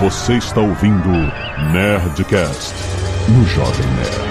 [0.00, 1.10] Você está ouvindo
[1.74, 2.74] Nerdcast
[3.28, 4.30] no Jovem Nerd.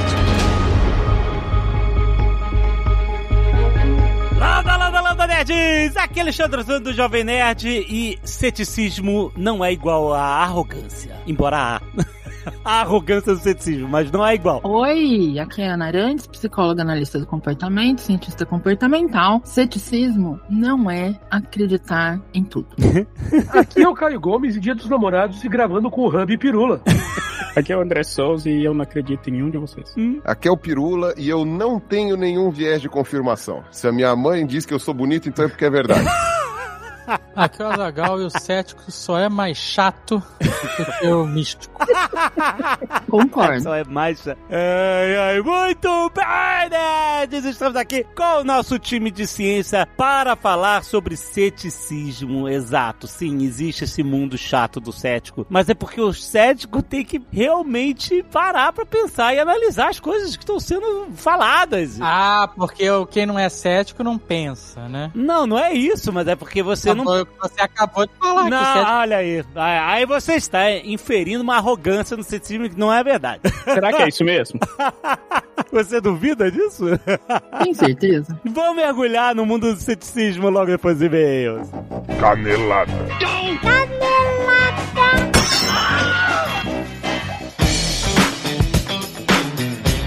[4.40, 5.96] Landa, landa, landa, nerds!
[5.96, 11.80] Aqui é Alexandre Zando do Jovem Nerd e ceticismo não é igual a arrogância, embora.
[12.64, 14.62] a arrogância do ceticismo, mas não é igual.
[14.64, 19.42] Oi, aqui é a Ana Arantes, psicóloga analista do comportamento, cientista comportamental.
[19.44, 22.68] Ceticismo não é acreditar em tudo.
[23.54, 26.38] Aqui é o Caio Gomes e Dia dos Namorados e gravando com o Hub e
[26.38, 26.82] Pirula.
[27.56, 29.94] Aqui é o André Souza e eu não acredito em nenhum de vocês.
[30.24, 33.64] Aqui é o Pirula e eu não tenho nenhum viés de confirmação.
[33.72, 36.08] Se a minha mãe diz que eu sou bonito, então é porque é verdade.
[37.36, 41.74] Aqui é o Azagal e o cético só é mais chato do que o místico.
[43.10, 43.62] Concordo.
[43.64, 44.28] Só é mais.
[44.28, 47.46] Ai, ai, muito bem, nerds!
[47.46, 52.48] Estamos aqui com o nosso time de ciência para falar sobre ceticismo.
[52.48, 57.22] Exato, sim, existe esse mundo chato do cético, mas é porque o cético tem que
[57.32, 61.98] realmente parar pra pensar e analisar as coisas que estão sendo faladas.
[62.02, 65.12] Ah, porque o- quem não é cético não pensa, né?
[65.14, 68.14] Não, não é isso, mas é porque você não Foi o que Você acabou de
[68.20, 69.46] falar Não, cético olha aí.
[69.56, 73.42] Aí você está inferindo uma arrogância no ceticismo que não é verdade.
[73.64, 74.60] Será que é isso mesmo?
[75.72, 76.86] Você duvida disso?
[77.64, 78.40] Tem certeza?
[78.44, 81.70] Vamos mergulhar no mundo do ceticismo logo depois dos e-mails.
[82.20, 82.92] Canelada.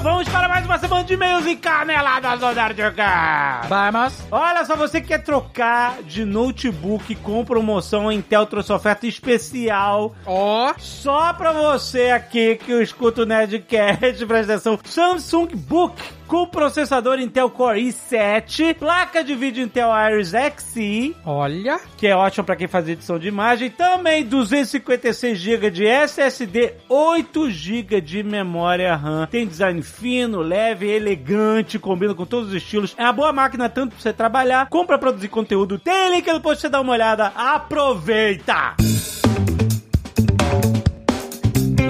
[0.01, 3.69] Vamos para mais uma semana de e-mails e caneladas do Nerdcast.
[3.69, 4.15] Vamos.
[4.31, 10.15] Olha só, você que quer trocar de notebook com promoção, a Intel trouxe oferta especial
[10.25, 10.73] Ó.
[10.79, 14.79] Só pra você aqui que eu escuto o Nerdcast, presta atenção.
[14.85, 21.81] Samsung Book com processador Intel Core i7, placa de vídeo Intel Iris Xe, Olha.
[21.97, 27.51] que é ótimo pra quem faz edição de imagem, também 256 GB de SSD, 8
[27.51, 29.27] GB de memória RAM.
[29.27, 32.95] Tem design fino, leve, elegante, combina com todos os estilos.
[32.99, 35.79] É uma boa máquina tanto pra você trabalhar, como pra produzir conteúdo.
[35.79, 37.33] Tem link no post pra você dar uma olhada.
[37.35, 38.77] Aproveita!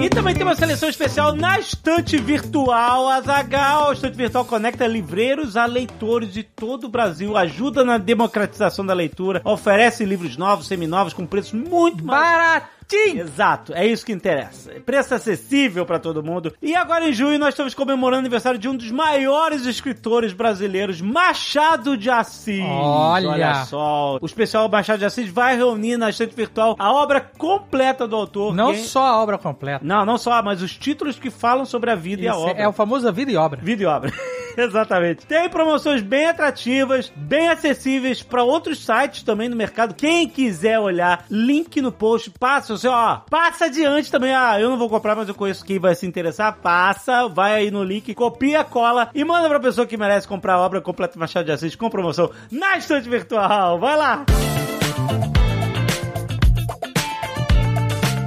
[0.01, 3.89] E também tem uma seleção especial na estante virtual Azagal.
[3.89, 8.93] A estante virtual conecta livreiros a leitores de todo o Brasil, ajuda na democratização da
[8.93, 13.21] leitura, oferece livros novos, seminovos, com preços muito mais Baratinho.
[13.23, 14.71] Exato, é isso que interessa.
[14.85, 16.53] Preço acessível pra todo mundo.
[16.61, 20.99] E agora em junho nós estamos comemorando o aniversário de um dos maiores escritores brasileiros,
[21.01, 22.63] Machado de Assis.
[22.67, 23.65] Olha.
[23.65, 24.17] só.
[24.21, 28.53] O especial Machado de Assis vai reunir na estante virtual a obra completa do autor.
[28.55, 29.83] Não Quem- só a obra completa.
[29.85, 32.63] Não, não só, mas os títulos que falam sobre a vida e a Esse obra.
[32.63, 33.59] é o famoso vida e obra.
[33.61, 34.11] Vida e obra.
[34.65, 35.25] Exatamente.
[35.25, 39.93] Tem promoções bem atrativas, bem acessíveis para outros sites também no mercado.
[39.93, 44.33] Quem quiser olhar, link no post, passa, você, ó, passa adiante também.
[44.33, 46.57] Ah, eu não vou comprar, mas eu conheço quem vai se interessar.
[46.61, 50.59] Passa, vai aí no link, copia, cola e manda pra pessoa que merece comprar a
[50.59, 53.79] obra completa Machado de Assis com promoção na estante virtual.
[53.79, 54.25] Vai lá!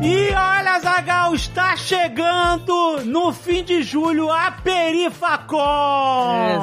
[0.04, 5.54] E olha, Zagal, está chegando no fim de julho a Perifacom!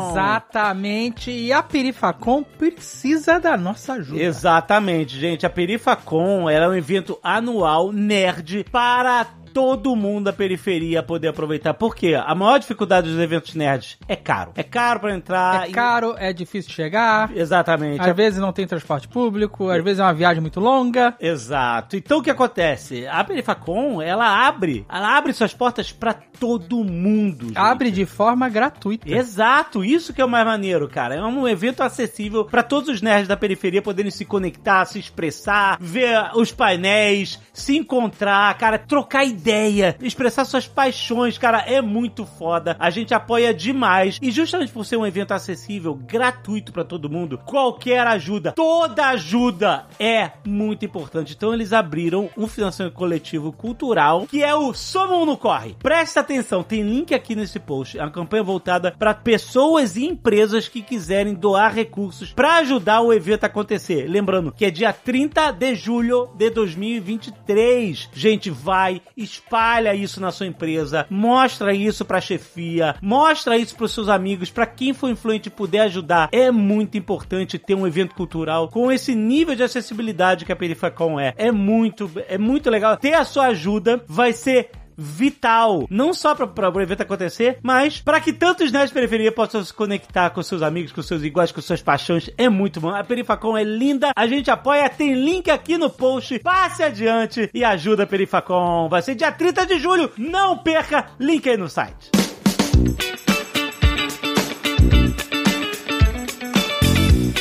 [0.10, 1.32] Exatamente.
[1.32, 4.22] E a Perifacom precisa da nossa ajuda.
[4.22, 5.46] Exatamente, gente.
[5.46, 11.74] A Perifacom ela é um evento anual nerd para todo mundo da periferia poder aproveitar.
[11.74, 12.16] Por quê?
[12.16, 14.52] A maior dificuldade dos eventos nerds é caro.
[14.56, 15.70] É caro para entrar.
[15.70, 17.32] É caro, é difícil chegar.
[17.36, 17.40] E...
[17.40, 18.02] Exatamente.
[18.02, 21.16] Às vezes não tem transporte público, às vezes é uma viagem muito longa.
[21.20, 21.96] Exato.
[21.96, 23.08] Então o que acontece?
[23.08, 27.48] A Perifacom, ela abre, ela abre suas portas para todo mundo.
[27.48, 27.58] gente.
[27.58, 29.10] Abre de forma gratuita.
[29.10, 31.16] Exato, isso que é o mais maneiro, cara.
[31.16, 35.78] É um evento acessível para todos os nerds da periferia poderem se conectar, se expressar,
[35.80, 42.76] ver os painéis, se encontrar, cara, trocar ideia, expressar suas paixões, cara, é muito foda.
[42.78, 47.38] A gente apoia demais e justamente por ser um evento acessível, gratuito para todo mundo,
[47.46, 51.34] qualquer ajuda, toda ajuda é muito importante.
[51.36, 55.76] Então eles abriram um financiamento coletivo cultural que é o Somos no Corre.
[55.80, 57.98] Presta atenção, tem link aqui nesse post.
[57.98, 63.14] É uma campanha voltada para pessoas e empresas que quiserem doar recursos para ajudar o
[63.14, 64.08] evento a acontecer.
[64.10, 68.10] Lembrando que é dia 30 de julho de 2023.
[68.14, 74.10] Gente, vai, espalha isso na sua empresa, mostra isso pra chefia, mostra isso pros seus
[74.10, 76.30] amigos, para quem for influente puder ajudar.
[76.32, 81.20] É muito importante ter um evento cultural com esse nível de acessibilidade que a Perifacom
[81.20, 81.34] é.
[81.38, 82.98] É muito, é muito legal.
[82.98, 85.88] Ter a sua ajuda vai ser vital.
[85.90, 89.74] Não só para o evento acontecer, mas para que tantos nerds de periferia possam se
[89.74, 92.30] conectar com seus amigos, com seus iguais, com suas paixões.
[92.38, 92.90] É muito bom.
[92.90, 96.40] A Perifacom é linda, a gente apoia, tem link aqui no post.
[96.40, 98.90] Passe adiante e ajuda a Perifacom.
[98.90, 100.12] Vai ser dia 30 de julho.
[100.18, 102.12] Não perca, link aí no site.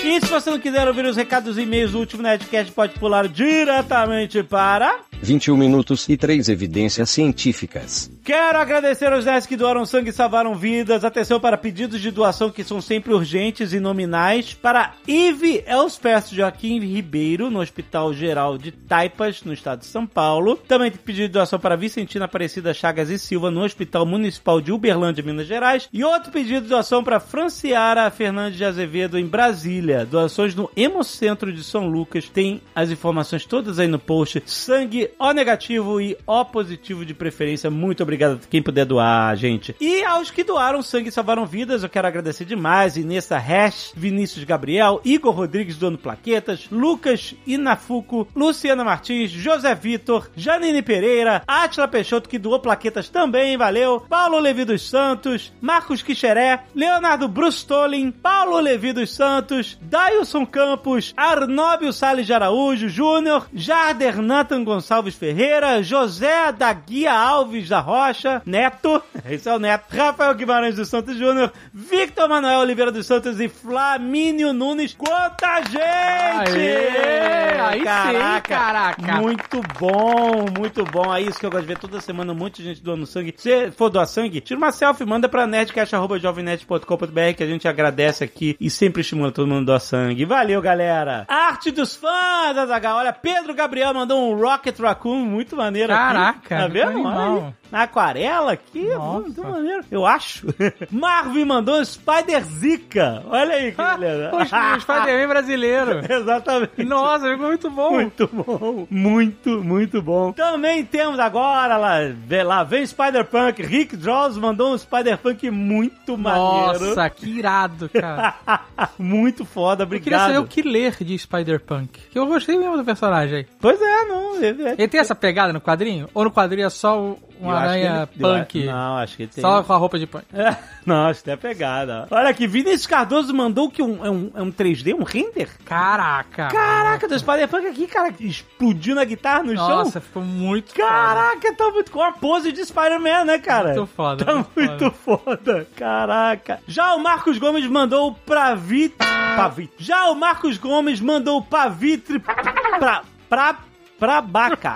[0.05, 3.28] E se você não quiser ouvir os recados e e-mails do último Nerdcast, pode pular
[3.28, 5.07] diretamente para...
[5.23, 8.11] 21 minutos e 3 evidências científicas.
[8.25, 11.03] Quero agradecer aos 10 que doaram sangue e salvaram vidas.
[11.03, 14.53] Atenção para pedidos de doação que são sempre urgentes e nominais.
[14.53, 20.56] Para Ive Elspeth Joaquim Ribeiro, no Hospital Geral de Taipas, no estado de São Paulo.
[20.69, 25.25] Também pedido de doação para Vicentina Aparecida Chagas e Silva, no Hospital Municipal de Uberlândia,
[25.25, 25.88] Minas Gerais.
[25.93, 30.05] E outro pedido de doação para Franciara Fernandes de Azevedo, em Brasília.
[30.05, 32.29] Doações no Hemocentro de São Lucas.
[32.29, 34.43] Tem as informações todas aí no post.
[34.44, 37.70] Sangue O negativo e O positivo de preferência.
[37.70, 39.75] Muito obrigado a quem puder doar, gente.
[39.81, 42.96] E aos que doaram sangue e salvaram vidas, eu quero agradecer demais.
[42.96, 50.82] Inessa Hash, Vinícius Gabriel, Igor Rodrigues dono plaquetas, Lucas Inafuco, Luciana Martins, José Vitor, Janine
[50.82, 54.00] Pereira, Atila Peixoto, que doou plaquetas também, valeu.
[54.08, 61.93] Paulo Levi dos Santos, Marcos Quixeré, Leonardo Brustolin, Paulo Levi dos Santos, Dailson Campos, Arnóbio
[61.93, 69.03] Salles de Araújo Júnior, Jarder Nathan Gonçalves Ferreira, José da Guia Alves da Rocha, Neto,
[69.29, 73.49] esse é o Neto, Rafael Guimarães dos Santos Júnior, Victor Manuel Oliveira dos Santos e
[73.49, 74.95] Flamínio Nunes.
[74.95, 76.56] Quanta gente!
[76.56, 77.59] Aê!
[77.61, 79.21] Aí sim, caraca.
[79.21, 81.15] Muito bom, muito bom.
[81.15, 83.35] É isso que eu gosto de ver toda semana, muita gente doando sangue.
[83.37, 88.56] Se for doar sangue, tira uma selfie, manda pra nerdcast.jovemnet.com.br que a gente agradece aqui
[88.61, 90.25] e sempre estimula todo mundo a doar sangue.
[90.25, 91.27] Valeu, galera!
[91.29, 92.99] Arte dos fãs, Azaghal.
[92.99, 96.02] Olha, Pedro Gabriel mandou um Rocket Raccoon muito maneiro aqui.
[96.02, 96.90] Caraca, Tá vendo?
[96.90, 97.55] animal.
[97.70, 98.56] Na aquarela
[98.97, 99.20] Nossa.
[99.20, 99.85] muito maneiro.
[99.91, 100.47] Eu acho.
[100.91, 103.23] Marvin mandou um Spider Zika.
[103.29, 104.31] Olha aí que beleza.
[104.35, 104.44] O o
[104.81, 106.12] Spider-Man brasileiro.
[106.12, 106.85] Exatamente.
[106.85, 107.91] Nossa, ficou muito bom.
[107.91, 110.32] Muito bom, muito, muito bom.
[110.32, 111.99] Também temos agora, lá,
[112.44, 113.62] lá vem Spider-Punk.
[113.62, 116.87] Rick Draws mandou um Spider-Punk muito maneiro.
[116.87, 118.35] Nossa, que irado, cara.
[118.99, 120.44] muito foda, Eu queria saber obrigado.
[120.44, 122.00] o que ler de Spider-Punk.
[122.11, 123.47] Que eu gostei mesmo do personagem.
[123.61, 124.37] Pois é, não.
[124.43, 126.09] Ele, é- Ele tem essa pegada no quadrinho?
[126.15, 128.64] Ou no quadrinho é só o- uma aranha ele- a- punk?
[128.67, 129.43] Não, acho que ele tem.
[129.43, 130.25] Só com a roupa de punk.
[130.32, 130.56] É,
[130.87, 132.06] não, acho que tem a pegada.
[132.11, 135.49] Olha aqui, Vinícius Cardoso mandou que um, é, um, é um 3D, um render?
[135.64, 136.49] Caraca.
[136.49, 139.69] Caraca, do Spider-Punk aqui, cara, explodiu na guitarra no chão.
[139.69, 143.75] Nossa, ficou muito Caraca, tá muito com a pose de Spider-Man, né, cara?
[143.75, 145.67] Muito foda, Tá muito muito foda.
[145.76, 146.61] Caraca.
[146.67, 148.94] Já o Marcos Gomes mandou pra Vit...
[148.96, 149.73] Pra Vit...
[149.79, 152.19] Já o Marcos Gomes mandou pra Vitre...
[152.19, 153.02] Pra...
[153.29, 153.56] Pra...
[153.99, 154.75] Pra Baca.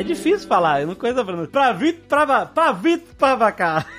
[0.00, 1.50] É difícil falar, eu não conheço a pronúncia.
[1.50, 2.00] Pra Vit...
[2.08, 2.24] Pra...
[2.24, 3.04] Va- Pra Vit...
[3.18, 3.84] Pra Baca.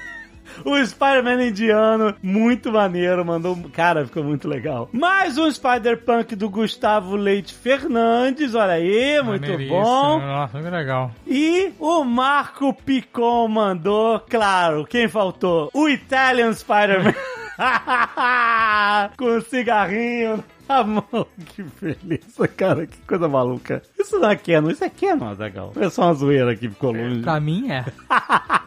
[0.66, 3.58] O Spider-Man indiano, muito maneiro, mandou.
[3.72, 4.90] Cara, ficou muito legal.
[4.92, 10.20] Mais um Spider-Punk do Gustavo Leite Fernandes, olha aí, muito bom.
[10.20, 11.10] Nossa, muito legal.
[11.26, 15.70] E o Marco Picon mandou, claro, quem faltou?
[15.74, 17.14] O Italian Spider-Man.
[19.18, 20.44] Com cigarrinho
[20.78, 21.28] na mão.
[21.46, 22.88] Que beleza, cara.
[22.88, 23.82] Que coisa maluca.
[24.00, 25.74] Isso não é Canon, isso é Canon, Azaghal.
[25.76, 27.22] É só uma zoeira que ficou longe.
[27.22, 27.86] Pra mim é.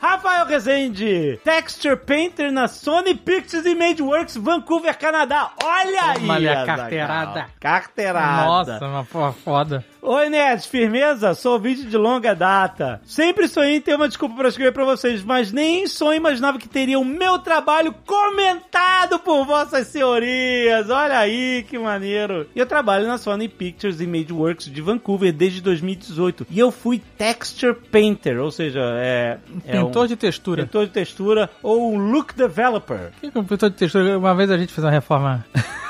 [0.00, 5.50] Rafael Rezende, Texture Painter na Sony Pictures Imageworks, Vancouver, Canadá.
[5.62, 7.46] Olha aí, Toma ali a carteirada.
[7.58, 8.44] Carteirada.
[8.46, 9.84] Nossa, uma porra foda.
[10.00, 11.34] Oi, Ned, firmeza?
[11.34, 13.00] Sou ouvinte de longa data.
[13.04, 16.56] Sempre sonhei em ter uma desculpa para escrever para vocês, mas nem em sonho imaginava
[16.56, 20.88] que teria o meu trabalho comentado por vossas senhorias.
[20.88, 22.46] Olha aí, que maneiro.
[22.54, 26.46] E eu trabalho na Sony Pictures Imageworks de Vancouver desde 2018.
[26.48, 29.38] E eu fui Texture Painter, ou seja, é...
[29.66, 30.62] é Pintor um de textura.
[30.62, 33.10] pintor de textura ou um look developer.
[33.22, 34.16] O que é um pintor de textura?
[34.16, 35.44] Uma vez a gente fez uma reforma.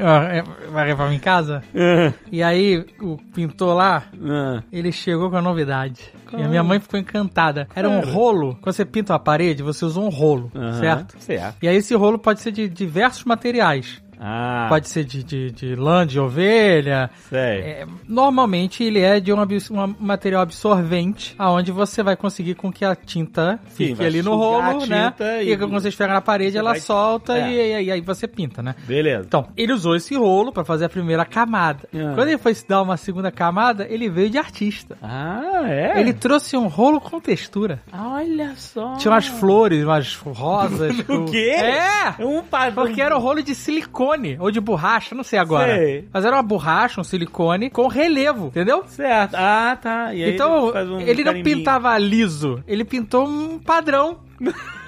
[0.00, 1.62] uma uma reforma em casa.
[1.74, 4.62] Ah, E aí, o pintor lá, ah.
[4.72, 6.00] ele chegou com a novidade.
[6.36, 7.66] E a minha mãe ficou encantada.
[7.74, 8.58] Era um rolo.
[8.60, 11.14] Quando você pinta uma parede, você usa um rolo, Aham, certo?
[11.18, 11.56] Certo.
[11.62, 14.02] E aí esse rolo pode ser de diversos materiais.
[14.20, 17.08] Ah, Pode ser de, de, de lã de ovelha.
[17.32, 22.84] É, normalmente ele é de um, um material absorvente, aonde você vai conseguir com que
[22.84, 25.14] a tinta Sim, fique ali no rolo, né?
[25.42, 27.80] E, e- quando você esfrega na parede, ela vai- solta É.
[27.80, 28.74] e, e aí você pinta, né?
[28.86, 29.24] Beleza.
[29.26, 31.88] Então, ele usou esse rolo pra fazer a primeira camada.
[31.94, 32.12] Ah.
[32.14, 34.96] Quando ele foi se dar uma segunda camada, ele veio de artista.
[35.02, 36.00] Ah, é?
[36.00, 37.80] Ele trouxe um rolo com textura.
[37.92, 38.94] Olha só.
[38.96, 40.98] Tinha umas flores, umas rosas.
[41.00, 41.54] O com- quê?
[41.56, 42.14] É!
[42.24, 42.42] Um
[42.74, 44.07] Porque era um rolo de silicone.
[44.08, 45.76] Silicone ou de borracha, não sei agora.
[45.76, 46.08] Sei.
[46.12, 48.84] Mas era uma borracha, um silicone com relevo, entendeu?
[48.86, 49.34] Certo.
[49.34, 50.14] Ah, tá.
[50.14, 54.18] E então, faz um ele não pintava liso, ele pintou um padrão.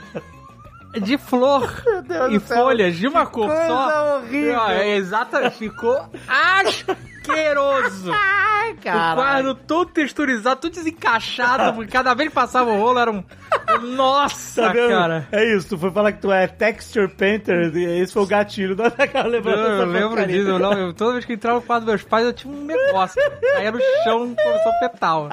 [0.92, 1.84] De flor
[2.32, 4.16] e folhas de uma cor só.
[4.16, 4.60] horrível.
[4.60, 6.04] Ah, é, exatamente, ficou
[7.22, 8.10] asqueroso.
[8.14, 9.14] Ai, O cara.
[9.16, 13.24] quadro todo texturizado, tudo desencaixado, porque cada vez que passava o rolo era um.
[13.94, 15.28] Nossa, Tá cara.
[15.32, 18.74] É isso, tu foi falar que tu é texture painter, e esse foi o gatilho
[18.76, 21.86] da cara Eu, eu lembro disso, eu, não, eu- toda vez que entrava no quadro
[21.86, 23.20] dos meus pais, eu tinha um negócio.
[23.56, 25.28] Aí no chão começou a petal.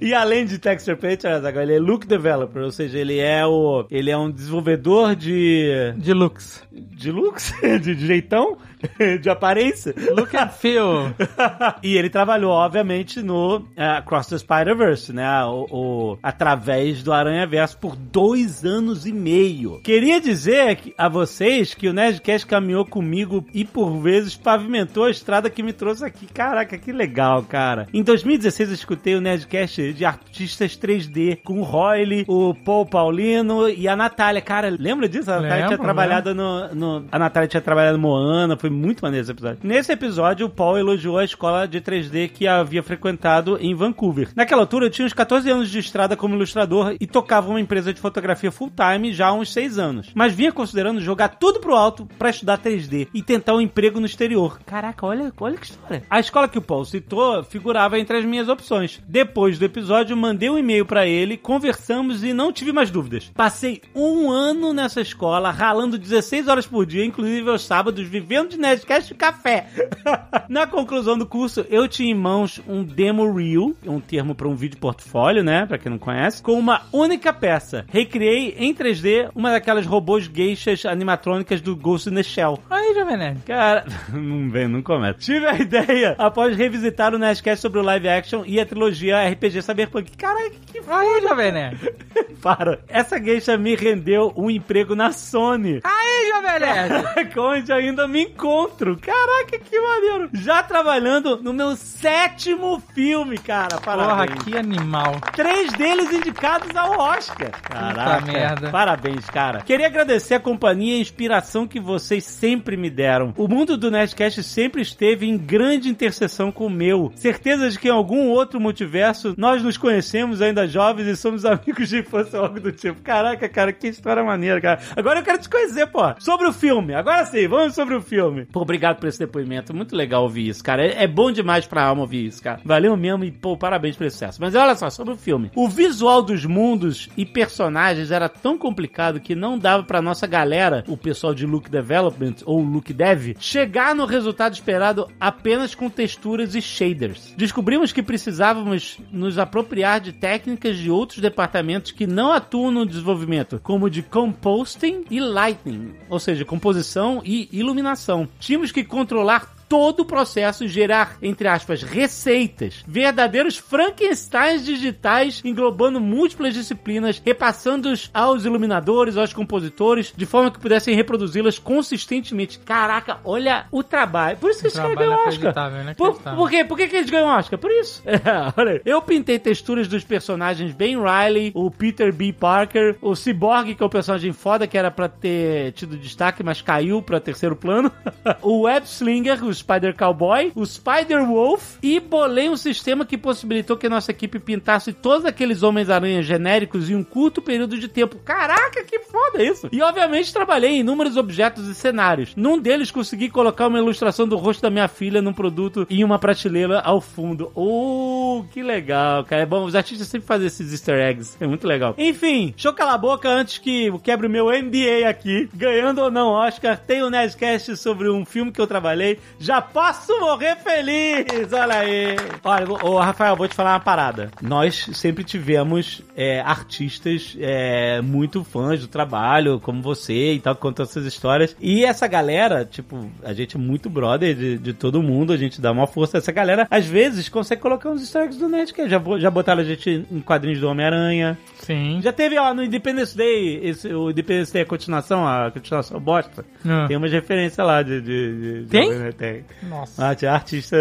[0.00, 3.84] E além de texture painter, Azaghal, ele é look developer, ou seja, ele é o
[3.90, 6.62] ele é um desenvolvedor de De looks.
[6.72, 8.56] de looks, de, de jeitão,
[9.20, 9.94] de aparência.
[10.16, 11.12] Look and feel.
[11.82, 15.44] e ele trabalhou, obviamente, no eh, Cross the Spider-Verse, né?
[15.44, 19.80] O, o- através do Aranha Verso por dois anos e meio.
[19.82, 25.50] Queria dizer a vocês que o Nerdcast caminhou comigo e por vezes pavimentou a estrada
[25.50, 26.26] que me trouxe aqui.
[26.26, 27.88] Caraca, que legal, cara.
[27.92, 33.68] Em 2016 eu escutei o Nerdcast de artistas 3D com o Royle, o Paul Paulino
[33.68, 34.40] e a Natália.
[34.40, 35.30] Cara, lembra disso?
[35.30, 39.00] A Natália tinha Lembro, trabalhado no, no- A Natália tinha trabalhado no Moana, foi muito
[39.02, 39.58] maneiro esse episódio.
[39.62, 44.28] Nesse episódio, o Paul elogiou a escola de 3D que havia frequentado em Vancouver.
[44.36, 47.92] Naquela altura, eu tinha uns 14 anos de estrada como ilustrador e tocava uma empresa
[47.92, 50.10] de fotografia full-time já há uns 6 anos.
[50.14, 54.06] Mas vinha considerando jogar tudo pro alto pra estudar 3D e tentar um emprego no
[54.06, 54.58] exterior.
[54.66, 56.02] Caraca, olha, olha que história.
[56.10, 59.00] A escola que o Paul citou figurava entre as minhas opções.
[59.06, 63.30] Depois do episódio, mandei um e-mail pra ele, conversamos e não tive mais dúvidas.
[63.32, 68.58] Passei um ano nessa escola, ralando 16 horas por dia, inclusive aos sábados, vivendo de
[68.58, 69.66] Nerdcast e café.
[70.48, 74.56] Na conclusão do curso, eu tinha em mãos um demo reel, um termo para um
[74.56, 77.84] vídeo portfólio, né, pra quem não conhece, com uma única peça.
[77.88, 82.58] Recriei em 3D uma daquelas robôs geishas animatrônicas do Ghost in the Shell.
[82.68, 83.42] Aí, Jovem Nerd.
[83.46, 85.20] Cara, não vem, não começa.
[85.20, 89.51] Tive a ideia após revisitar o Nerdcast sobre o live action e a trilogia RPG
[89.60, 90.16] Cyberpunk.
[90.16, 91.92] Caraca, que Aí, Jovem Nerd.
[92.42, 92.80] para.
[92.88, 95.80] Essa geisha me rendeu um emprego na Sony.
[95.84, 97.32] Aí, Jovem Nerd.
[97.38, 98.98] Onde ainda me encontro.
[98.98, 100.30] Caraca, que maneiro.
[100.32, 103.78] Já trabalhando no meu sétimo filme, cara.
[103.78, 104.42] Porra, Parabéns.
[104.42, 105.20] que animal.
[105.34, 107.50] Três deles indicados ao Oscar.
[107.62, 108.26] Caraca.
[108.26, 108.70] merda.
[108.70, 109.60] Parabéns, cara.
[109.62, 113.32] Queria agradecer a companhia e a inspiração que vocês sempre me deram.
[113.36, 117.12] O mundo do Nerdcast sempre esteve em grande interseção com o meu.
[117.14, 121.88] Certeza de que em algum outro multiverso nós nos conhecemos ainda jovens e somos amigos
[121.88, 123.02] de infância ou algo do tipo.
[123.02, 124.80] Caraca, cara, que história maneira, cara.
[124.94, 126.00] Agora eu quero te conhecer, pô.
[126.20, 126.94] Sobre o filme.
[126.94, 128.44] Agora sim, vamos sobre o filme.
[128.44, 129.74] Pô, obrigado por esse depoimento.
[129.74, 130.86] Muito legal ouvir isso, cara.
[130.86, 132.60] É, é bom demais pra alma ouvir isso, cara.
[132.64, 134.40] Valeu mesmo e, pô, parabéns pelo sucesso.
[134.40, 135.50] Mas olha só, sobre o filme.
[135.56, 140.84] O visual dos mundos e personagens era tão complicado que não dava pra nossa galera,
[140.86, 146.54] o pessoal de look development ou look dev, chegar no resultado esperado apenas com texturas
[146.54, 147.34] e shaders.
[147.36, 153.60] Descobrimos que precisávamos nos apropriar de técnicas de outros departamentos que não atuam no desenvolvimento,
[153.62, 158.28] como de composting e lighting, ou seja, composição e iluminação.
[158.38, 162.84] Tínhamos que controlar todo o processo e gerar, entre aspas, receitas.
[162.86, 170.94] Verdadeiros Frankensteins digitais englobando múltiplas disciplinas, repassando-os aos iluminadores, aos compositores, de forma que pudessem
[170.94, 172.58] reproduzi-las consistentemente.
[172.58, 174.36] Caraca, olha o trabalho.
[174.36, 175.32] Por isso que O ganhou Oscar.
[175.32, 176.64] inacreditável, Por, por quê?
[176.66, 177.58] Por que, que eles ganham Oscar?
[177.58, 178.02] Por isso.
[178.04, 178.20] É,
[178.54, 178.82] olha aí.
[178.84, 182.30] Eu pintei texturas dos personagens Ben Riley, o Peter B.
[182.30, 186.60] Parker, o Cyborg, que é o personagem foda, que era pra ter tido destaque, mas
[186.60, 187.90] caiu pra terceiro plano.
[188.42, 193.76] o Web Slinger, o Spider Cowboy, o Spider Wolf e bolei um sistema que possibilitou
[193.76, 198.18] que a nossa equipe pintasse todos aqueles Homens-Aranha genéricos em um curto período de tempo.
[198.18, 199.68] Caraca, que foda isso!
[199.72, 202.34] E obviamente trabalhei em inúmeros objetos e cenários.
[202.36, 206.18] Num deles consegui colocar uma ilustração do rosto da minha filha num produto em uma
[206.18, 207.50] prateleira ao fundo.
[207.54, 209.42] Oh, que legal, cara.
[209.42, 211.36] É bom, os artistas sempre fazem esses easter eggs.
[211.40, 211.94] É muito legal.
[211.96, 215.48] Enfim, deixa eu calar a boca antes que quebre o meu NDA aqui.
[215.54, 219.18] Ganhando ou não Oscar, tem um Nerdcast sobre um filme que eu trabalhei.
[219.42, 221.52] Já posso morrer feliz!
[221.52, 222.16] Olha aí!
[222.44, 224.30] Olha, ô Rafael, vou te falar uma parada.
[224.40, 230.60] Nós sempre tivemos é, artistas é, muito fãs do trabalho, como você e tal, que
[230.60, 231.56] contam essas histórias.
[231.60, 235.60] E essa galera, tipo, a gente é muito brother de, de todo mundo, a gente
[235.60, 236.18] dá uma força.
[236.18, 238.88] Essa galera, às vezes, consegue colocar uns eggs do Nerdcast.
[238.90, 241.36] Já, bo- já botaram a gente em quadrinhos do Homem-Aranha.
[241.58, 242.00] Sim.
[242.00, 245.98] Já teve, ó, no Independence Day, esse, o Independence Day é a continuação, a continuação
[246.00, 246.44] bosta.
[246.64, 246.86] Ah.
[246.86, 248.00] Tem umas referências lá de...
[248.00, 249.42] de, de- de- Tem?
[249.60, 249.68] Tem.
[249.68, 250.14] Nossa.
[250.14, 250.76] Tinha artista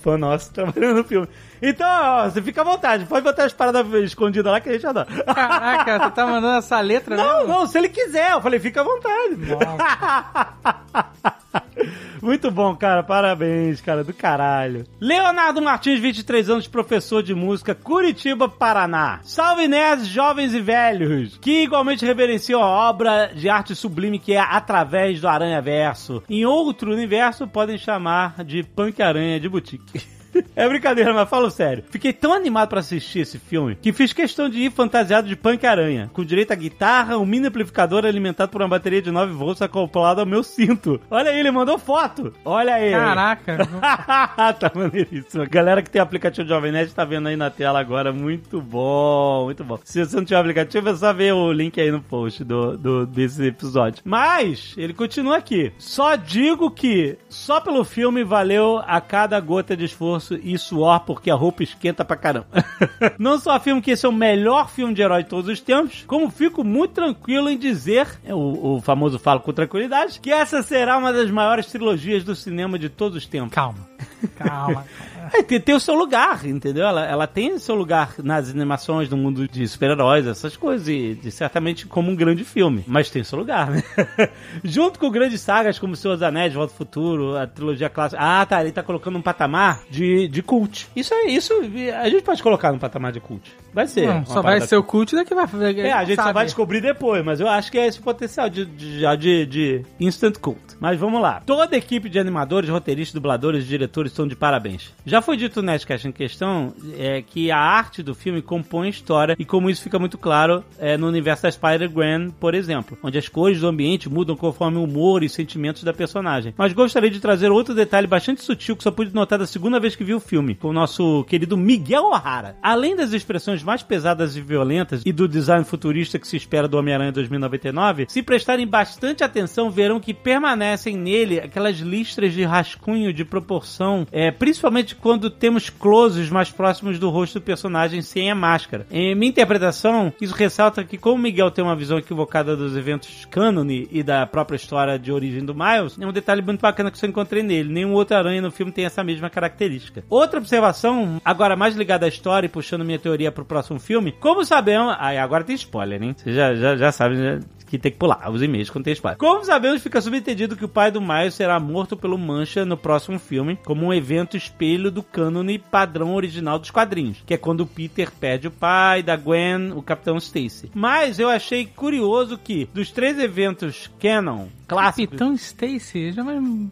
[0.00, 1.28] fã nosso trabalhando no filme.
[1.62, 3.04] Então, ó, você fica à vontade.
[3.06, 5.06] Pode botar as paradas escondidas lá que a gente adora.
[5.24, 7.48] Caraca, tu tá mandando essa letra Não, mesmo?
[7.52, 8.32] não, se ele quiser.
[8.32, 9.36] Eu falei, fica à vontade.
[12.22, 13.02] Muito bom, cara.
[13.02, 14.04] Parabéns, cara.
[14.04, 14.84] Do caralho.
[15.00, 19.20] Leonardo Martins, 23 anos, professor de música, Curitiba, Paraná.
[19.22, 24.40] Salve nerds, jovens e velhos, que igualmente reverenciam a obra de arte sublime que é
[24.40, 26.22] Através do Aranha Verso.
[26.28, 30.02] Em outro universo, podem chamar de Punk Aranha de Boutique.
[30.54, 31.84] É brincadeira, mas falo sério.
[31.90, 35.66] Fiquei tão animado pra assistir esse filme que fiz questão de ir fantasiado de punk
[35.66, 39.62] aranha, com direito a guitarra, um mini amplificador alimentado por uma bateria de 9 volts
[39.62, 41.00] acoplado ao meu cinto.
[41.10, 42.32] Olha aí, ele mandou foto.
[42.44, 42.90] Olha aí.
[42.90, 43.58] Caraca.
[44.58, 45.48] tá maneiríssimo.
[45.48, 48.12] Galera que tem aplicativo de Jovem Nerd tá vendo aí na tela agora.
[48.12, 49.78] Muito bom, muito bom.
[49.84, 53.06] Se você não tiver aplicativo, é só ver o link aí no post do, do,
[53.06, 54.02] desse episódio.
[54.04, 55.72] Mas, ele continua aqui.
[55.78, 61.30] Só digo que só pelo filme valeu a cada gota de esforço e suor porque
[61.30, 62.46] a roupa esquenta pra caramba.
[63.18, 66.04] Não só afirmo que esse é o melhor filme de herói de todos os tempos,
[66.06, 70.62] como fico muito tranquilo em dizer, é o, o famoso falo com tranquilidade, que essa
[70.62, 73.54] será uma das maiores trilogias do cinema de todos os tempos.
[73.54, 73.88] Calma.
[74.36, 74.84] Calma.
[75.32, 76.86] É, tem, tem o seu lugar, entendeu?
[76.86, 81.18] Ela, ela tem o seu lugar nas animações do mundo de super-heróis, essas coisas, e,
[81.22, 82.84] e certamente como um grande filme.
[82.86, 83.82] Mas tem o seu lugar, né?
[84.64, 88.20] Junto com grandes sagas como Senhor dos Anéis, Volta ao Futuro, a trilogia clássica.
[88.22, 90.88] Ah, tá, ele tá colocando um patamar de, de cult.
[90.94, 91.52] Isso é isso.
[92.00, 93.52] A gente pode colocar no patamar de cult.
[93.72, 94.06] Vai ser.
[94.06, 95.44] Não, só vai ser o cult daqui vai
[95.80, 96.34] é, a gente só sabe.
[96.34, 99.82] vai descobrir depois, mas eu acho que é esse o potencial de, de, de, de
[99.98, 100.60] instant cult.
[100.80, 101.42] Mas vamos lá.
[101.44, 104.92] Toda a equipe de animadores, roteiristas, dubladores e diretores estão de parabéns.
[105.04, 108.90] Já foi dito no Nerdcast em questão é, que a arte do filme compõe a
[108.90, 113.18] história e como isso fica muito claro é, no universo da Spider-Gwen, por exemplo, onde
[113.18, 116.54] as cores do ambiente mudam conforme o humor e sentimentos da personagem.
[116.56, 119.94] Mas gostaria de trazer outro detalhe bastante sutil que só pude notar da segunda vez
[119.94, 122.56] que vi o filme, com o nosso querido Miguel O'Hara.
[122.62, 126.78] Além das expressões mais pesadas e violentas e do design futurista que se espera do
[126.78, 133.24] Homem-Aranha 2099, se prestarem bastante atenção, verão que permanecem nele aquelas listras de rascunho de
[133.24, 138.86] proporção, é, principalmente quando temos closes mais próximos do rosto do personagem sem a máscara.
[138.90, 143.88] Em minha interpretação, isso ressalta que como Miguel tem uma visão equivocada dos eventos cânone
[143.90, 147.08] e da própria história de origem do Miles, é um detalhe muito bacana que eu
[147.08, 147.72] encontrei nele.
[147.72, 150.04] Nenhum outro aranha no filme tem essa mesma característica.
[150.08, 154.44] Outra observação, agora mais ligada à história e puxando minha teoria pro próximo filme, como
[154.44, 154.94] sabemos...
[154.96, 156.14] Ah, agora tem spoiler, hein?
[156.16, 157.40] Você já, já, já sabe, né?
[157.70, 159.16] que tem que pular os e-mails quando tem spoiler.
[159.16, 163.18] Como sabemos, fica subentendido que o pai do Miles será morto pelo Mancha no próximo
[163.18, 167.66] filme, como um evento espelho do cânone padrão original dos quadrinhos, que é quando o
[167.66, 170.70] Peter perde o pai, da Gwen, o Capitão Stacy.
[170.74, 175.16] Mas eu achei curioso que, dos três eventos canon, clássicos...
[175.16, 176.08] Capitão Stacy?
[176.08, 176.24] Eu já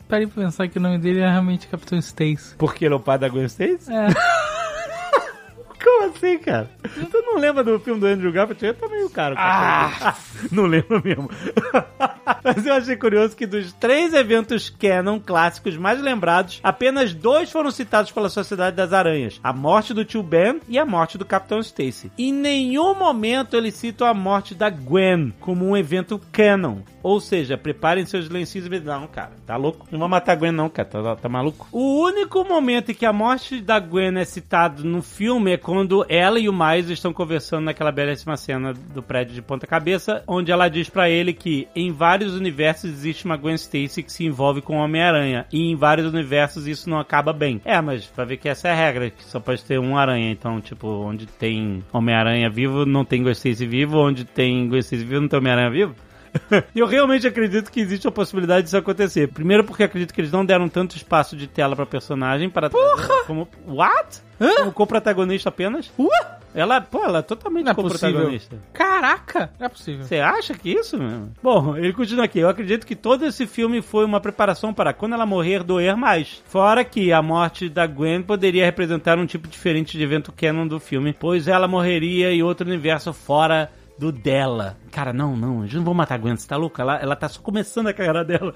[0.08, 2.56] parei pra pensar que o nome dele é realmente Capitão Stacy.
[2.58, 3.88] Porque ele é o pai da Gwen Stacy?
[3.88, 4.48] É.
[5.82, 6.70] Como assim, cara?
[6.82, 8.66] Tu não lembra do filme do Andrew Garfield?
[8.66, 9.34] Eu também o cara.
[9.38, 10.16] Ah.
[10.50, 11.30] não lembro mesmo.
[12.44, 17.70] Mas eu achei curioso que dos três eventos canon clássicos mais lembrados, apenas dois foram
[17.70, 21.60] citados pela Sociedade das Aranhas: a morte do tio Ben e a morte do Capitão
[21.60, 22.10] Stacy.
[22.18, 26.78] Em nenhum momento eles citam a morte da Gwen como um evento canon.
[27.02, 29.86] Ou seja, preparem seus lencinhos e não, cara, tá louco?
[29.90, 31.66] Não vai matar a Gwen, não, cara, tá, tá maluco?
[31.72, 36.06] O único momento em que a morte da Gwen é citado no filme é quando
[36.08, 40.50] ela e o Miles estão conversando naquela belíssima cena do prédio de ponta cabeça, onde
[40.50, 44.62] ela diz para ele que em vários universos existe uma Gwen Stacy que se envolve
[44.62, 47.60] com o Homem-Aranha, e em vários universos isso não acaba bem.
[47.66, 50.30] É, mas pra ver que essa é a regra, que só pode ter um aranha,
[50.30, 55.04] então, tipo, onde tem Homem-Aranha vivo, não tem Gwen Stacy vivo, onde tem Gwen Stacy
[55.04, 55.94] vivo, não tem Homem-Aranha vivo.
[56.74, 59.28] eu realmente acredito que existe a possibilidade disso acontecer.
[59.28, 63.24] Primeiro porque acredito que eles não deram tanto espaço de tela pra personagem para Porra!
[63.26, 64.20] como what?
[64.40, 64.54] Hã?
[64.58, 65.90] Como co-protagonista apenas?
[65.98, 66.08] Uh?
[66.54, 67.98] Ela, pô, ela é totalmente Não é possível.
[68.08, 68.56] co-protagonista.
[68.72, 69.50] Caraca!
[69.58, 70.04] Não é possível.
[70.04, 71.32] Você acha que isso mesmo?
[71.42, 72.38] Bom, ele continua aqui.
[72.38, 76.42] Eu acredito que todo esse filme foi uma preparação para quando ela morrer doer mais.
[76.46, 80.80] Fora que a morte da Gwen poderia representar um tipo diferente de evento canon do
[80.80, 84.76] filme, pois ela morreria em outro universo fora do dela.
[84.90, 86.80] Cara, não, não, gente não vou matar a Gwen, você tá louco?
[86.80, 88.54] Ela, ela tá só começando a carreira dela.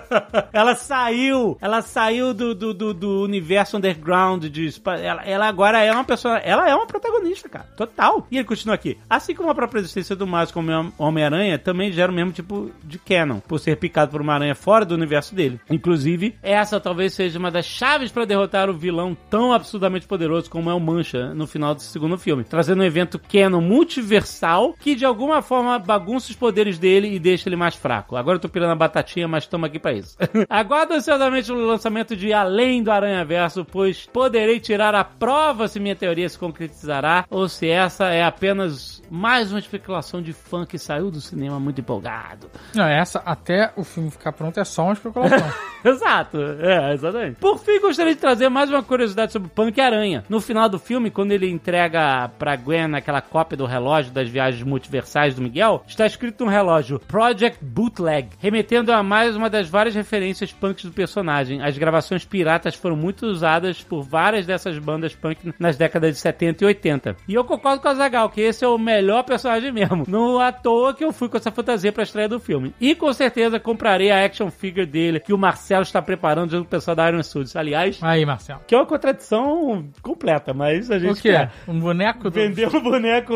[0.52, 4.70] ela saiu, ela saiu do, do, do, do universo underground de
[5.02, 8.26] ela, ela agora é uma pessoa, ela é uma protagonista, cara, total.
[8.30, 8.98] E ele continua aqui.
[9.08, 12.98] Assim como a própria existência do Miles como Homem-Aranha também gera o mesmo tipo de
[12.98, 15.60] canon, por ser picado por uma aranha fora do universo dele.
[15.68, 20.70] Inclusive, essa talvez seja uma das chaves para derrotar o vilão tão absurdamente poderoso como
[20.70, 25.04] é o Mancha no final do segundo filme, trazendo um evento canon multiversal que de
[25.04, 28.16] alguma forma arma bagunça os poderes dele e deixa ele mais fraco.
[28.16, 30.16] Agora eu tô pirando a batatinha, mas estamos aqui pra isso.
[30.48, 35.78] Aguardo ansiosamente o lançamento de Além do Aranha Verso, pois poderei tirar a prova se
[35.78, 40.78] minha teoria se concretizará ou se essa é apenas mais uma especulação de fã que
[40.78, 42.50] saiu do cinema muito empolgado.
[42.74, 45.38] Não, essa, até o filme ficar pronto, é só uma especulação.
[45.82, 47.36] Exato, é, exatamente.
[47.36, 50.22] Por fim, gostaria de trazer mais uma curiosidade sobre Punk Aranha.
[50.28, 54.62] No final do filme, quando ele entrega pra Gwen aquela cópia do relógio das viagens
[54.62, 59.94] multiversais do Miguel, está escrito no relógio Project Bootleg, remetendo a mais uma das várias
[59.94, 61.62] referências punks do personagem.
[61.62, 66.64] As gravações piratas foram muito usadas por várias dessas bandas punk nas décadas de 70
[66.64, 67.16] e 80.
[67.28, 70.04] E eu concordo com a Zagal que esse é o melhor personagem mesmo.
[70.08, 72.74] Não à toa que eu fui com essa fantasia pra estreia do filme.
[72.80, 76.68] E com certeza comprarei a action figure dele que o Marcelo está preparando junto com
[76.68, 77.54] o pessoal da Iron Studios.
[77.54, 78.60] Aliás, Aí, Marcelo.
[78.66, 81.30] que é uma contradição completa, mas a gente O quê?
[81.32, 82.30] quer Um boneco do...
[82.30, 83.34] vender um boneco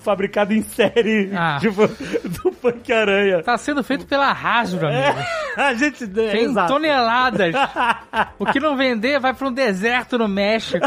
[0.00, 1.58] fabricado em série Ah.
[1.60, 3.42] tipo, do Punk Aranha.
[3.42, 5.18] Tá sendo feito pela Hasbro, amigo.
[5.68, 6.06] A gente.
[6.06, 6.72] Tem exato.
[6.72, 7.54] toneladas.
[8.38, 10.86] O que não vender vai pra um deserto no México.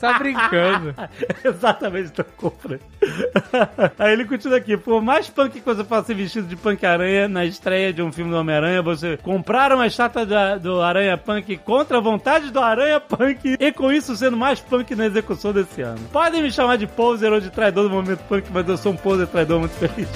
[0.00, 0.94] Tá brincando.
[1.44, 2.78] Exatamente, então compra.
[3.98, 4.76] Aí ele continua aqui.
[4.76, 8.30] Por mais punk que você faça vestido de punk aranha na estreia de um filme
[8.30, 13.00] do Homem-Aranha, você comprar uma estátua da- do Aranha Punk contra a vontade do Aranha
[13.00, 15.98] Punk e com isso sendo mais punk na execução desse ano.
[16.12, 18.96] Podem me chamar de poser ou de traidor do momento punk, mas eu sou um
[18.96, 20.08] poser traidor muito feliz.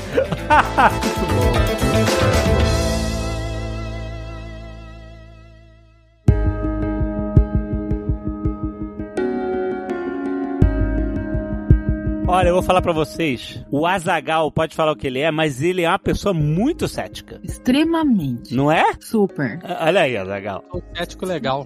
[12.34, 13.62] Olha, eu vou falar pra vocês.
[13.70, 17.38] O Azagal pode falar o que ele é, mas ele é uma pessoa muito cética.
[17.44, 18.54] Extremamente.
[18.54, 18.84] Não é?
[19.00, 19.60] Super.
[19.80, 20.64] Olha aí, Azagal.
[20.72, 21.62] O cético legal.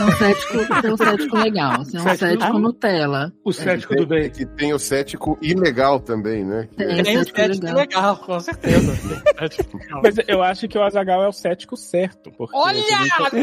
[0.00, 0.56] É um cético,
[0.86, 1.78] é um cético legal.
[1.84, 3.32] Você é um Cético- cético Nutella.
[3.44, 4.30] O cético do bem.
[4.30, 6.68] Que tem o cético ilegal também, né?
[6.76, 7.76] Que é- Tem o cético legal.
[7.76, 8.92] legal, com certeza.
[10.00, 12.30] Mas eu acho que o Azagal é o cético certo.
[12.38, 12.82] Porque Olha!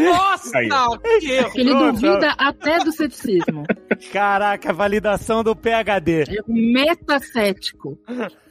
[0.10, 0.58] Nossa!
[0.58, 0.70] Aí.
[1.20, 1.52] Que erro!
[1.56, 3.66] Ele duvida até do ceticismo.
[4.14, 6.24] Caraca, validação do PHD.
[6.30, 7.98] É um metacético.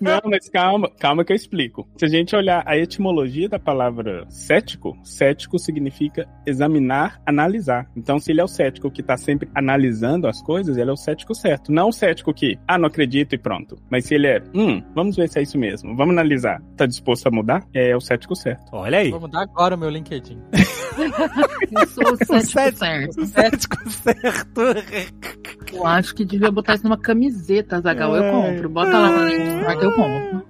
[0.01, 1.89] Não, mas calma, calma que eu explico.
[1.97, 7.91] Se a gente olhar a etimologia da palavra cético, cético significa examinar, analisar.
[7.97, 10.97] Então, se ele é o cético que tá sempre analisando as coisas, ele é o
[10.97, 11.73] cético certo.
[11.73, 13.77] Não o cético que, ah, não acredito e pronto.
[13.91, 16.61] Mas se ele é, hum, vamos ver se é isso mesmo, vamos analisar.
[16.77, 17.67] Tá disposto a mudar?
[17.73, 18.65] É o cético certo.
[18.73, 19.11] Olha aí.
[19.11, 20.41] Vou mudar agora o meu LinkedIn.
[21.73, 23.27] Eu sou o cético cético.
[23.27, 23.27] certo.
[23.27, 24.61] Cético certo.
[25.75, 28.17] Eu acho que devia botar isso numa camiseta, Zagal.
[28.17, 28.69] Eu compro.
[28.69, 30.43] Bota lá Linkspark, eu compro.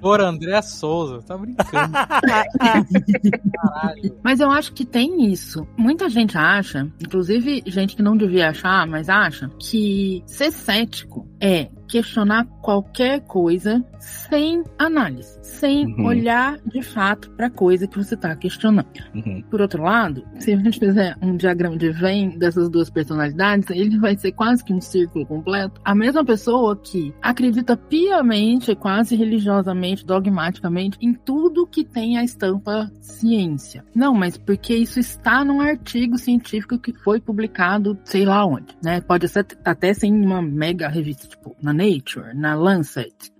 [0.00, 1.22] Por André Souza.
[1.22, 1.92] Tá brincando.
[1.92, 4.16] Caralho.
[4.22, 5.66] Mas eu acho que tem isso.
[5.76, 11.68] Muita gente acha, inclusive gente que não devia achar, mas acha, que ser cético é
[11.88, 16.06] questionar qualquer coisa sem análise, sem Uhum.
[16.06, 18.86] olhar de fato para a coisa que você está questionando.
[19.14, 19.42] Uhum.
[19.50, 23.98] Por outro lado, se a gente fizer um diagrama de Venn dessas duas personalidades, ele
[23.98, 25.80] vai ser quase que um círculo completo.
[25.84, 32.90] A mesma pessoa que acredita piamente, quase religiosamente, dogmaticamente, em tudo que tem a estampa
[33.00, 33.84] ciência.
[33.94, 39.00] Não, mas porque isso está num artigo científico que foi publicado, sei lá onde, né?
[39.00, 43.32] Pode ser até ser em uma mega revista, tipo, na Nature, na Lancet,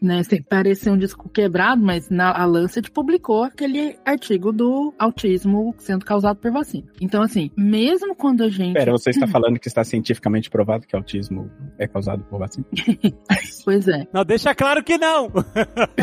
[0.00, 5.74] né, sem parecer um disco quebrado, mas na, a Lancet publicou aquele artigo do autismo
[5.78, 6.86] sendo causado por vacina.
[7.00, 8.74] Então, assim, mesmo quando a gente.
[8.74, 12.66] Pera, você está falando que está cientificamente provado que autismo é causado por vacina?
[13.62, 14.06] Pois é.
[14.12, 15.28] Não, deixa claro que não.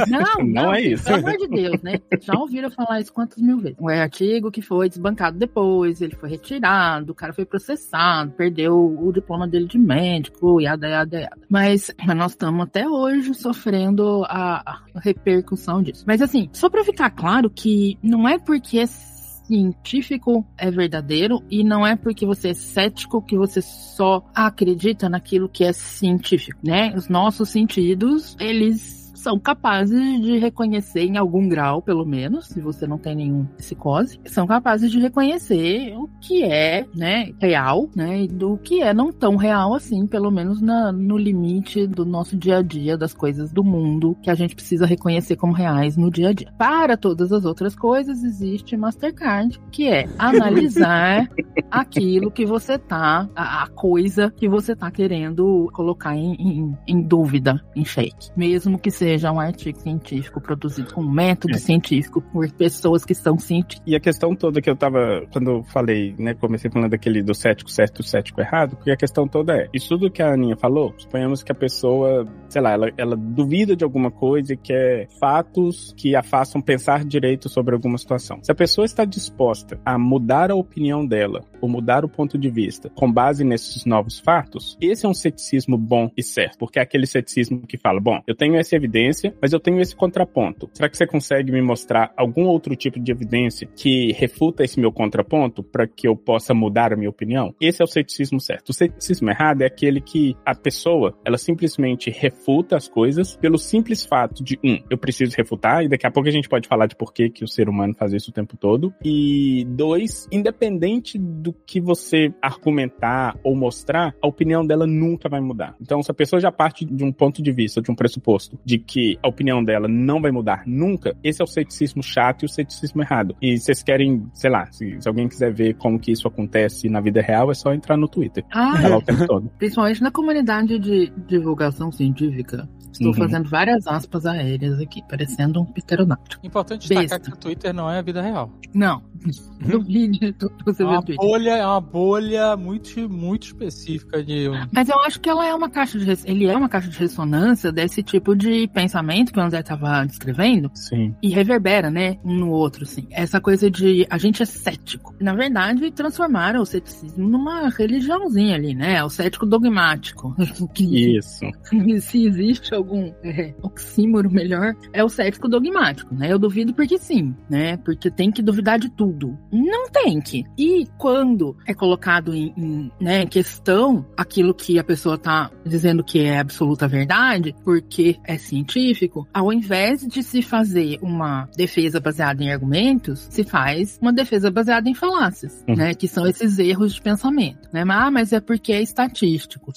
[0.08, 1.06] Não, Não é isso.
[1.06, 2.00] Pelo amor de Deus, né?
[2.22, 3.78] Já ouviram falar isso quantas mil vezes?
[3.80, 9.12] Um artigo que foi desbancado depois, ele foi retirado, o cara foi processado, perdeu o
[9.12, 11.38] diploma dele de médico, yada, yada, yada.
[11.50, 16.04] Mas, mas nós estamos até hoje sofrendo a, repercussão disso.
[16.06, 21.64] Mas assim, só pra ficar claro que não é porque é científico é verdadeiro e
[21.64, 26.94] não é porque você é cético que você só acredita naquilo que é científico, né?
[26.96, 28.97] Os nossos sentidos, eles
[29.28, 34.22] são capazes de reconhecer em algum grau, pelo menos, se você não tem nenhum psicose,
[34.24, 39.12] são capazes de reconhecer o que é, né, real, né, e do que é não
[39.12, 43.52] tão real assim, pelo menos na, no limite do nosso dia a dia, das coisas
[43.52, 46.54] do mundo que a gente precisa reconhecer como reais no dia a dia.
[46.58, 51.28] Para todas as outras coisas existe Mastercard, que é analisar
[51.70, 57.02] aquilo que você tá, a, a coisa que você tá querendo colocar em, em, em
[57.02, 61.58] dúvida, em xeque, mesmo que seja seja um artigo científico produzido com método é.
[61.58, 63.84] científico por pessoas que são cientistas.
[63.86, 67.34] E a questão toda que eu tava, quando eu falei, né, comecei falando daquele do
[67.34, 70.56] cético certo e cético errado, porque a questão toda é, isso tudo que a Aninha
[70.56, 75.08] falou, suponhamos que a pessoa, sei lá, ela, ela duvida de alguma coisa e quer
[75.20, 78.40] fatos que a façam pensar direito sobre alguma situação.
[78.44, 82.50] Se a pessoa está disposta a mudar a opinião dela, ou mudar o ponto de
[82.50, 86.82] vista, com base nesses novos fatos, esse é um ceticismo bom e certo, porque é
[86.82, 89.07] aquele ceticismo que fala, bom, eu tenho essa evidência,
[89.42, 90.70] mas eu tenho esse contraponto.
[90.74, 94.92] Será que você consegue me mostrar algum outro tipo de evidência que refuta esse meu
[94.92, 97.54] contraponto para que eu possa mudar a minha opinião?
[97.62, 98.70] Esse é o ceticismo certo.
[98.70, 104.06] O ceticismo errado é aquele que a pessoa, ela simplesmente refuta as coisas pelo simples
[104.06, 106.96] fato de, um, eu preciso refutar, e daqui a pouco a gente pode falar de
[106.96, 111.54] por que, que o ser humano faz isso o tempo todo, e dois, independente do
[111.54, 115.76] que você argumentar ou mostrar, a opinião dela nunca vai mudar.
[115.82, 118.78] Então, se a pessoa já parte de um ponto de vista, de um pressuposto, de
[118.88, 122.50] que a opinião dela não vai mudar nunca, esse é o ceticismo chato e o
[122.50, 123.36] ceticismo errado.
[123.42, 127.02] E vocês querem, sei lá, se, se alguém quiser ver como que isso acontece na
[127.02, 128.46] vida real, é só entrar no Twitter.
[128.52, 129.52] Ah, lá o tempo todo.
[129.60, 132.68] Principalmente na comunidade de divulgação científica.
[132.92, 133.14] Estou uhum.
[133.14, 136.42] fazendo várias aspas aéreas aqui, parecendo um pterodáctilo.
[136.44, 138.52] Importante destacar que o Twitter não é a vida real.
[138.74, 139.04] Não.
[139.60, 140.36] No vídeo
[140.66, 144.48] você é uma bolha, É uma bolha muito, muito específica de...
[144.72, 146.06] Mas eu acho que ela é uma caixa de...
[146.26, 150.70] Ele é uma caixa de ressonância desse tipo de pensamento que o André estava descrevendo.
[150.76, 151.16] Sim.
[151.24, 152.18] E reverbera, né?
[152.24, 153.08] Um no outro, assim.
[153.10, 154.06] Essa coisa de...
[154.10, 155.16] A gente é cético.
[155.20, 159.04] Na verdade, transformaram o ceticismo numa religiãozinha ali, né?
[159.04, 160.36] O cético dogmático.
[160.80, 161.46] Isso.
[162.02, 166.32] Se existe algum é, oxímoro melhor, é o cético dogmático, né?
[166.32, 167.78] Eu duvido porque sim, né?
[167.78, 169.17] Porque tem que duvidar de tudo.
[169.52, 170.44] Não tem que.
[170.58, 176.20] E quando é colocado em, em né, questão aquilo que a pessoa tá dizendo que
[176.20, 182.52] é absoluta verdade, porque é científico, ao invés de se fazer uma defesa baseada em
[182.52, 185.76] argumentos, se faz uma defesa baseada em falácias, uhum.
[185.76, 185.94] né?
[185.94, 187.84] Que são esses erros de pensamento, né?
[187.88, 189.72] Ah, mas é porque é estatístico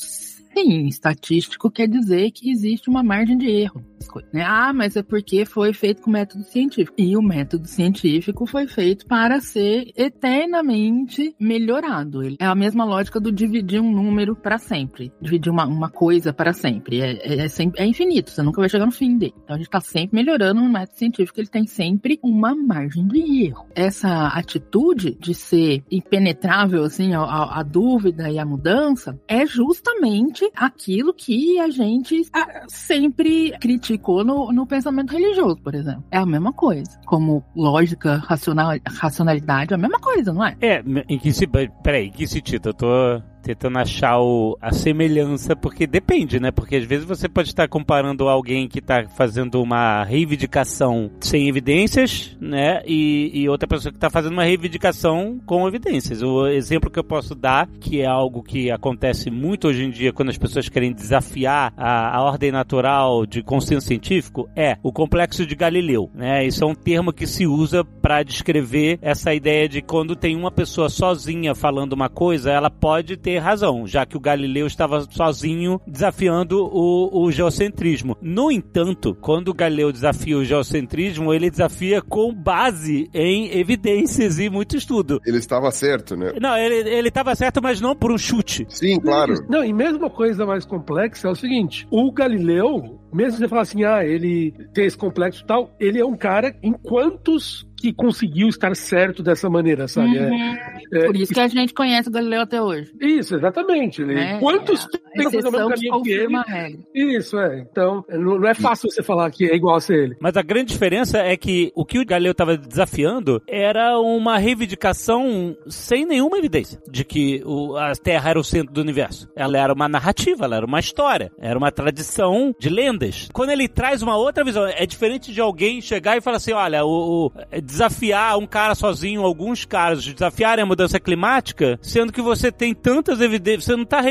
[0.54, 3.84] Sim, estatístico quer dizer que existe uma margem de erro.
[4.32, 4.42] Né?
[4.42, 6.94] Ah, mas é porque foi feito com método científico.
[6.98, 12.22] E o método científico foi feito para ser eternamente melhorado.
[12.38, 15.12] É a mesma lógica do dividir um número para sempre.
[15.20, 17.00] Dividir uma, uma coisa para sempre.
[17.00, 17.80] É, é, é, sempre.
[17.80, 19.34] é infinito, você nunca vai chegar no fim dele.
[19.44, 23.46] Então a gente está sempre melhorando no método científico, ele tem sempre uma margem de
[23.46, 23.66] erro.
[23.74, 31.58] Essa atitude de ser impenetrável, assim, a dúvida e a mudança é justamente aquilo que
[31.58, 36.04] a gente ah, sempre criticou no, no pensamento religioso, por exemplo.
[36.10, 37.00] É a mesma coisa.
[37.06, 40.56] Como lógica, racional, racionalidade, é a mesma coisa, não é?
[40.60, 41.46] É, em que se.
[41.82, 42.70] Peraí, em que sentido?
[42.70, 46.50] Eu tô tentando achar o, a semelhança, porque depende, né?
[46.50, 52.36] Porque às vezes você pode estar comparando alguém que está fazendo uma reivindicação sem evidências,
[52.40, 52.82] né?
[52.86, 56.22] E, e outra pessoa que está fazendo uma reivindicação com evidências.
[56.22, 60.12] O exemplo que eu posso dar, que é algo que acontece muito hoje em dia
[60.12, 65.46] quando as pessoas querem desafiar a, a ordem natural de consenso científico, é o complexo
[65.46, 66.46] de Galileu, né?
[66.46, 70.50] Isso é um termo que se usa para descrever essa ideia de quando tem uma
[70.50, 75.06] pessoa sozinha falando uma coisa, ela pode ter ter razão, já que o Galileu estava
[75.08, 78.16] sozinho desafiando o, o geocentrismo.
[78.20, 84.50] No entanto, quando o Galileu desafia o geocentrismo, ele desafia com base em evidências e
[84.50, 85.20] muito estudo.
[85.24, 86.32] Ele estava certo, né?
[86.40, 88.66] Não, ele estava certo, mas não por um chute.
[88.68, 89.34] Sim, claro.
[89.48, 93.62] Não, e mesmo a coisa mais complexa é o seguinte: o Galileu, mesmo você falar
[93.62, 97.92] assim, ah, ele tem esse complexo e tal, ele é um cara em quantos que
[97.92, 100.18] conseguiu estar certo dessa maneira, sabe?
[100.18, 100.56] É, uhum.
[100.92, 102.92] É, Por isso que a gente conhece o Galileu até hoje.
[103.00, 104.02] Isso, exatamente.
[104.02, 106.78] É, Quantos é, tem fazer o mesmo caminho que ele?
[106.94, 107.60] Isso, é.
[107.60, 110.16] Então, não é fácil você falar que é igual a ser ele.
[110.20, 115.56] Mas a grande diferença é que o que o Galileu estava desafiando era uma reivindicação
[115.66, 119.28] sem nenhuma evidência de que o, a Terra era o centro do universo.
[119.34, 123.28] Ela era uma narrativa, ela era uma história, era uma tradição de lendas.
[123.32, 126.84] Quando ele traz uma outra visão, é diferente de alguém chegar e falar assim, olha,
[126.84, 127.32] o, o
[127.70, 133.20] desafiar um cara sozinho, alguns caras, desafiarem a mudança climática, sendo que você tem tantas
[133.20, 134.02] evidências, você não está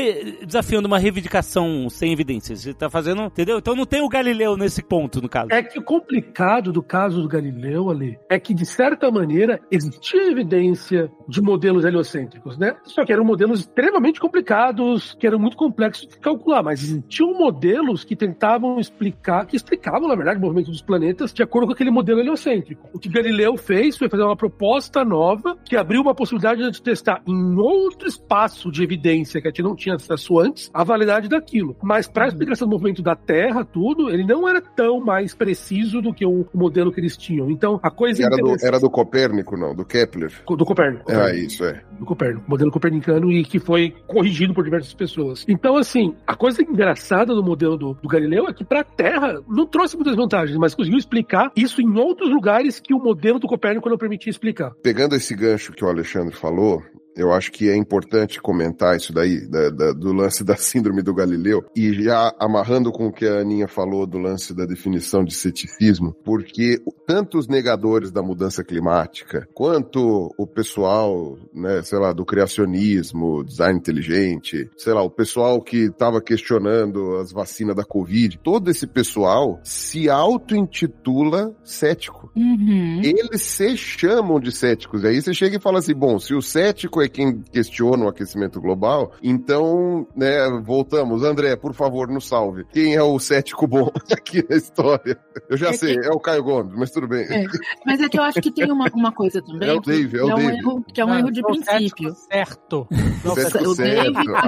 [0.44, 3.58] desafiando uma reivindicação sem evidências, você está fazendo, entendeu?
[3.58, 5.48] Então não tem o Galileu nesse ponto, no caso.
[5.52, 10.30] É que o complicado do caso do Galileu ali é que, de certa maneira, existia
[10.30, 12.76] evidência de modelos heliocêntricos, né?
[12.84, 18.04] Só que eram modelos extremamente complicados, que eram muito complexos de calcular, mas existiam modelos
[18.04, 21.90] que tentavam explicar, que explicavam, na verdade, o movimento dos planetas de acordo com aquele
[21.90, 22.88] modelo heliocêntrico.
[22.92, 26.82] O que Galileu Galileu fez foi fazer uma proposta nova que abriu uma possibilidade de
[26.82, 31.28] testar em outro espaço de evidência que a gente não tinha acesso antes, a validade
[31.28, 31.76] daquilo.
[31.82, 32.32] Mas para a Uhum.
[32.32, 36.46] explicação do movimento da Terra, tudo, ele não era tão mais preciso do que o
[36.54, 37.50] modelo que eles tinham.
[37.50, 40.32] Então, a coisa Era do, era do Copérnico, não, do Kepler.
[40.48, 41.10] do Copérnico.
[41.10, 41.82] É isso, é.
[41.98, 45.44] do Copérnico, modelo copernicano e que foi corrigido por diversas pessoas.
[45.48, 49.40] Então, assim, a coisa engraçada do modelo do, do Galileu é que para a Terra
[49.48, 53.48] não trouxe muitas vantagens, mas conseguiu explicar isso em outros lugares que o modelo do
[53.48, 54.72] Copérnico não permitia explicar.
[54.82, 56.82] Pegando esse gancho que o Alexandre falou,
[57.16, 61.14] eu acho que é importante comentar isso daí, da- da- do lance da síndrome do
[61.14, 65.34] Galileu, e já amarrando com o que a Aninha falou do lance da definição de
[65.34, 72.24] ceticismo, porque tanto os negadores da mudança climática, quanto o pessoal, né, sei lá, do
[72.24, 78.70] criacionismo, design inteligente, sei lá, o pessoal que estava questionando as vacinas da Covid, todo
[78.70, 82.30] esse pessoal se auto-intitula cético.
[82.36, 83.00] Uhum.
[83.02, 85.04] Eles se chamam de céticos.
[85.04, 88.60] Aí você chega e fala assim: bom, se o cético é quem questiona o aquecimento
[88.60, 91.22] global, então, né, voltamos.
[91.24, 92.64] André, por favor, nos salve.
[92.72, 95.18] Quem é o cético bom aqui na história?
[95.48, 97.24] Eu já É sei, que- é o Caio Gomes, mas tudo bem.
[97.24, 97.44] É,
[97.86, 99.68] Mas é que eu acho que tem uma, uma coisa também.
[99.68, 100.56] É o que- Dave, é o um Dave.
[100.58, 102.14] erro, que é um erro de o princípio.
[102.30, 102.86] Certo.
[103.24, 104.40] O cético O Dave tá aqui pra,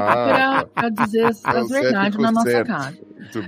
[0.61, 2.67] Ah, pra dizer as, É o as verdades na nossa certo.
[2.69, 2.95] cara.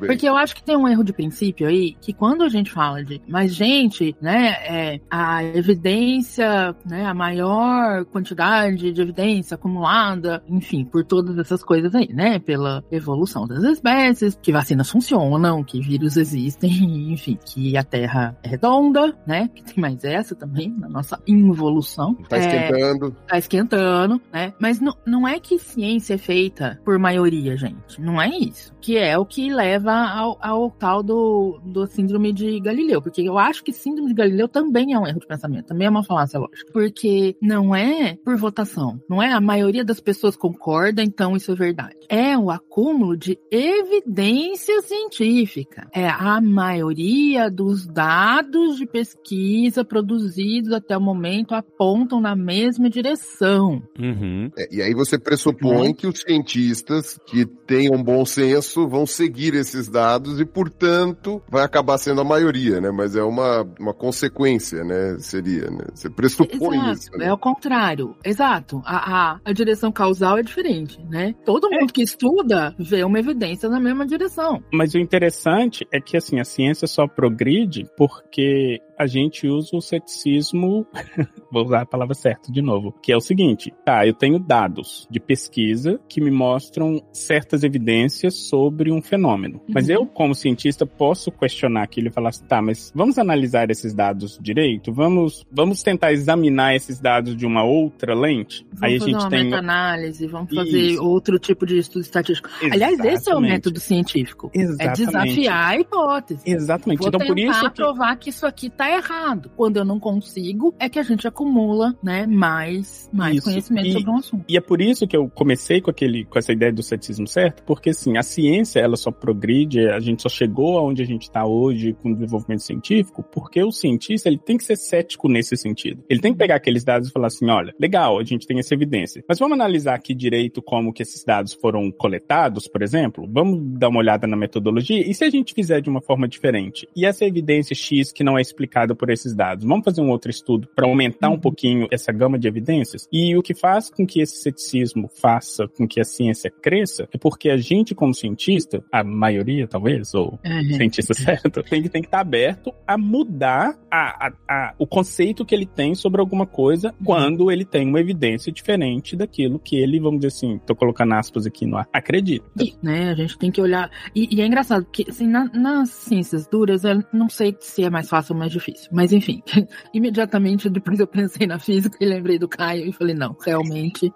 [0.06, 3.04] Porque eu acho que tem um erro de princípio aí, que quando a gente fala
[3.04, 10.84] de, mas gente, né, é, a evidência, né, a maior quantidade de evidência acumulada, enfim,
[10.84, 16.16] por todas essas coisas aí, né, pela evolução das espécies, que vacinas funcionam, que vírus
[16.16, 16.70] existem,
[17.12, 22.14] enfim, que a Terra é redonda, né, que tem mais essa também, na nossa involução.
[22.28, 23.16] Tá É, esquentando.
[23.26, 24.52] tá esquentando, né?
[24.58, 28.00] Mas não, não é que ciência é feita por maioria, gente.
[28.00, 28.74] Não é isso.
[28.80, 33.00] Que é o que leva ao, ao tal do, do síndrome de Galileu.
[33.00, 35.66] Porque eu acho que síndrome de Galileu também é um erro de pensamento.
[35.66, 36.72] Também é uma falácia lógica.
[36.72, 39.00] Porque não é por votação.
[39.08, 41.96] Não é a maioria das pessoas concorda, então isso é verdade.
[42.08, 45.88] É o acúmulo de evidência científica.
[45.92, 53.82] É a maioria dos dados de pesquisa produzidos até o momento apontam na mesma direção.
[53.98, 54.50] Uhum.
[54.56, 59.88] É, e aí você pressupõe que os cientistas que tenham bom senso vão seguir esses
[59.88, 62.90] dados e, portanto, vai acabar sendo a maioria, né?
[62.90, 65.16] Mas é uma, uma consequência, né?
[65.18, 65.86] Seria, né?
[65.94, 67.10] Você pressupõe Exato, isso.
[67.18, 67.26] né?
[67.26, 68.16] é o contrário.
[68.24, 68.82] Exato.
[68.84, 71.34] A, a, a direção causal é diferente, né?
[71.44, 74.62] Todo mundo que estuda vê uma evidência na mesma direção.
[74.72, 79.80] Mas o interessante é que assim, a ciência só progride porque a gente usa o
[79.80, 80.86] ceticismo,
[81.50, 85.06] vou usar a palavra certa de novo, que é o seguinte, tá, eu tenho dados
[85.10, 89.60] de pesquisa que me mostram certas evidências sobre um fenômeno.
[89.68, 89.94] Mas Uhum.
[89.94, 94.38] eu, como cientista, posso questionar aquilo e falar assim, tá, mas vamos analisar esses dados
[94.40, 94.92] direito?
[94.92, 98.66] Vamos, vamos tentar examinar esses dados de uma outra lente?
[98.72, 101.04] Vamos Aí a fazer gente uma tem meta-análise, vamos fazer Isso.
[101.04, 102.48] outro tipo de estudo estatístico.
[102.70, 103.50] Aliás, esse é o Exatamente.
[103.50, 104.50] método científico.
[104.54, 105.06] É Exatamente.
[105.06, 106.40] desafiar a hipótese.
[106.46, 106.98] Exatamente.
[106.98, 109.50] Vou então, por isso que provar que isso aqui tá errado.
[109.56, 113.44] Quando eu não consigo, é que a gente acumula, né, mais, mais Isso.
[113.44, 114.44] conhecimento E- sobre um assunto.
[114.48, 117.62] E é por isso que eu comecei com aquele, com essa ideia do ceticismo certo,
[117.64, 121.44] porque assim, a ciência ela só progride, a gente só chegou aonde a gente está
[121.46, 126.02] hoje com o desenvolvimento científico, porque o cientista ele tem que ser cético nesse sentido.
[126.08, 128.74] Ele tem que pegar aqueles dados e falar assim, olha, legal, a gente tem essa
[128.74, 133.28] evidência, mas vamos analisar aqui direito como que esses dados foram coletados, por exemplo.
[133.30, 136.88] Vamos dar uma olhada na metodologia e se a gente fizer de uma forma diferente?
[136.94, 140.30] E essa evidência X que não é explicada por esses dados, vamos fazer um outro
[140.30, 143.06] estudo para aumentar um pouquinho essa gama de evidências?
[143.12, 147.18] E o que faz com que esse ceticismo faça com que a ciência cresça é
[147.18, 150.38] porque a gente, como cientista, a maioria talvez, ou
[150.76, 155.44] cientista certo, tem que tem que estar aberto a mudar a, a- a- o conceito
[155.44, 160.00] que ele tem sobre alguma coisa quando ele tem uma evidência diferente daquilo que ele,
[160.00, 162.44] vamos dizer assim, tô colocando aspas aqui no ar, acredita.
[162.60, 163.90] E, né, a gente tem que olhar.
[164.14, 167.90] E, e é engraçado, porque assim, na- nas ciências duras, eu não sei se é
[167.90, 168.63] mais fácil ou mais difícil.
[168.90, 169.42] Mas enfim,
[169.92, 174.12] imediatamente depois eu pensei na física e lembrei do Caio e falei, não, realmente.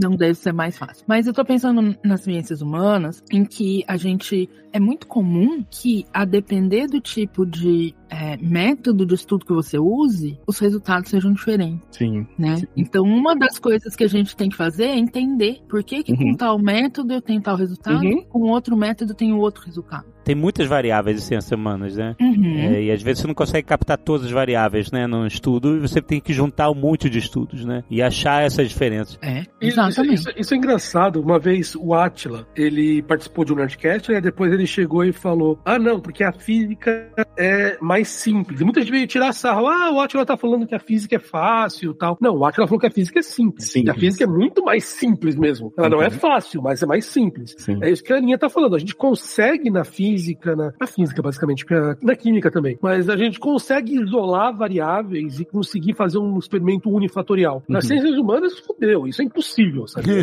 [0.00, 1.04] Não deve ser mais fácil.
[1.06, 4.48] Mas eu tô pensando nas ciências humanas, em que a gente.
[4.72, 9.78] É muito comum que, a depender do tipo de é, método de estudo que você
[9.78, 12.26] use, os resultados sejam diferentes Sim.
[12.38, 12.56] né?
[12.76, 16.12] Então, uma das coisas que a gente tem que fazer é entender por que, que
[16.12, 16.32] Uhum.
[16.32, 18.22] com tal método eu tenho tal resultado, Uhum.
[18.24, 20.04] com outro método eu tenho outro resultado.
[20.24, 22.14] Tem muitas variáveis em ciências humanas, né?
[22.20, 22.58] Uhum.
[22.58, 25.80] É, e às vezes você não consegue captar todas as variáveis, né, num estudo, e
[25.80, 27.82] você tem que juntar um monte de estudos, né?
[27.90, 29.18] E achar essas diferenças.
[29.20, 30.14] É, Isso, exatamente.
[30.14, 31.20] isso- isso é engraçado.
[31.20, 34.20] Uma vez o Atila, ele participou de um Nerdcast, né?
[34.20, 38.60] Depois ele chegou e falou: Ah, não, porque a física é mais simples.
[38.60, 39.66] E muita gente veio tirar sarro.
[39.66, 42.16] Ah, o Atila tá falando que a física é fácil tal.
[42.20, 43.70] Não, o Atila falou que a física é simples.
[43.70, 43.84] Sim.
[43.86, 45.72] E a física é muito mais simples mesmo.
[45.76, 47.54] Ela não é fácil, mas é mais simples.
[47.58, 47.78] Sim.
[47.82, 48.76] É isso que a Aninha tá falando.
[48.76, 51.64] A gente consegue na física, na, na física basicamente,
[52.02, 57.62] na química também, mas a gente consegue isolar variáveis e conseguir fazer um experimento unifatorial.
[57.68, 59.06] Nas ciências humanas, fudeu.
[59.06, 60.08] Isso é impossível, sabe?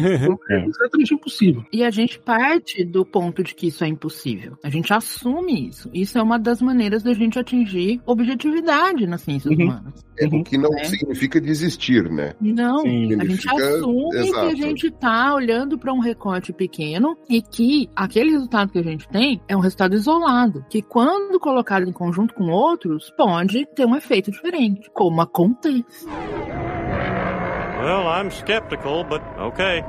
[0.49, 1.63] É exatamente impossível.
[1.71, 4.28] E a gente parte do ponto de que isso é impossível.
[4.63, 5.89] A gente assume isso.
[5.93, 9.65] Isso é uma das maneiras da gente atingir objetividade nas ciências Uhum.
[9.65, 10.05] humanas.
[10.19, 10.83] É, o que não É.
[10.83, 12.33] significa desistir, né?
[12.41, 13.13] Não, Sim.
[13.19, 14.47] a gente assume que exato.
[14.47, 19.07] a gente tá olhando para um recorte pequeno e que aquele resultado que a gente
[19.07, 23.95] tem é um resultado isolado, que quando colocado em conjunto com outros, pode ter um
[23.95, 26.05] efeito diferente, como acontece.
[27.81, 29.81] Well, I'm skeptical, but okay.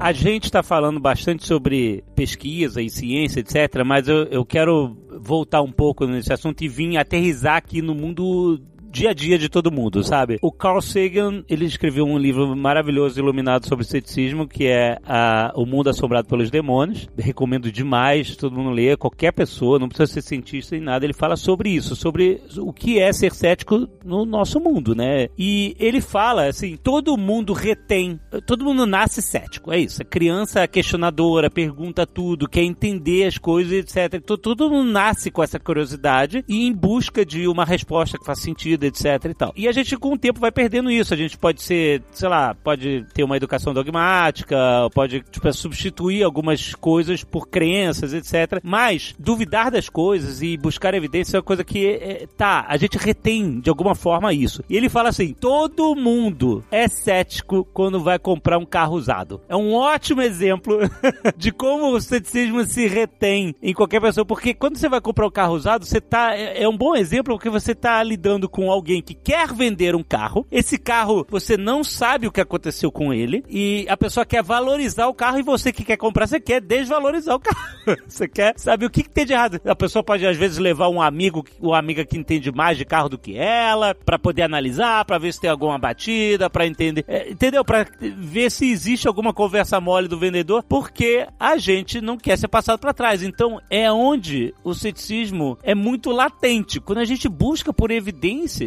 [0.00, 5.60] A gente está falando bastante sobre pesquisa e ciência, etc., mas eu, eu quero voltar
[5.60, 8.58] um pouco nesse assunto e vir aterrizar aqui no mundo
[8.90, 10.38] dia a dia de todo mundo, sabe?
[10.42, 15.64] O Carl Sagan, ele escreveu um livro maravilhoso iluminado sobre ceticismo, que é a, O
[15.64, 17.08] Mundo Assombrado pelos Demônios.
[17.16, 21.36] Recomendo demais, todo mundo lê, qualquer pessoa, não precisa ser cientista nem nada, ele fala
[21.36, 25.28] sobre isso, sobre o que é ser cético no nosso mundo, né?
[25.38, 30.02] E ele fala assim, todo mundo retém, todo mundo nasce cético, é isso.
[30.02, 34.14] A criança é questionadora, pergunta tudo, quer entender as coisas, etc.
[34.14, 38.40] Então, todo mundo nasce com essa curiosidade e em busca de uma resposta que faz
[38.40, 39.52] sentido, etc e tal.
[39.56, 41.14] E a gente com o tempo vai perdendo isso.
[41.14, 44.56] A gente pode ser, sei lá, pode ter uma educação dogmática,
[44.94, 48.60] pode tipo, substituir algumas coisas por crenças, etc.
[48.62, 52.98] Mas duvidar das coisas e buscar evidência é uma coisa que é, tá, a gente
[52.98, 54.62] retém de alguma forma isso.
[54.68, 59.40] E ele fala assim: todo mundo é cético quando vai comprar um carro usado.
[59.48, 60.78] É um ótimo exemplo
[61.36, 65.30] de como o ceticismo se retém em qualquer pessoa, porque quando você vai comprar um
[65.30, 69.02] carro usado, você tá é, é um bom exemplo porque você tá lidando com alguém
[69.02, 70.46] que quer vender um carro.
[70.50, 75.06] Esse carro você não sabe o que aconteceu com ele e a pessoa quer valorizar
[75.06, 77.80] o carro e você que quer comprar, você quer desvalorizar o carro.
[78.06, 79.60] Você quer saber o que, que tem de errado.
[79.64, 83.08] A pessoa pode às vezes levar um amigo, uma amiga que entende mais de carro
[83.08, 87.30] do que ela, pra poder analisar, pra ver se tem alguma batida, pra entender, é,
[87.30, 87.64] entendeu?
[87.64, 92.48] Pra ver se existe alguma conversa mole do vendedor, porque a gente não quer ser
[92.48, 93.22] passado pra trás.
[93.22, 97.90] Então é onde o ceticismo é muito latente, quando a gente busca por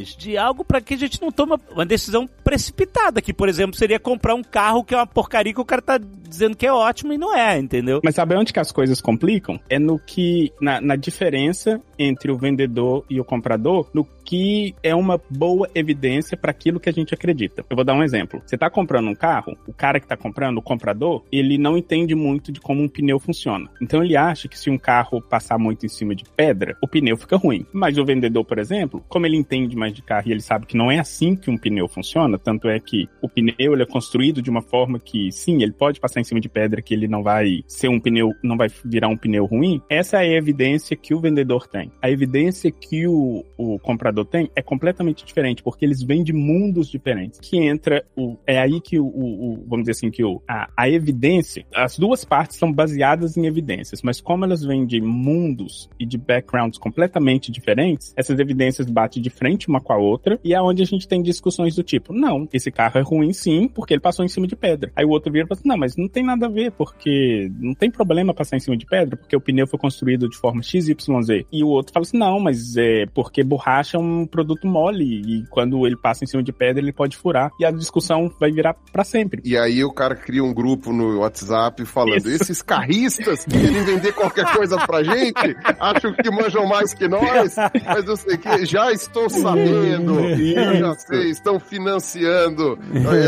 [0.01, 3.99] de algo pra que a gente não toma uma decisão precipitada, que por exemplo seria
[3.99, 7.13] comprar um carro que é uma porcaria que o cara tá dizendo que é ótimo
[7.13, 8.01] e não é, entendeu?
[8.03, 9.59] Mas sabe onde que as coisas complicam?
[9.69, 14.03] É no que, na, na diferença entre o vendedor e o comprador, no
[14.33, 17.63] que é uma boa evidência para aquilo que a gente acredita.
[17.69, 18.41] Eu vou dar um exemplo.
[18.43, 22.15] Você tá comprando um carro, o cara que tá comprando, o comprador, ele não entende
[22.15, 23.69] muito de como um pneu funciona.
[23.79, 27.15] Então ele acha que se um carro passar muito em cima de pedra, o pneu
[27.15, 27.63] fica ruim.
[27.71, 30.75] Mas o vendedor, por exemplo, como ele entende mais de carro e ele sabe que
[30.75, 34.41] não é assim que um pneu funciona, tanto é que o pneu ele é construído
[34.41, 37.21] de uma forma que, sim, ele pode passar em cima de pedra que ele não
[37.21, 39.79] vai ser um pneu, não vai virar um pneu ruim.
[39.87, 41.91] Essa é a evidência que o vendedor tem.
[42.01, 46.89] A evidência que o, o comprador tem é completamente diferente, porque eles vêm de mundos
[46.89, 47.39] diferentes.
[47.39, 48.37] Que entra o.
[48.45, 51.97] É aí que o, o- o- vamos dizer assim, que o, a, a evidência, as
[51.97, 56.77] duas partes são baseadas em evidências, mas como elas vêm de mundos e de backgrounds
[56.77, 60.85] completamente diferentes, essas evidências batem de frente uma com a outra, e é onde a
[60.85, 64.27] gente tem discussões do tipo, não, esse carro é ruim sim, porque ele passou em
[64.27, 64.91] cima de pedra.
[64.95, 67.49] Aí o outro vira e fala assim, não, mas não tem nada a ver, porque
[67.59, 70.61] não tem problema passar em cima de pedra, porque o pneu foi construído de forma
[70.61, 71.45] XYZ.
[71.51, 75.45] E o outro fala assim, não, mas é porque borracha é um produto mole, e
[75.49, 77.51] quando ele passa em cima de pedra, ele pode furar.
[77.59, 79.41] E a discussão vai virar pra sempre.
[79.45, 82.43] E aí o cara cria um grupo no WhatsApp falando: Isso.
[82.43, 88.05] esses carristas querem vender qualquer coisa pra gente, acham que manjam mais que nós, mas
[88.07, 92.77] eu sei que já estou sabendo, eu já sei, estão financiando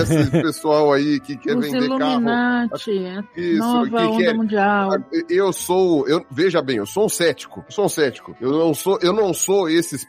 [0.02, 2.12] esse pessoal aí que quer Os vender carro.
[2.12, 2.92] Illuminati,
[3.36, 4.90] a Isso, nova que onda quer- mundial.
[5.30, 8.36] Eu sou, eu, veja bem, eu sou um cético, eu sou um cético.
[8.42, 10.04] Eu não sou, eu não sou esses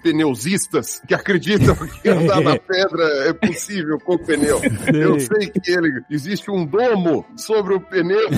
[1.07, 4.61] que acreditam que andar na pedra é possível com o pneu.
[4.95, 8.29] Eu sei que ele existe um domo sobre o pneu.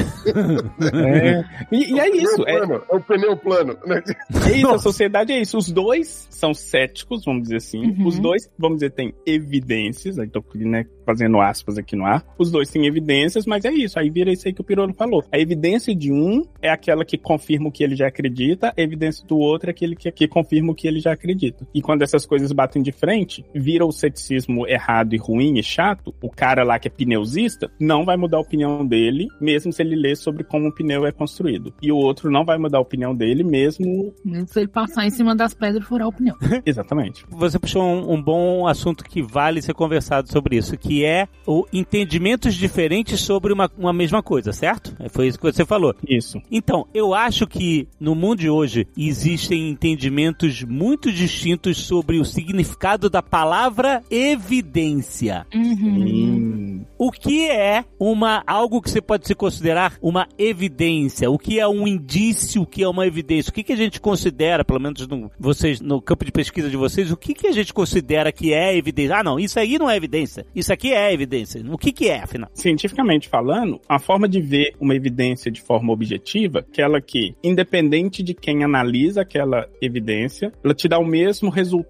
[1.09, 1.45] É.
[1.73, 2.45] E, e é isso.
[2.47, 3.77] É, É, plano, é o pneu plano.
[3.87, 4.03] né?
[4.47, 5.59] é isso, a sociedade é isso.
[5.59, 7.79] Os dois são céticos, vamos dizer assim.
[7.79, 8.07] Uhum.
[8.07, 10.19] Os dois, vamos dizer, têm evidências.
[10.19, 12.25] Aí tô né, fazendo aspas aqui no ar.
[12.39, 13.99] Os dois têm evidências, mas é isso.
[13.99, 15.25] Aí vira isso aí que o Pirolo falou.
[15.33, 19.27] A evidência de um é aquela que confirma o que ele já acredita, a evidência
[19.27, 21.67] do outro é aquele que, que confirma o que ele já acredita.
[21.75, 26.15] E quando essas coisas batem de frente, vira o ceticismo errado e ruim e chato,
[26.21, 29.97] o cara lá que é pneusista não vai mudar a opinião dele, mesmo se ele
[29.97, 31.73] ler sobre como um pneu é construído.
[31.83, 34.15] E o outro não vai mudar a opinião dele, mesmo.
[34.25, 36.35] Mesmo se ele passar em cima das pedras e furar o pneu.
[36.65, 37.25] Exatamente.
[37.31, 41.67] Você puxou um, um bom assunto que vale ser conversado sobre isso, que é o
[41.73, 44.95] entendimentos diferentes sobre uma, uma mesma coisa, certo?
[45.11, 45.95] Foi isso que você falou.
[46.07, 46.41] Isso.
[46.51, 53.09] Então, eu acho que no mundo de hoje existem entendimentos muito distintos sobre o significado
[53.09, 55.47] da palavra evidência.
[55.55, 56.85] Uhum.
[56.99, 61.31] O que é uma algo que você pode se considerar uma evidência?
[61.31, 62.63] O que é um indício?
[62.63, 63.51] O que é uma evidência?
[63.51, 66.77] O que, que a gente considera, pelo menos no, vocês no campo de pesquisa de
[66.77, 69.17] vocês, o que, que a gente considera que é evidência?
[69.17, 70.45] Ah, não, isso aí não é evidência.
[70.55, 71.63] Isso aqui é evidência.
[71.71, 72.51] O que, que é, afinal?
[72.53, 78.35] Cientificamente falando, a forma de ver uma evidência de forma objetiva, aquela que, independente de
[78.35, 81.88] quem analisa aquela evidência, ela te dá o mesmo resultado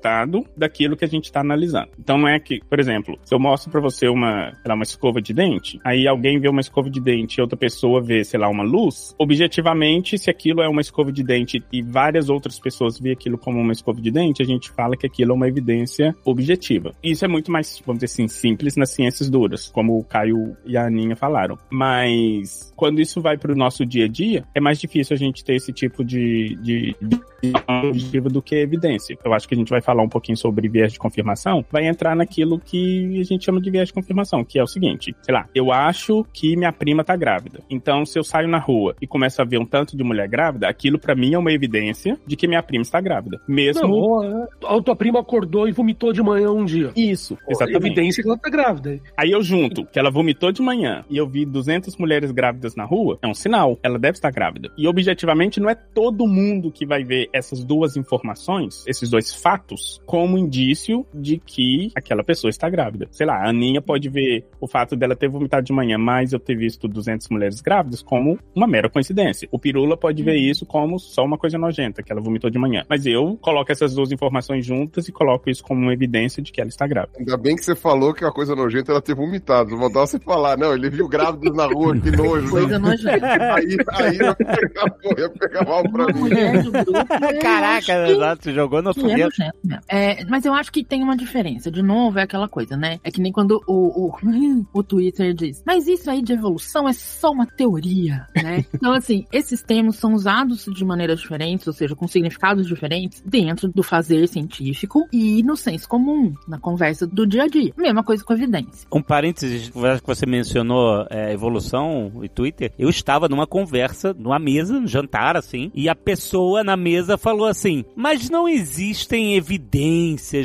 [0.56, 1.88] daquilo que a gente está analisando.
[1.98, 5.20] Então não é que, por exemplo, se eu mostro para você uma, lá, uma escova
[5.20, 8.48] de dente, aí alguém vê uma escova de dente e outra pessoa vê, sei lá,
[8.48, 13.12] uma luz, objetivamente, se aquilo é uma escova de dente e várias outras pessoas vê
[13.12, 16.94] aquilo como uma escova de dente, a gente fala que aquilo é uma evidência objetiva.
[17.02, 20.76] Isso é muito mais, vamos dizer assim, simples nas ciências duras, como o Caio e
[20.76, 21.58] a Aninha falaram.
[21.70, 25.44] Mas quando isso vai para o nosso dia a dia, é mais difícil a gente
[25.44, 29.16] ter esse tipo de, de, de do que evidência.
[29.24, 32.14] Eu acho que a gente vai falar um pouquinho sobre viés de confirmação, vai entrar
[32.14, 35.48] naquilo que a gente chama de viés de confirmação, que é o seguinte, sei lá,
[35.54, 37.60] eu acho que minha prima tá grávida.
[37.70, 40.68] Então, se eu saio na rua e começo a ver um tanto de mulher grávida,
[40.68, 43.40] aquilo para mim é uma evidência de que minha prima está grávida.
[43.48, 46.92] Mesmo Não, ou, é, a tua prima acordou e vomitou de manhã um dia.
[46.94, 47.86] isso, Pô, exatamente.
[47.86, 49.00] Evidência que ela tá grávida.
[49.16, 52.84] Aí eu junto que ela vomitou de manhã e eu vi 200 mulheres grávidas na
[52.84, 54.70] rua, é um sinal, ela deve estar grávida.
[54.76, 59.77] E objetivamente não é todo mundo que vai ver essas duas informações, esses dois fatos,
[60.06, 63.06] como indício de que aquela pessoa está grávida.
[63.10, 66.38] Sei lá, a Aninha pode ver o fato dela ter vomitado de manhã, mas eu
[66.40, 69.48] ter visto 200 mulheres grávidas como uma mera coincidência.
[69.50, 72.84] O Pirula pode ver isso como só uma coisa nojenta, que ela vomitou de manhã.
[72.88, 76.60] Mas eu coloco essas duas informações juntas e coloco isso como uma evidência de que
[76.60, 77.18] ela está grávida.
[77.18, 79.70] Ainda bem que você falou que a coisa nojenta era ter vomitado.
[79.70, 82.50] Não faltava você falar, não, ele viu grávidos na rua, que nojo.
[82.50, 83.54] Coisa nojenta.
[83.54, 86.20] Aí, aí eu mal pra Uma mim.
[86.20, 86.90] mulher do grupo.
[86.90, 89.42] eu Caraca, exato, você jogou no que é foguete.
[89.68, 89.82] Mesmo.
[89.88, 91.70] É, mas eu acho que tem uma diferença.
[91.70, 92.98] De novo, é aquela coisa, né?
[93.04, 96.92] É que nem quando o, o, o Twitter diz, mas isso aí de evolução é
[96.92, 98.64] só uma teoria, né?
[98.74, 103.68] então, assim, esses termos são usados de maneiras diferentes, ou seja, com significados diferentes, dentro
[103.68, 107.72] do fazer científico e no senso comum, na conversa do dia a dia.
[107.76, 108.86] Mesma coisa com evidência.
[108.92, 114.74] Um parênteses, que você mencionou é, evolução e Twitter, eu estava numa conversa, numa mesa,
[114.74, 119.57] um jantar, assim, e a pessoa na mesa falou assim, mas não existem evidências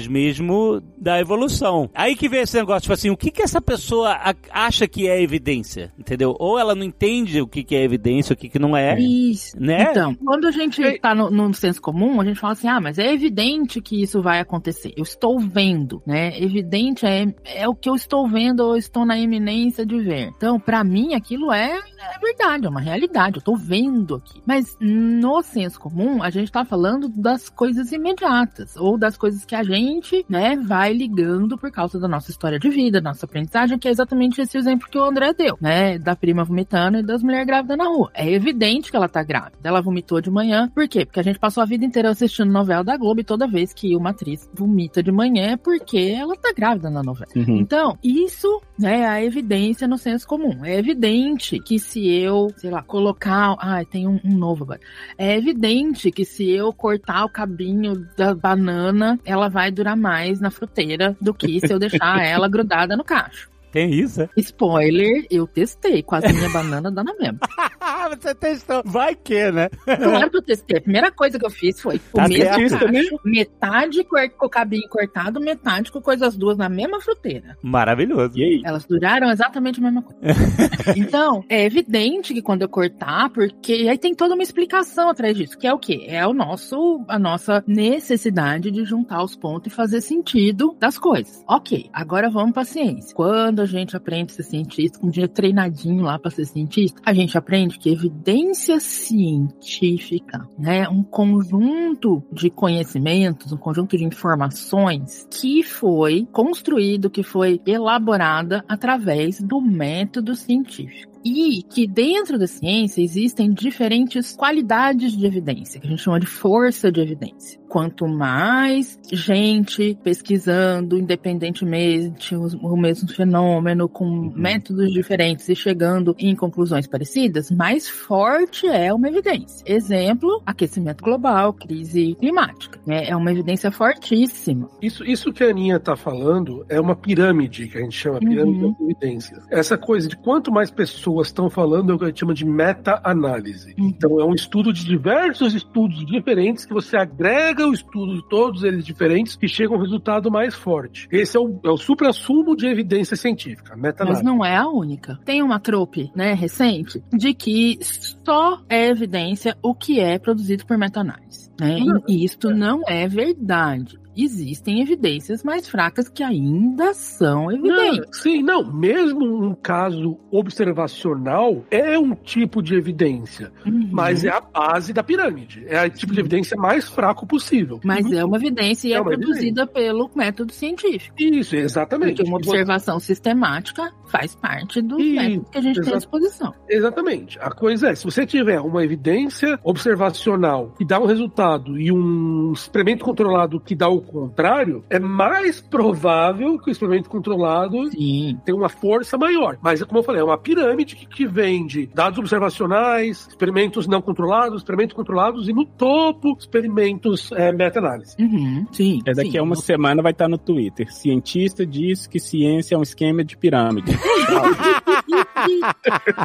[0.07, 1.89] mesmo da evolução.
[1.93, 4.17] Aí que veio esse negócio, tipo assim, o que que essa pessoa
[4.51, 6.35] acha que é evidência, entendeu?
[6.39, 9.55] Ou ela não entende o que que é evidência, o que que não é, Isso.
[9.59, 9.89] né?
[9.91, 12.97] Então, quando a gente tá no, no senso comum, a gente fala assim, ah, mas
[12.97, 14.93] é evidente que isso vai acontecer.
[14.95, 16.39] Eu estou vendo, né?
[16.41, 20.31] Evidente é, é o que eu estou vendo ou estou na iminência de ver.
[20.35, 23.37] Então, pra mim, aquilo é, é verdade, é uma realidade.
[23.37, 24.41] Eu tô vendo aqui.
[24.45, 29.55] Mas no senso comum, a gente tá falando das coisas imediatas ou das coisas que
[29.55, 33.77] a gente, né, vai ligando por causa da nossa história de vida, da nossa aprendizagem,
[33.77, 35.97] que é exatamente esse exemplo que o André deu, né?
[35.97, 38.11] Da prima vomitando e das mulheres grávidas na rua.
[38.13, 39.57] É evidente que ela tá grávida.
[39.63, 40.69] Ela vomitou de manhã.
[40.73, 41.05] Por quê?
[41.05, 43.95] Porque a gente passou a vida inteira assistindo novela da Globo e toda vez que
[43.95, 47.31] uma atriz vomita de manhã é porque ela tá grávida na novela.
[47.35, 47.57] Uhum.
[47.57, 50.63] Então, isso né, é a evidência no senso comum.
[50.63, 53.55] É evidente que se eu, sei lá, colocar.
[53.59, 54.79] Ai, tem um, um novo agora.
[55.17, 58.82] É evidente que se eu cortar o cabinho da banana,
[59.23, 63.52] ela vai durar mais na fruteira do que se eu deixar ela grudada no cacho.
[63.73, 64.29] Tem isso, é?
[64.37, 66.01] Spoiler, eu testei.
[66.03, 67.39] Quase minha banana dá na mesma.
[68.21, 68.81] Você testou.
[68.85, 69.67] Vai que, né?
[69.85, 70.77] Claro que eu testei.
[70.77, 73.19] A primeira coisa que eu fiz foi Tá o mesmo né?
[73.25, 77.57] metade cor- com o cabinho cortado, metade com coisas duas na mesma fruteira.
[77.63, 78.37] Maravilhoso.
[78.37, 78.61] E aí?
[78.63, 80.19] Elas duraram exatamente a mesma coisa.
[80.95, 85.57] então, é evidente que quando eu cortar, porque aí tem toda uma explicação atrás disso,
[85.57, 86.05] que é o quê?
[86.07, 91.43] É o nosso, a nossa necessidade de juntar os pontos e fazer sentido das coisas.
[91.47, 93.15] Ok, agora vamos pra ciência.
[93.15, 97.13] Quando a gente aprende a ser cientista, um dia treinadinho lá pra ser cientista, a
[97.13, 105.63] gente aprende que evidência científica, né, um conjunto de conhecimentos, um conjunto de informações que
[105.63, 111.12] foi construído, que foi elaborada através do método científico.
[111.23, 116.25] E que dentro da ciência existem diferentes qualidades de evidência, que a gente chama de
[116.25, 117.59] força de evidência.
[117.69, 124.31] Quanto mais gente pesquisando independentemente o, mesmo fenômeno, com Uhum.
[124.35, 129.63] métodos diferentes e chegando em conclusões parecidas, mais forte é uma evidência.
[129.65, 132.79] Exemplo, aquecimento global, crise climática.
[132.85, 133.07] né?
[133.07, 134.69] É uma evidência fortíssima.
[134.81, 138.63] Isso, isso que a Aninha tá falando é uma pirâmide, que a gente chama pirâmide
[138.65, 138.71] Uhum.
[138.71, 139.43] das evidências.
[139.49, 142.45] Essa coisa de quanto mais pessoas estão falando é o que a gente chama de
[142.45, 143.73] meta-análise.
[143.77, 143.87] Uhum.
[143.87, 148.63] Então é um estudo de diversos estudos diferentes que você agrega o estudo de todos
[148.63, 151.07] eles diferentes e chega a um resultado mais forte.
[151.11, 154.23] Esse é o, é o supra-sumo de evidência científica, Mas meta-análise.
[154.23, 155.19] não é a única.
[155.25, 157.77] Tem uma trope, né, recente, de que
[158.25, 161.51] só é evidência o que é produzido por meta-análise.
[161.59, 161.79] Né?
[162.07, 164.02] E isto não é verdade.
[164.15, 168.21] Existem evidências mais fracas que ainda são Não, evidentes.
[168.21, 168.63] sim, não.
[168.71, 173.89] Mesmo um caso observacional é um tipo de evidência, Uhum.
[173.91, 175.63] mas é a base da pirâmide.
[175.67, 177.79] É o tipo de evidência mais fraco possível.
[177.83, 181.15] Mas é uma evidência e É é, produzida pelo método científico.
[181.19, 182.17] Isso, exatamente.
[182.17, 185.97] Porque uma E observação sistemática faz parte do Isso, método que a gente tem à
[185.97, 186.53] disposição.
[186.69, 187.39] Exatamente.
[187.39, 192.51] A coisa é, se você tiver uma evidência observacional que dá um resultado e um
[192.53, 198.37] experimento controlado que dá o contrário, é mais provável que o experimento controlado Sim.
[198.45, 199.57] tenha uma força maior.
[199.61, 204.01] Mas, como eu falei, é uma pirâmide que, que vem de dados observacionais, experimentos não
[204.01, 208.15] controlados, experimentos controlados e no topo, experimentos é, meta-análise.
[208.19, 208.65] Uhum.
[208.71, 209.01] Sim.
[209.05, 209.37] É daqui sim.
[209.37, 210.91] a uma semana vai estar no Twitter.
[210.93, 213.91] Cientista diz que ciência é um esquema de pirâmide.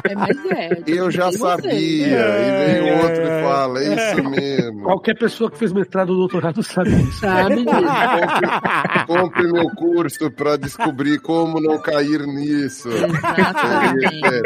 [0.05, 0.83] É, mas é.
[0.87, 1.37] Eu já E você?
[1.37, 1.69] sabia.
[1.69, 3.01] E vem É.
[3.01, 4.83] outro e fala, é isso mesmo.
[4.83, 7.19] Qualquer pessoa que fez mestrado ou doutorado sabe disso.
[7.19, 9.05] Sabe disso.
[9.07, 12.89] Compre meu curso pra descobrir como não cair nisso.
[12.89, 14.05] Exatamente.
[14.25, 14.41] É,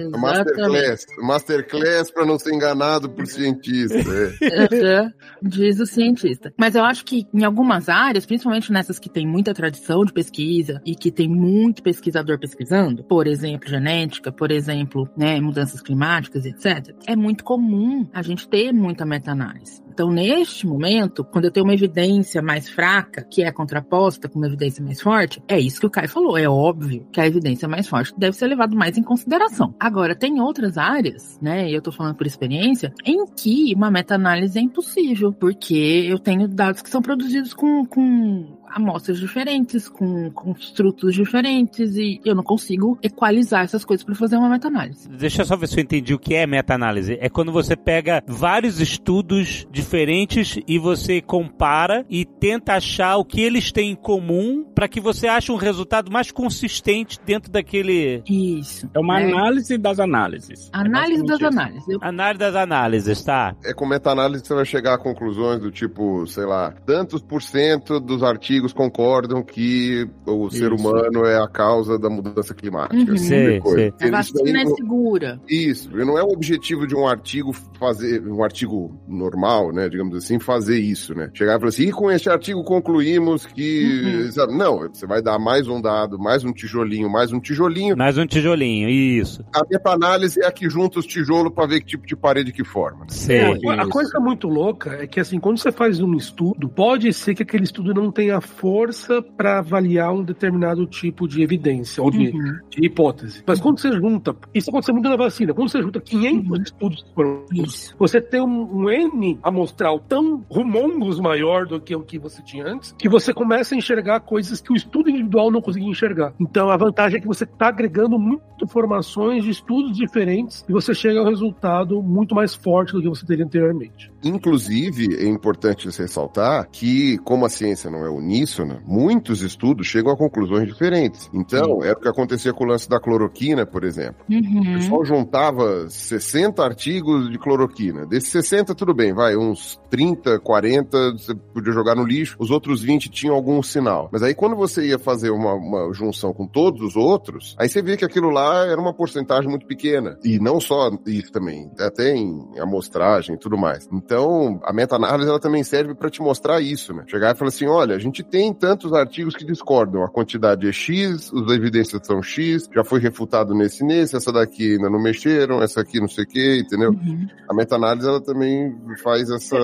[0.00, 0.18] Exatamente.
[0.20, 1.06] Masterclass.
[1.22, 3.98] Masterclass pra não ser enganado por cientista.
[4.40, 5.08] é.
[5.42, 6.52] Diz o cientista.
[6.58, 10.80] Mas eu acho que em algumas áreas, principalmente nessas que tem muita tradição de pesquisa
[10.84, 12.69] e que tem muito pesquisador pesquisando,
[13.08, 18.72] por exemplo, genética, por exemplo, né, mudanças climáticas, etc., é muito comum a gente ter
[18.72, 19.82] muita meta-análise.
[19.92, 24.46] Então, neste momento, quando eu tenho uma evidência mais fraca, que é contraposta com uma
[24.46, 26.38] evidência mais forte, é isso que o Caio falou.
[26.38, 29.74] É óbvio que a evidência mais forte deve ser levada mais em consideração.
[29.78, 34.58] Agora, tem outras áreas, né, e eu tô falando por experiência, em que uma meta-análise
[34.58, 41.14] é impossível, porque eu tenho dados que são produzidos com, com amostras diferentes, com construtos
[41.14, 45.08] diferentes, e eu não consigo equalizar essas coisas para fazer uma meta-análise.
[45.08, 47.18] Deixa eu só ver se eu entendi o que é meta-análise.
[47.20, 53.40] É quando você pega vários estudos diferentes e você compara e tenta achar o que
[53.40, 58.88] eles têm em comum para que você ache um resultado mais consistente dentro daquele Isso.
[58.94, 59.32] É uma né?
[59.32, 60.70] análise das análises.
[60.72, 61.88] Análise É das basicamente análises.
[61.88, 63.56] Eu- análise das análises, tá?
[63.64, 67.42] É com meta-análise que você vai chegar a conclusões do tipo, sei lá, tantos por
[67.42, 70.74] cento dos artigos concordam que o ser Isso.
[70.88, 72.94] humano é a causa da mudança climática.
[72.96, 73.04] Uhum.
[73.04, 73.94] tipo Sei, de coisa.
[73.98, 74.08] sei.
[74.08, 75.40] A vacina é não- segura.
[75.48, 80.16] Isso, e não é o objetivo de um artigo fazer, um artigo normal, né, digamos
[80.16, 81.30] assim, fazer isso, né?
[81.34, 84.30] Chegar e falar assim, e com este artigo concluímos que...
[84.36, 84.56] Uhum.
[84.56, 87.96] Não, você vai dar mais um dado, mais um tijolinho, mais um tijolinho.
[87.96, 89.44] Mais um tijolinho, isso.
[89.54, 92.64] A meta-análise é a que junta os tijolos para ver que tipo de parede que
[92.64, 93.00] forma.
[93.00, 93.06] né?
[93.08, 93.36] Sei.
[93.38, 93.88] É, a Isso.
[93.90, 97.64] coisa muito louca é que, assim, quando você faz um estudo, pode ser que aquele
[97.64, 102.58] estudo não tenha força para avaliar um determinado tipo de evidência ou de, Uhum.
[102.68, 103.42] de hipótese.
[103.46, 107.14] Mas quando você junta, isso acontece muito na vacina, quando você junta 500 estudos que
[107.14, 107.94] foram Isso.
[107.98, 112.66] você tem um, um N amostral tão rumongos maior do que o que você tinha
[112.66, 116.32] antes, que você começa a enxergar coisas que o estudo individual não conseguia enxergar.
[116.40, 120.94] Então a vantagem é que você está agregando muitas informações de estudos diferentes e você
[120.94, 124.10] chega a um resultado muito mais forte do que você teria anteriormente.
[124.22, 128.10] Inclusive, é importante ressaltar que, como a ciência não é
[128.40, 131.28] uníssona, muitos estudos chegam a conclusões diferentes.
[131.32, 134.24] Então, era o que acontecia com o lance da cloroquina, por exemplo.
[134.28, 134.74] O Uhum.
[134.74, 138.06] pessoal juntava 60 artigos de cloroquina.
[138.06, 142.82] Desses 60, tudo bem, vai, uns 30, 40, você podia jogar no lixo, os outros
[142.82, 144.08] 20 tinham algum sinal.
[144.12, 147.82] Mas aí, quando você ia fazer uma, uma junção com todos os outros, aí você
[147.82, 150.18] via que aquilo lá era uma porcentagem muito pequena.
[150.24, 153.88] E não só isso também, até em amostragem e tudo mais.
[153.92, 157.04] Então, a meta-análise ela também serve para te mostrar isso, né?
[157.06, 160.02] Chegar e falar assim: olha, a gente tem tantos artigos que discordam.
[160.04, 164.72] A quantidade é X, as evidências são X, já foi refutado nesse nesse, essa daqui
[164.74, 166.90] ainda não mexeram, essa aqui não sei o que, entendeu?
[166.90, 167.26] Uhum.
[167.48, 169.58] A meta-análise, ela também faz essa,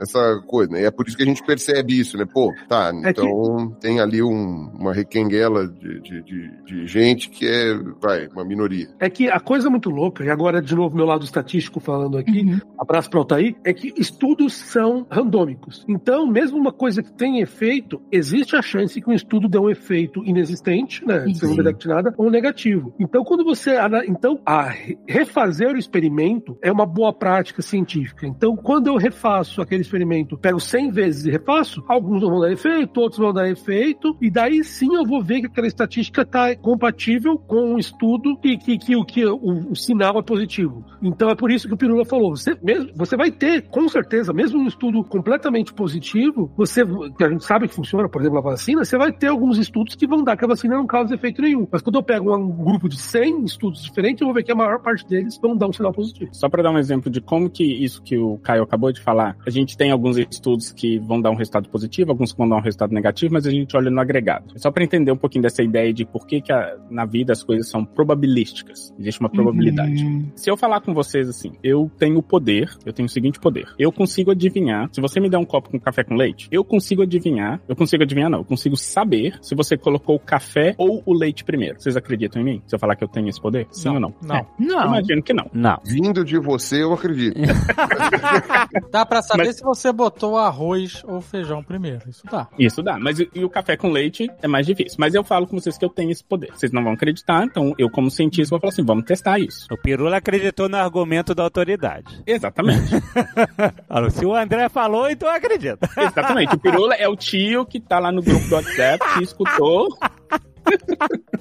[0.00, 0.82] essa coisa, né?
[0.82, 2.24] E é por isso que a gente percebe isso, né?
[2.24, 7.28] Pô, tá, É que- então tem ali um- uma requenguela de, de, de, de gente
[7.28, 8.88] que é, vai, uma minoria.
[9.00, 12.40] É que a coisa muito louca, e agora de novo meu lado estatístico falando aqui,
[12.44, 12.60] Uhum.
[12.78, 15.84] abraço para Altair, é que estudos são randômicos.
[15.88, 19.70] Então, mesmo uma coisa que tem efeito, existe a chance que um estudo dê um
[19.70, 21.34] efeito inexistente, né, Sim.
[21.34, 22.94] se não detecte nada, ou negativo.
[22.98, 23.76] Então, quando você
[24.06, 28.26] então a re- refazer o experimento é uma boa prática científica.
[28.26, 32.52] Então, quando eu refaço aquele experimento, pego 100 vezes e refaço, alguns não vão dar
[32.52, 36.54] efeito, outros vão dar efeito, e daí sim eu vou ver que aquela estatística está
[36.56, 40.84] compatível com um estudo que, que, que, o, que o, o sinal é positivo.
[41.02, 42.36] Então é por isso que o Pirula falou.
[42.36, 46.82] Você, mesmo, você vai ter, com certeza, mesmo um estudo completamente positivo, você,
[47.16, 49.94] que a gente sabe que funciona, por exemplo, a vacina, você vai ter alguns estudos
[49.94, 51.68] que vão dar que a vacina não causa efeito nenhum.
[51.70, 54.54] Mas quando eu pego um grupo de 100 estudos diferentes, eu vou ver que a
[54.54, 56.30] maior parte deles vão dar um sinal positivo.
[56.32, 59.36] Só para dar um exemplo de como que isso que o Caio acabou de falar,
[59.46, 62.56] a gente tem alguns estudos que vão dar um resultado positivo, alguns que vão dar
[62.56, 64.58] um resultado negativo, mas a gente olha no agregado.
[64.58, 67.42] Só para entender um pouquinho dessa ideia de por que, que a- na vida as
[67.42, 68.94] coisas são probabilísticas.
[68.98, 70.04] Existe uma probabilidade.
[70.04, 70.30] Uhum.
[70.34, 73.66] Se eu falar com vocês assim, eu tenho o poder, eu tenho o seguinte poder.
[73.78, 77.02] Eu consigo adivinhar, se você me der um copo com café com leite, eu consigo
[77.02, 81.12] adivinhar, eu consigo adivinhar não, eu consigo saber se você colocou o café ou o
[81.14, 81.80] leite primeiro.
[81.80, 82.62] Vocês acreditam em mim?
[82.66, 83.66] Se eu falar que eu tenho esse poder?
[83.70, 84.14] Sim ou não?
[84.22, 84.36] Não.
[84.36, 84.86] É, Não.
[84.86, 85.50] imagino que não.
[85.52, 85.78] Não.
[85.84, 87.36] Vindo de você, eu acredito.
[88.90, 92.08] Dá pra saber Mas- se você botou arroz ou feijão primeiro.
[92.08, 92.48] Isso dá.
[92.58, 94.96] Isso dá, mas e, o café com leite é mais difícil.
[94.98, 96.50] Mas eu falo com vocês que eu tenho esse poder.
[96.52, 99.66] Vocês não vão acreditar, então eu, como cientista, vou falar assim: vamos testar isso.
[99.70, 102.22] O Pirula acreditou no argumento da autoridade.
[102.26, 102.90] Exatamente.
[104.12, 105.78] Se o André falou, então eu acredito.
[105.96, 106.54] Exatamente.
[106.54, 109.88] O Pirula é o tio que tá lá no grupo do WhatsApp, que escutou.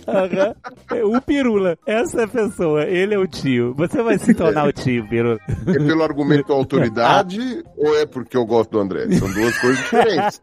[0.07, 0.55] Aham.
[1.05, 3.73] O Pirula, essa pessoa, ele é o tio.
[3.75, 5.39] Você vai se tornar o tio, Pirula.
[5.67, 9.09] É pelo argumento da autoridade ou é porque eu gosto do André?
[9.11, 10.41] São duas coisas diferentes.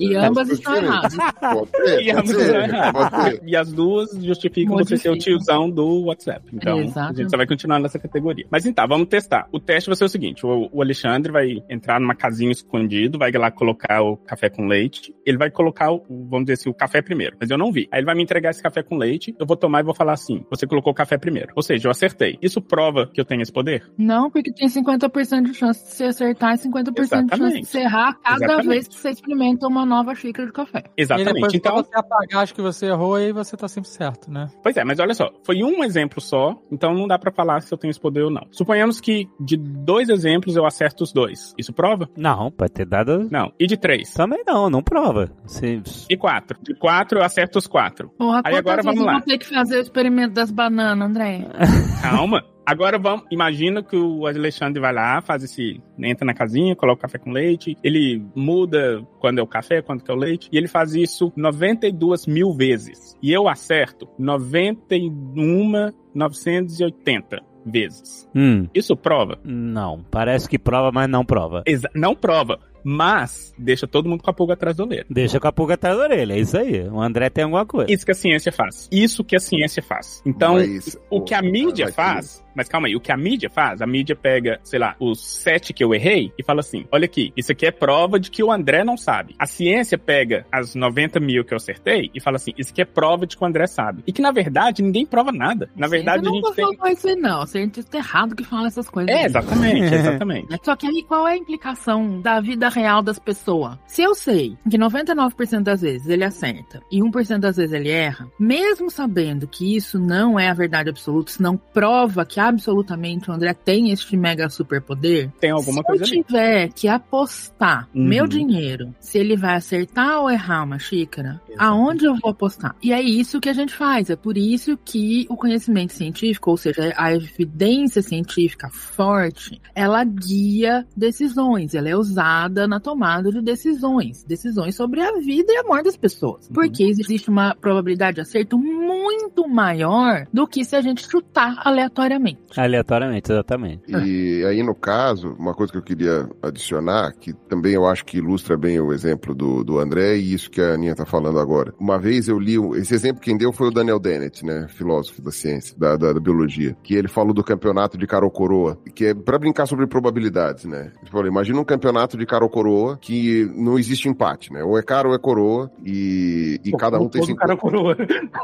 [0.00, 1.14] E ambas estão erradas.
[1.14, 3.42] E, ser, estão ser.
[3.44, 6.42] E as duas justificam você ser o tiozão do WhatsApp.
[6.52, 7.12] Então, Exato.
[7.12, 8.46] a gente só vai continuar nessa categoria.
[8.50, 9.48] Mas então, vamos testar.
[9.52, 13.30] O teste vai ser o seguinte: o, o Alexandre vai entrar numa casinha escondido, vai
[13.32, 15.14] lá colocar o café com leite.
[15.24, 17.36] Ele vai colocar, o, vamos dizer assim, o café primeiro.
[17.40, 17.88] Mas eu não vi.
[17.90, 19.34] Aí ele vai me entregar esse café com leite.
[19.38, 21.52] Eu vou tomar e vou falar assim: você colocou o café primeiro.
[21.54, 22.38] Ou seja, eu acertei.
[22.40, 23.90] Isso prova que eu tenho esse poder?
[23.98, 27.60] Não, porque tem 50% de chance de você acertar e 50% de chance Exatamente.
[27.60, 28.68] de você errar cada Exatamente.
[28.68, 30.84] vez que você experimenta uma nova xícara de café.
[30.96, 31.56] E depois Exatamente.
[31.56, 31.76] então...
[31.76, 34.48] Então, você apagar as que você errou, aí você tá sempre certo, né?
[34.62, 37.72] Pois é, mas olha só, foi um exemplo só, então não dá pra falar se
[37.72, 38.46] eu tenho esse poder ou não.
[38.50, 41.54] Suponhamos que de dois exemplos eu acerto os dois.
[41.58, 42.08] Isso prova?
[42.16, 43.28] Não, pode ter dado.
[43.30, 43.52] Não.
[43.58, 44.12] E de três?
[44.12, 45.30] Também não, não prova.
[45.44, 45.82] Você...
[46.08, 46.58] E quatro?
[46.62, 47.95] De quatro eu acerto os quatro.
[48.18, 49.12] Porra, Aí agora vamos lá.
[49.12, 51.46] eu vou ter que fazer o experimento das bananas, André?
[52.02, 52.44] Calma.
[52.68, 57.02] Agora vamos, imagina que o Alexandre vai lá, faz esse, entra na casinha, coloca o
[57.02, 60.66] café com leite, ele muda quando é o café, quando é o leite, e ele
[60.66, 63.14] faz isso 92 mil vezes.
[63.22, 68.28] E eu acerto 91, 980 vezes.
[68.34, 69.38] Hum, Isso prova?
[69.44, 70.04] não.
[70.10, 71.62] Parece que prova, mas não prova.
[71.66, 72.58] Exa- não prova,
[72.88, 75.06] mas deixa todo mundo com a pulga atrás da orelha.
[75.10, 76.88] Deixa com a pulga atrás da orelha, é isso aí.
[76.88, 77.92] O André tem alguma coisa.
[77.92, 78.88] Isso que a ciência faz.
[78.92, 80.22] Isso que a ciência faz.
[80.24, 83.82] Então, Mas, o que a mídia faz, mas calma aí, o que a mídia faz,
[83.82, 87.32] a mídia pega, sei lá, os sete que eu errei e fala assim: olha aqui,
[87.36, 89.34] isso aqui é prova de que o André não sabe.
[89.38, 92.84] A ciência pega as 90 mil que eu acertei e fala assim: isso aqui é
[92.84, 94.02] prova de que o André sabe.
[94.06, 95.68] E que na verdade ninguém prova nada.
[95.76, 96.64] Na verdade, a não gente tem.
[96.64, 97.46] falou isso aí, não.
[97.46, 99.14] Cientista errado que fala essas coisas.
[99.14, 100.58] É, exatamente, exatamente.
[100.62, 103.78] Só que aí qual é a implicação da vida real das pessoas?
[103.86, 108.28] Se eu sei que 99% das vezes ele acerta e 1% das vezes ele erra,
[108.38, 113.34] mesmo sabendo que isso não é a verdade absoluta, isso não prova que absolutamente o
[113.34, 116.24] André tem este mega superpoder, Tem alguma se coisa eu ali.
[116.24, 118.04] tiver que apostar Uhum.
[118.04, 122.74] meu dinheiro, se ele vai acertar ou errar uma xícara, aonde eu vou apostar?
[122.82, 124.10] E é isso que a gente faz.
[124.10, 130.86] É por isso que o conhecimento científico, ou seja, a evidência científica forte, ela guia
[130.96, 131.74] decisões.
[131.74, 134.24] Ela é usada na tomada de decisões.
[134.24, 136.48] Decisões sobre a vida e a morte das pessoas.
[136.52, 142.35] Porque existe uma probabilidade de acerto muito maior do que se a gente chutar aleatoriamente.
[142.56, 142.96] Aleatoriamente.
[142.96, 143.82] Aleatoriamente, exatamente.
[143.88, 148.18] E aí, no caso, uma coisa que eu queria adicionar, que também eu acho que
[148.18, 151.72] ilustra bem o exemplo do, do André e isso que a Aninha tá falando agora.
[151.78, 154.66] Uma vez eu li, esse exemplo quem deu foi o Daniel Dennett, né?
[154.68, 156.76] Filósofo da ciência, da, da, da biologia.
[156.82, 160.64] Que ele falou do campeonato de caro ou coroa, que é pra brincar sobre probabilidades,
[160.64, 160.92] né?
[161.00, 164.62] Ele falou, imagina um campeonato de caro ou coroa que não existe empate, né?
[164.62, 167.38] Ou é caro ou é coroa e, e cada um tem cinco...
[167.38, 167.96] cara coroa.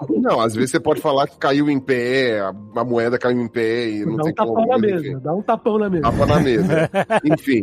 [0.09, 3.49] Não, às vezes você pode falar que caiu em pé, a, a moeda caiu em
[3.49, 4.68] pé e não Dá tem um tapão como.
[4.68, 5.20] na mesa.
[5.20, 6.03] Dá um tapão na mesa.
[6.03, 6.91] Tapa na mesa.
[7.24, 7.62] Enfim.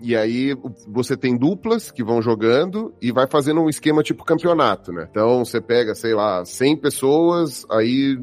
[0.00, 0.54] E aí
[0.88, 5.06] você tem duplas que vão jogando e vai fazendo um esquema tipo campeonato, né?
[5.10, 8.18] Então você pega, sei lá, 100 pessoas, aí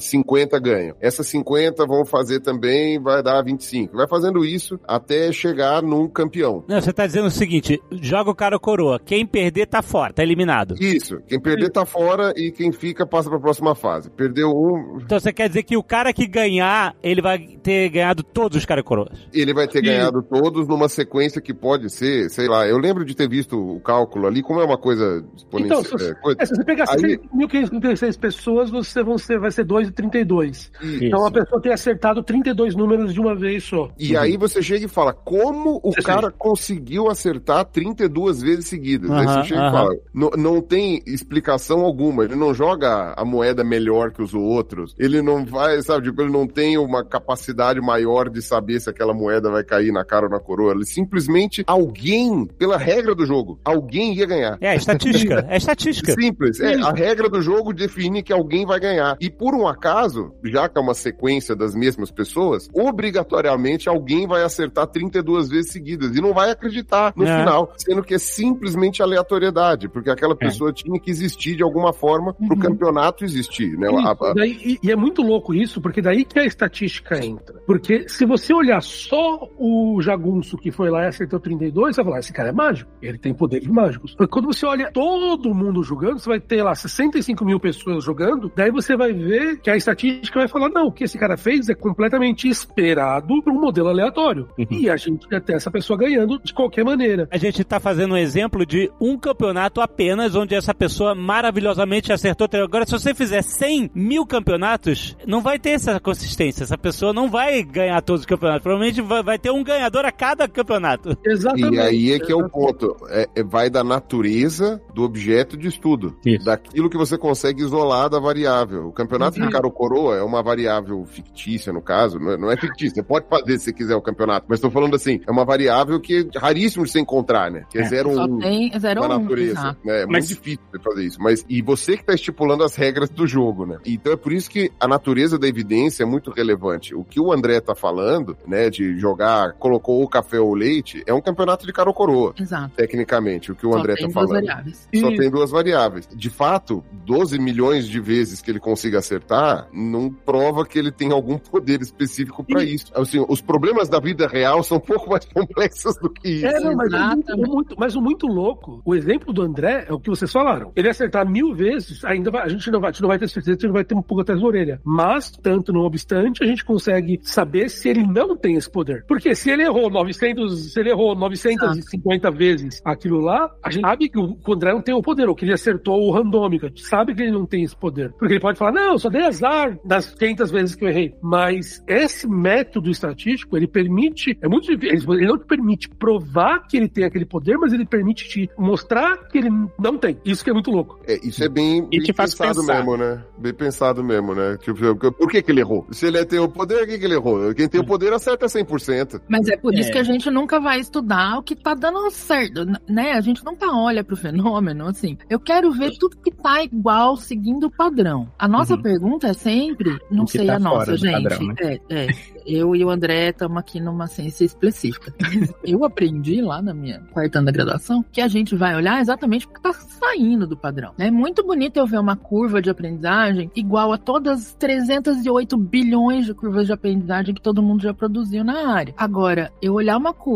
[0.00, 0.96] 50 ganham.
[1.00, 3.96] Essas 50 vão fazer também, vai dar 25.
[3.96, 6.64] Vai fazendo isso até chegar num campeão.
[6.66, 8.98] Não, você tá dizendo o seguinte: joga o cara ou coroa.
[9.04, 10.74] Quem perder tá fora, tá eliminado.
[10.80, 11.18] Isso.
[11.28, 14.10] Quem perder tá fora e quem fica passa pra próxima fase.
[14.10, 18.22] Perdeu um, Então você quer dizer que o cara que ganhar, ele vai ter ganhado
[18.22, 19.18] todos os cara coroas.
[19.32, 21.09] ele vai ter E- ganhado todos numa sequência
[21.42, 24.64] que pode ser, sei lá, eu lembro de ter visto o cálculo ali, como é
[24.64, 25.84] uma coisa Então, exponencial.
[25.84, 29.50] se você, é, coisa- é, se você pegar Aí- 1.536 pessoas, você vão ser, vai
[29.50, 30.70] ser 2 e 32.
[30.82, 33.90] e, Então a pessoa tem acertado 32 números de uma vez só.
[33.98, 39.10] e aí você chega e fala, como o Você cara conseguiu acertar 32 vezes seguidas?
[39.10, 39.68] aí Aham, você chega aham.
[39.68, 44.34] e fala, não, não tem explicação alguma, ele não joga a moeda melhor que os
[44.34, 48.88] outros, ele não vai, sabe, tipo, ele não tem uma capacidade maior de saber se
[48.90, 53.24] aquela moeda vai cair na cara ou na coroa, ele simplesmente, alguém, pela regra do
[53.24, 54.58] jogo, alguém ia ganhar.
[54.60, 55.46] É, estatística.
[55.48, 56.12] é estatística.
[56.12, 56.60] Simples.
[56.60, 59.16] É, a regra do jogo define que alguém vai ganhar.
[59.20, 64.42] E por um acaso, já que é uma sequência das mesmas pessoas, obrigatoriamente alguém vai
[64.42, 67.38] acertar 32 vezes seguidas e não vai acreditar no É.
[67.38, 72.34] final, sendo que é simplesmente aleatoriedade, porque aquela pessoa tinha que existir de alguma forma
[72.34, 72.58] pro Uhum.
[72.58, 73.88] campeonato existir, né?
[73.88, 77.24] A- a- Isso, daí- e, e é muito louco isso, porque daí que a estatística
[77.24, 77.60] entra.
[77.66, 82.10] Porque se você olhar só o jagunço que foi lá e acertou 32, você vai
[82.10, 84.16] falar, esse cara é mágico, ele tem poderes mágicos.
[84.30, 88.70] Quando você olha todo mundo jogando, você vai ter lá 65 mil pessoas jogando, daí
[88.70, 91.74] você vai ver que a estatística vai falar, não, o que esse cara fez é
[91.74, 94.48] completamente esperado por um modelo aleatório.
[94.70, 97.28] E a gente quer ter essa pessoa ganhando de qualquer maneira.
[97.30, 102.48] A gente tá fazendo um exemplo de um campeonato apenas, onde essa pessoa maravilhosamente acertou.
[102.52, 106.64] Agora, se você fizer 100 mil campeonatos, não vai ter essa consistência.
[106.64, 108.62] Essa pessoa não vai ganhar todos os campeonatos.
[108.62, 110.79] Provavelmente vai ter um ganhador a cada campeonato.
[111.24, 111.74] Exatamente.
[111.76, 112.96] E aí é que é o ponto.
[113.08, 116.16] É, é- vai da natureza do objeto de estudo.
[116.24, 116.44] Isso.
[116.44, 118.86] Daquilo que você consegue isolar da variável.
[118.88, 119.52] O campeonato de Exato.
[119.52, 122.18] caro coroa é uma variável fictícia, no caso.
[122.18, 122.96] Não é, não é fictícia.
[122.96, 124.46] Você pode fazer se quiser o campeonato.
[124.48, 127.64] Mas estou falando assim, é uma variável que é raríssimo de se encontrar, né?
[127.70, 127.84] Que é É.
[127.88, 129.76] 0 Só 1 tem 0 na 1, natureza.
[129.84, 130.02] né?
[130.02, 131.18] É Mas- muito difícil você fazer isso.
[131.20, 133.78] Mas, e você que está estipulando as regras do jogo, né?
[133.84, 136.94] Então é por isso que a natureza da evidência é muito relevante.
[136.94, 141.02] O que o André tá falando, né, de jogar, colocou o café ou o leite,
[141.06, 142.74] é um campeonato de caro ou coroa, Exato.
[142.76, 144.44] tecnicamente, o que o Só André tem tá duas falando.
[144.46, 144.88] variáveis.
[144.94, 146.08] Só E- tem duas variáveis.
[146.14, 151.12] De fato, 12 milhões de vezes que ele consiga acertar, não prova que ele tem
[151.12, 152.92] algum poder específico para isso.
[152.94, 156.46] Assim, os problemas da vida real são um pouco mais complexos do que isso.
[156.46, 157.32] É, não, mas, o muito, Exatamente.
[157.32, 160.72] o muito- mas o muito louco, o exemplo do André é o que vocês falaram.
[160.76, 163.28] Ele acertar mil vezes, ainda vai- a gente não vai, a gente não vai ter
[163.28, 164.80] certeza, a gente não vai ter um pouco atrás da orelha.
[164.84, 169.04] Mas, tanto não obstante, a gente consegue saber se ele não tem esse poder.
[169.06, 174.08] Porque se ele errou 900, se ele errou 950 vezes aquilo lá, a gente sabe
[174.08, 176.66] que o André não tem o poder, ou que ele acertou o randômico.
[176.66, 178.12] A gente sabe que ele não tem esse poder.
[178.18, 181.14] Porque ele pode falar, não, eu só dei azar das 500 vezes que eu errei.
[181.22, 186.76] Mas esse método estatístico, ele permite, é muito difícil, ele não te permite provar que
[186.76, 190.18] ele tem aquele poder, mas ele permite te mostrar que ele não tem.
[190.24, 191.00] Isso que é muito louco.
[191.06, 192.74] É, isso é bem, E bem te faz pensado pensar.
[192.76, 193.24] mesmo, né?
[193.38, 194.56] Bem pensado mesmo, né?
[194.60, 195.86] Tipo, por que que ele errou?
[195.90, 197.54] Se ele tem o poder, por que que ele errou?
[197.54, 199.20] Quem tem o poder acerta 100%.
[199.28, 199.92] Mas é por isso É.
[199.92, 203.12] que a gente nunca vai estudar o que tá dando certo, né?
[203.12, 205.16] A gente nunca olha pro fenômeno, assim.
[205.28, 208.28] Eu quero ver tudo que tá igual, seguindo o padrão.
[208.36, 208.82] A nossa Uhum.
[208.82, 211.12] pergunta é sempre, não sei tá a nossa, gente.
[211.22, 211.54] padrão, né?
[211.60, 212.08] É, é.
[212.44, 215.14] Eu e o André estamos aqui numa ciência específica.
[215.62, 219.46] Eu aprendi lá na minha quarta ano da graduação que a gente vai olhar exatamente
[219.46, 220.92] o que tá saindo do padrão.
[220.98, 226.26] É muito bonito eu ver uma curva de aprendizagem igual a todas as 308 bilhões
[226.26, 228.94] de curvas de aprendizagem que todo mundo já produziu na área.
[228.96, 230.29] Agora, eu olhar uma curva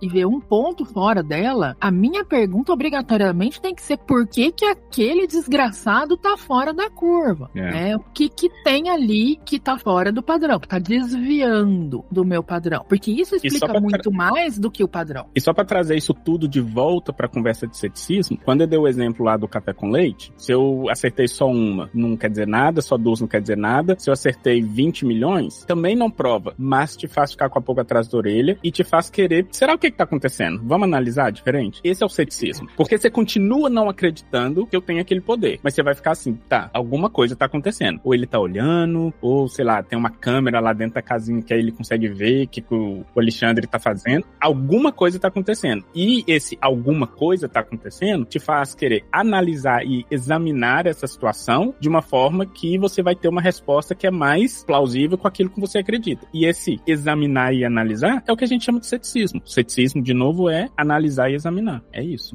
[0.00, 4.52] e ver um ponto fora dela, a minha pergunta obrigatoriamente tem que ser por que,
[4.52, 7.50] que aquele desgraçado tá fora da curva?
[7.54, 7.70] É.
[7.70, 7.96] né?
[7.96, 12.42] O que que tem ali que tá fora do padrão, que tá desviando do meu
[12.42, 12.84] padrão?
[12.88, 15.26] Porque isso explica muito mais do que o padrão.
[15.34, 18.78] E só pra trazer isso tudo de volta pra conversa de ceticismo, quando eu dei
[18.78, 22.46] o exemplo lá do café com leite, se eu acertei só uma, não quer dizer
[22.46, 23.96] nada, só duas não quer dizer nada.
[23.98, 27.82] Se eu acertei 20 milhões, também não prova, mas te faz ficar com a pulga
[27.82, 30.60] atrás da orelha e te faz querer, será o que que tá acontecendo?
[30.64, 31.80] Vamos analisar diferente?
[31.84, 32.68] Esse é o ceticismo.
[32.76, 36.34] Porque você continua não acreditando que eu tenho aquele poder, mas você vai ficar assim,
[36.48, 38.00] tá, alguma coisa tá acontecendo.
[38.04, 41.52] Ou ele tá olhando, ou sei lá, tem uma câmera lá dentro da casinha que
[41.52, 44.24] aí ele consegue ver o que, que o Alexandre tá fazendo.
[44.40, 45.84] Alguma coisa tá acontecendo.
[45.94, 51.88] E esse alguma coisa tá acontecendo te faz querer analisar e examinar essa situação de
[51.88, 55.60] uma forma que você vai ter uma resposta que é mais plausível com aquilo que
[55.60, 56.26] você acredita.
[56.32, 59.29] E esse examinar e analisar é o que a gente chama de ceticismo.
[59.44, 61.82] Ceticismo, de novo, é analisar e examinar.
[61.92, 62.34] É isso.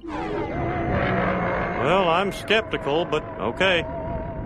[1.84, 3.84] Well, I'm skeptical, but okay.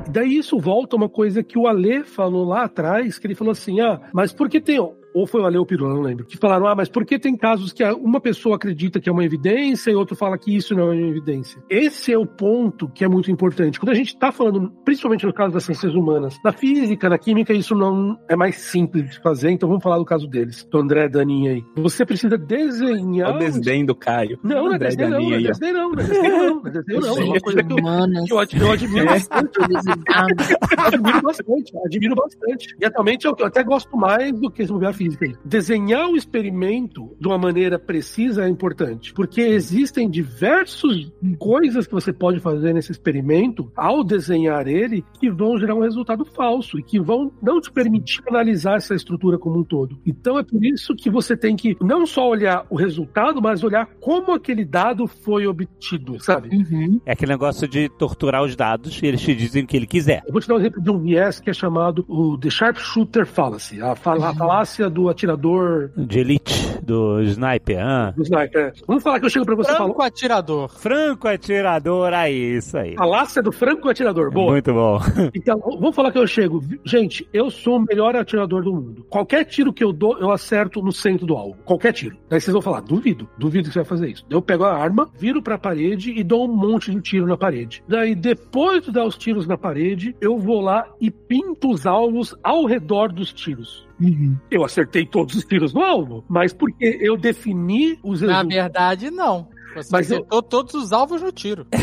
[0.09, 3.51] Daí isso volta a uma coisa que o Ale falou lá atrás, que ele falou
[3.51, 4.79] assim, ah, mas por que tem...
[5.13, 6.25] Ou foi o Ale ou o Pirula, não lembro.
[6.25, 9.23] Que falaram, ah, mas por que tem casos que uma pessoa acredita que é uma
[9.25, 11.61] evidência e outro fala que isso não é uma evidência?
[11.69, 13.79] Esse é o ponto que é muito importante.
[13.79, 17.53] Quando a gente está falando, principalmente no caso das ciências humanas, na física, na química,
[17.53, 21.05] isso não é mais simples de fazer, então vamos falar do caso deles, do André
[21.05, 21.63] e da Aninha aí.
[21.77, 23.29] Você precisa desenhar...
[23.31, 24.39] É o desdém do Caio.
[24.43, 26.67] Não, não é desdém não, não é Daninha desdém não, não é desdém não, não
[26.67, 27.07] é desdém não.
[27.07, 29.59] É uma coisa que eu, Humanas, que eu, ad- eu admiro bastante.
[29.59, 30.55] curiosidades.
[30.77, 32.75] admiro bastante, admiro bastante.
[32.79, 34.63] E atualmente eu, eu até gosto mais do que
[34.99, 35.25] física.
[35.25, 35.35] aí.
[35.45, 42.11] Desenhar o experimento de uma maneira precisa é importante, porque existem diversas coisas que você
[42.11, 46.99] pode fazer nesse experimento ao desenhar ele que vão gerar um resultado falso e que
[46.99, 49.97] vão não te permitir analisar essa estrutura como um todo.
[50.05, 53.85] Então é por isso que você tem que não só olhar o resultado, mas olhar
[53.99, 56.49] como aquele dado foi obtido, sabe?
[56.55, 56.99] Uhum.
[57.05, 60.23] É aquele negócio de torturar os dados e eles te dizem o que ele quiser.
[60.25, 63.25] Eu vou te dar um exemplo de um viés que é chamado o The Sharpshooter
[63.25, 67.79] Fallacy, a, fal- a falácia do atirador De elite, do sniper.
[67.79, 68.13] Ah.
[68.15, 68.73] do sniper.
[68.87, 69.73] Vamos falar que eu chego pra você.
[69.75, 70.69] Franco atirador.
[70.69, 72.95] Franco atirador, aí, isso aí.
[72.95, 74.31] Falácia do franco atirador.
[74.31, 74.51] Boa.
[74.51, 74.99] Muito bom.
[75.35, 76.61] Então, vamos falar que eu chego.
[76.83, 79.05] Gente, eu sou o melhor atirador do mundo.
[79.09, 81.57] Qualquer tiro que eu dou, eu acerto no centro do alvo.
[81.63, 82.17] Qualquer tiro.
[82.29, 84.25] Daí vocês vão falar, duvido, duvido que você vai fazer isso.
[84.29, 87.83] Eu pego a arma, viro pra parede e dou um monte de tiro na parede.
[87.87, 92.35] Daí, depois de dar os tiros na parede, eu vou lá e pinto os alvos
[92.43, 93.88] ao redor dos tiros.
[93.99, 94.37] Uhum.
[94.49, 98.53] Eu acertei todos os tiros no alvo, mas porque eu defini os Na resultados.
[98.53, 99.47] verdade, não.
[99.75, 101.65] Você Mas eu- acertou todos os alvos no tiro.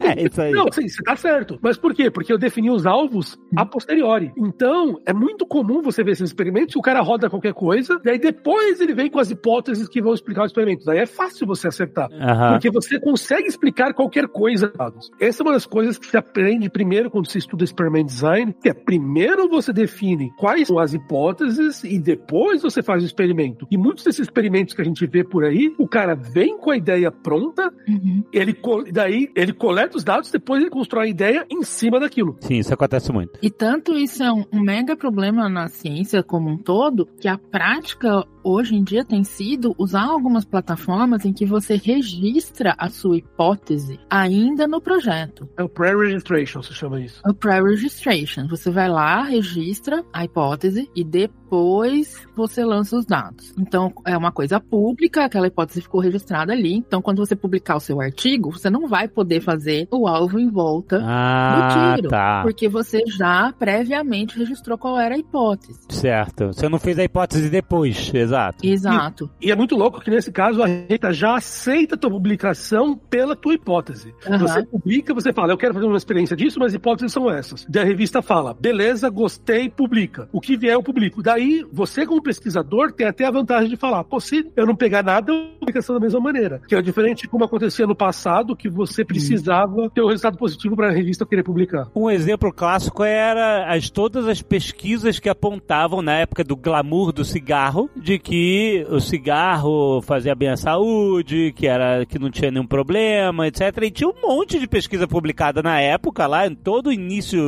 [0.00, 0.52] É isso aí.
[0.52, 1.58] Não, sim, você tá certo.
[1.62, 2.10] Mas por quê?
[2.10, 4.32] Porque eu defini os alvos a posteriori.
[4.36, 8.80] Então, é muito comum você ver esses experimentos, o cara roda qualquer coisa, daí depois
[8.80, 10.84] ele vem com as hipóteses que vão explicar o experimento.
[10.84, 12.08] Daí é fácil você acertar.
[12.52, 14.72] Porque você consegue explicar qualquer coisa.
[15.20, 18.68] Essa é uma das coisas que se aprende primeiro quando se estuda experiment design, que
[18.68, 23.66] é primeiro você define quais são as hipóteses e depois você faz o experimento.
[23.70, 26.76] E muitos desses experimentos que a gente vê por aí, o cara vem com a
[26.76, 28.24] ideia pronta, Uhum.
[28.32, 28.56] ele
[28.92, 32.36] daí ele coleta os dados, depois ele constrói a ideia em cima daquilo.
[32.40, 33.38] Sim, isso acontece muito.
[33.42, 37.38] E tanto isso é um, um mega problema na ciência como um todo, que a
[37.38, 43.18] prática hoje em dia tem sido usar algumas plataformas em que você registra a sua
[43.18, 45.48] hipótese ainda no projeto.
[45.56, 47.20] É o pre-registration, se chama isso.
[47.26, 48.46] O pre-registration.
[48.48, 53.52] Você vai lá, registra a hipótese e depois você lança os dados.
[53.58, 56.74] Então, é uma coisa pública, aquela hipótese ficou registrada ali.
[56.74, 60.48] Então, quando você publicar o seu artigo, você não vai poder fazer o alvo em
[60.50, 62.08] volta Ah, do tiro.
[62.08, 62.40] tá.
[62.42, 65.78] Porque você já previamente registrou qual era a hipótese.
[65.88, 66.48] Certo.
[66.48, 68.64] Você não fez a hipótese depois, exato.
[68.66, 69.30] Exato.
[69.40, 73.34] E é muito louco que nesse caso a revista já aceita a tua publicação pela
[73.36, 74.14] tua hipótese.
[74.26, 74.38] Aham.
[74.38, 77.66] Você publica, você fala, eu quero fazer uma experiência disso, mas hipóteses são essas.
[77.68, 80.28] Daí a revista fala, beleza, gostei, publica.
[80.32, 81.22] O que vier eu publico.
[81.22, 85.02] Daí você como pesquisador tem até a vantagem de falar, pô, se eu não pegar
[85.02, 86.60] nada, publicação da mesma maneira.
[86.66, 90.76] Que é diferente de como acontecia no passado, que você precisava ter um resultado positivo
[90.76, 91.88] para a revista querer publicar.
[91.94, 97.24] Um exemplo clássico era as, todas as pesquisas que apontavam na época do glamour do
[97.24, 102.66] cigarro, de que o cigarro fazia bem à saúde, que era que não tinha nenhum
[102.66, 103.60] problema, etc.
[103.82, 107.40] E tinha um monte de pesquisa publicada na época, lá em todo o início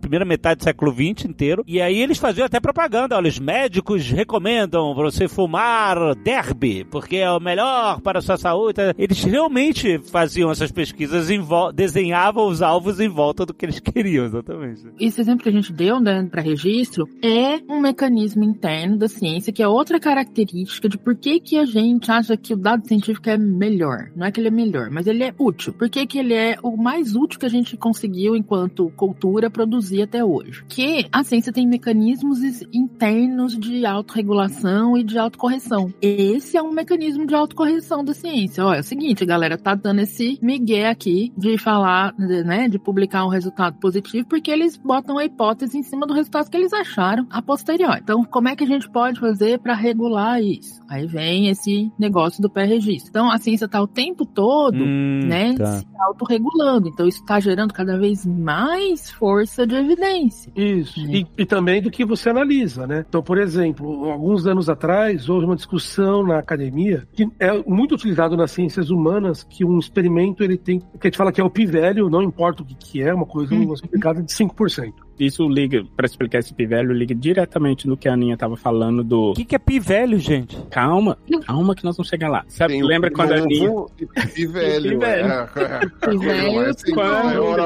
[0.00, 1.64] primeira metade do século XX inteiro.
[1.66, 3.16] E aí eles faziam até propaganda.
[3.16, 8.80] Olha, os médicos recomendam você fumar derby, porque é o melhor para a sua saúde.
[8.96, 11.28] Eles realmente faziam essas pesquisas,
[11.74, 14.82] desenhavam os alvos em volta do que eles queriam, exatamente.
[14.98, 19.52] Esse exemplo que a gente deu né, para registro é um mecanismo interno da ciência
[19.52, 23.28] que é outra característica de por que, que a gente acha que o dado científico
[23.28, 24.10] é melhor.
[24.16, 25.72] Não é que ele é melhor, mas ele é útil.
[25.72, 30.02] Por que, que ele é o mais útil que a gente conseguiu enquanto cultura produzir
[30.02, 30.64] até hoje?
[30.68, 35.92] Que a ciência tem mecanismos is- internos de autorregulação e de autocorreção.
[36.00, 38.64] Esse é um mecanismo de autocorreção da ciência.
[38.64, 42.78] Olha, é o seguinte, a galera tá dando esse migué aqui de falar, né, de
[42.78, 46.72] publicar um resultado positivo, porque eles botam a hipótese em cima do resultado que eles
[46.72, 48.00] acharam a posteriori.
[48.02, 50.80] Então, como é que a gente pode fazer para regular isso?
[50.88, 53.10] Aí vem esse negócio do pré-registro.
[53.10, 55.78] Então, a ciência tá o tempo todo, Hum, né, tá.
[55.78, 56.88] se autorregulando.
[56.88, 60.52] Então, isso está gerando cada vez mais força de evidência.
[60.54, 61.00] Isso.
[61.00, 61.10] Hum.
[61.10, 63.04] E, e também do que você analisa, né?
[63.08, 68.36] Então, por exemplo, alguns anos atrás, houve uma discussão na academia que é muito utilizado
[68.36, 71.50] nas ciências humanas que um experimento ele tem, que a gente fala que é o
[71.50, 73.72] p-value, não importa o que, que é, uma coisa Hum.
[73.72, 75.07] explicada de 5%.
[75.18, 79.30] Isso liga, pra explicar esse pivelho, liga diretamente no que a Aninha tava falando do.
[79.30, 80.56] O que, que é pi velho, gente?
[80.70, 82.44] Calma, calma que nós vamos chegar lá.
[82.48, 83.68] Sabe, Tem lembra quando a Aninha.
[83.68, 83.90] novo
[84.36, 84.92] E velho.
[84.92, 85.28] E velho.
[85.32, 87.58] é, é, é assim, quando-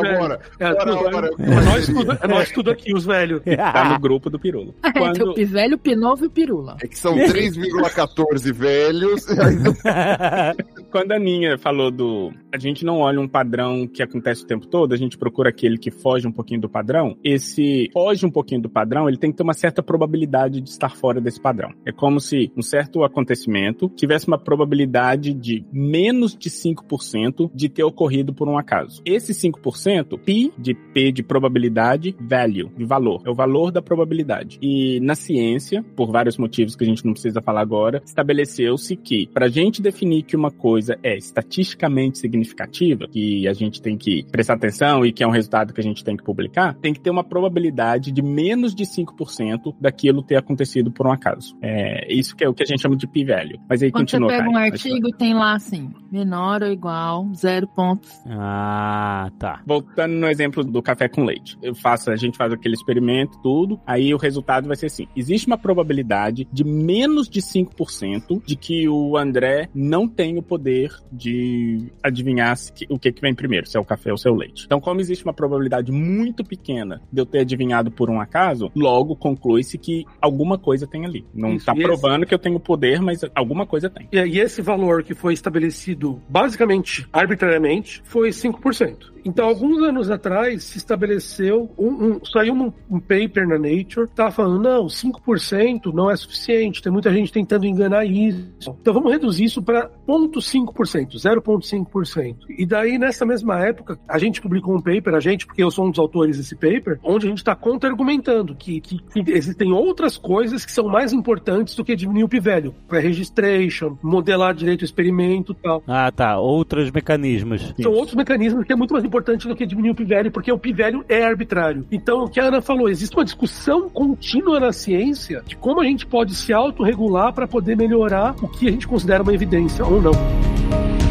[1.64, 3.42] nós tudo, é nós tudo aqui, os velhos.
[3.72, 4.72] Tá no grupo do Pirula.
[4.82, 6.76] É, tem o Quando, pivelho, o pinovo e o pirula.
[6.82, 9.26] É que são 3,14 velhos.
[10.92, 12.30] quando a Aninha falou do.
[12.52, 15.78] A gente não olha um padrão que acontece o tempo todo, a gente procura aquele
[15.78, 17.16] que foge um pouquinho do padrão.
[17.24, 20.90] Esse foge um pouquinho do padrão, ele tem que ter uma certa probabilidade de estar
[20.90, 21.72] fora desse padrão.
[21.86, 27.84] É como se um certo acontecimento tivesse uma probabilidade de menos de 5% de ter
[27.84, 29.00] ocorrido por um acaso.
[29.06, 33.22] Esse 5%, pi de P de probabilidade, value, de valor.
[33.24, 34.58] É o valor da probabilidade.
[34.60, 39.26] E na ciência, por vários motivos que a gente não precisa falar agora, estabeleceu-se que
[39.28, 44.24] para a gente definir que uma coisa é estatisticamente significativa, que a gente tem que
[44.30, 47.00] prestar atenção e que é um resultado que a gente tem que publicar, tem que
[47.00, 51.56] ter uma probabilidade de menos de 5% daquilo ter acontecido por um acaso.
[51.62, 53.58] É isso que é o que a gente chama de p-value.
[53.68, 57.32] Mas aí Quando você continua, pega um artigo e tem lá assim, menor ou igual,
[57.34, 58.10] zero pontos.
[58.26, 59.62] ah, tá.
[59.66, 61.56] Voltando no exemplo do café com leite.
[61.62, 65.06] Eu faço, a gente faz aquele experimento, tudo, aí o resultado vai ser assim.
[65.16, 70.71] Existe uma probabilidade de menos de 5% de que o André não tem o poder
[71.10, 72.56] de adivinhar
[72.88, 74.64] o que, que vem primeiro, se é o café ou se é o leite.
[74.66, 79.14] Então, como existe uma probabilidade muito pequena de eu ter adivinhado por um acaso, logo
[79.16, 81.24] conclui-se que alguma coisa tem ali.
[81.34, 84.08] Não Isso, tá e esse- provando que eu tenho poder, mas alguma coisa tem.
[84.12, 89.12] E, esse valor que foi estabelecido basicamente arbitrariamente foi 5%.
[89.24, 94.16] Então, alguns anos atrás, se estabeleceu, um, um- saiu um, um paper na Nature, que
[94.16, 98.76] tava falando, não, 5% não é suficiente, tem muita gente tentando enganar isso.
[98.80, 102.36] Então, vamos reduzir isso para 0,5%, 0,5%.
[102.48, 105.86] E daí, nessa mesma época, a gente publicou um paper, a gente, porque eu sou
[105.86, 110.16] um dos autores desse paper, onde a gente está contra-argumentando que, que, que existem outras
[110.16, 112.74] coisas que são mais importantes do que diminuir o p-value.
[112.88, 115.82] Pre-registration, modelar direito o experimento e tal.
[115.86, 116.38] Ah, tá.
[116.38, 117.74] Outros mecanismos.
[117.80, 120.58] São outros mecanismos que é muito mais importante do que diminuir o p-value, porque o
[120.58, 121.86] p-value é arbitrário.
[121.90, 125.84] Então, o que a Ana falou, existe uma discussão contínua na ciência de como a
[125.84, 130.00] gente pode se autorregular para poder melhorar o que a gente considera uma evidência ou
[130.00, 130.12] não.
[130.52, 131.01] Bye.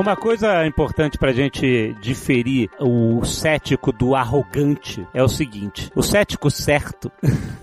[0.00, 6.50] Uma coisa importante pra gente diferir o cético do arrogante é o seguinte: o cético
[6.50, 7.12] certo,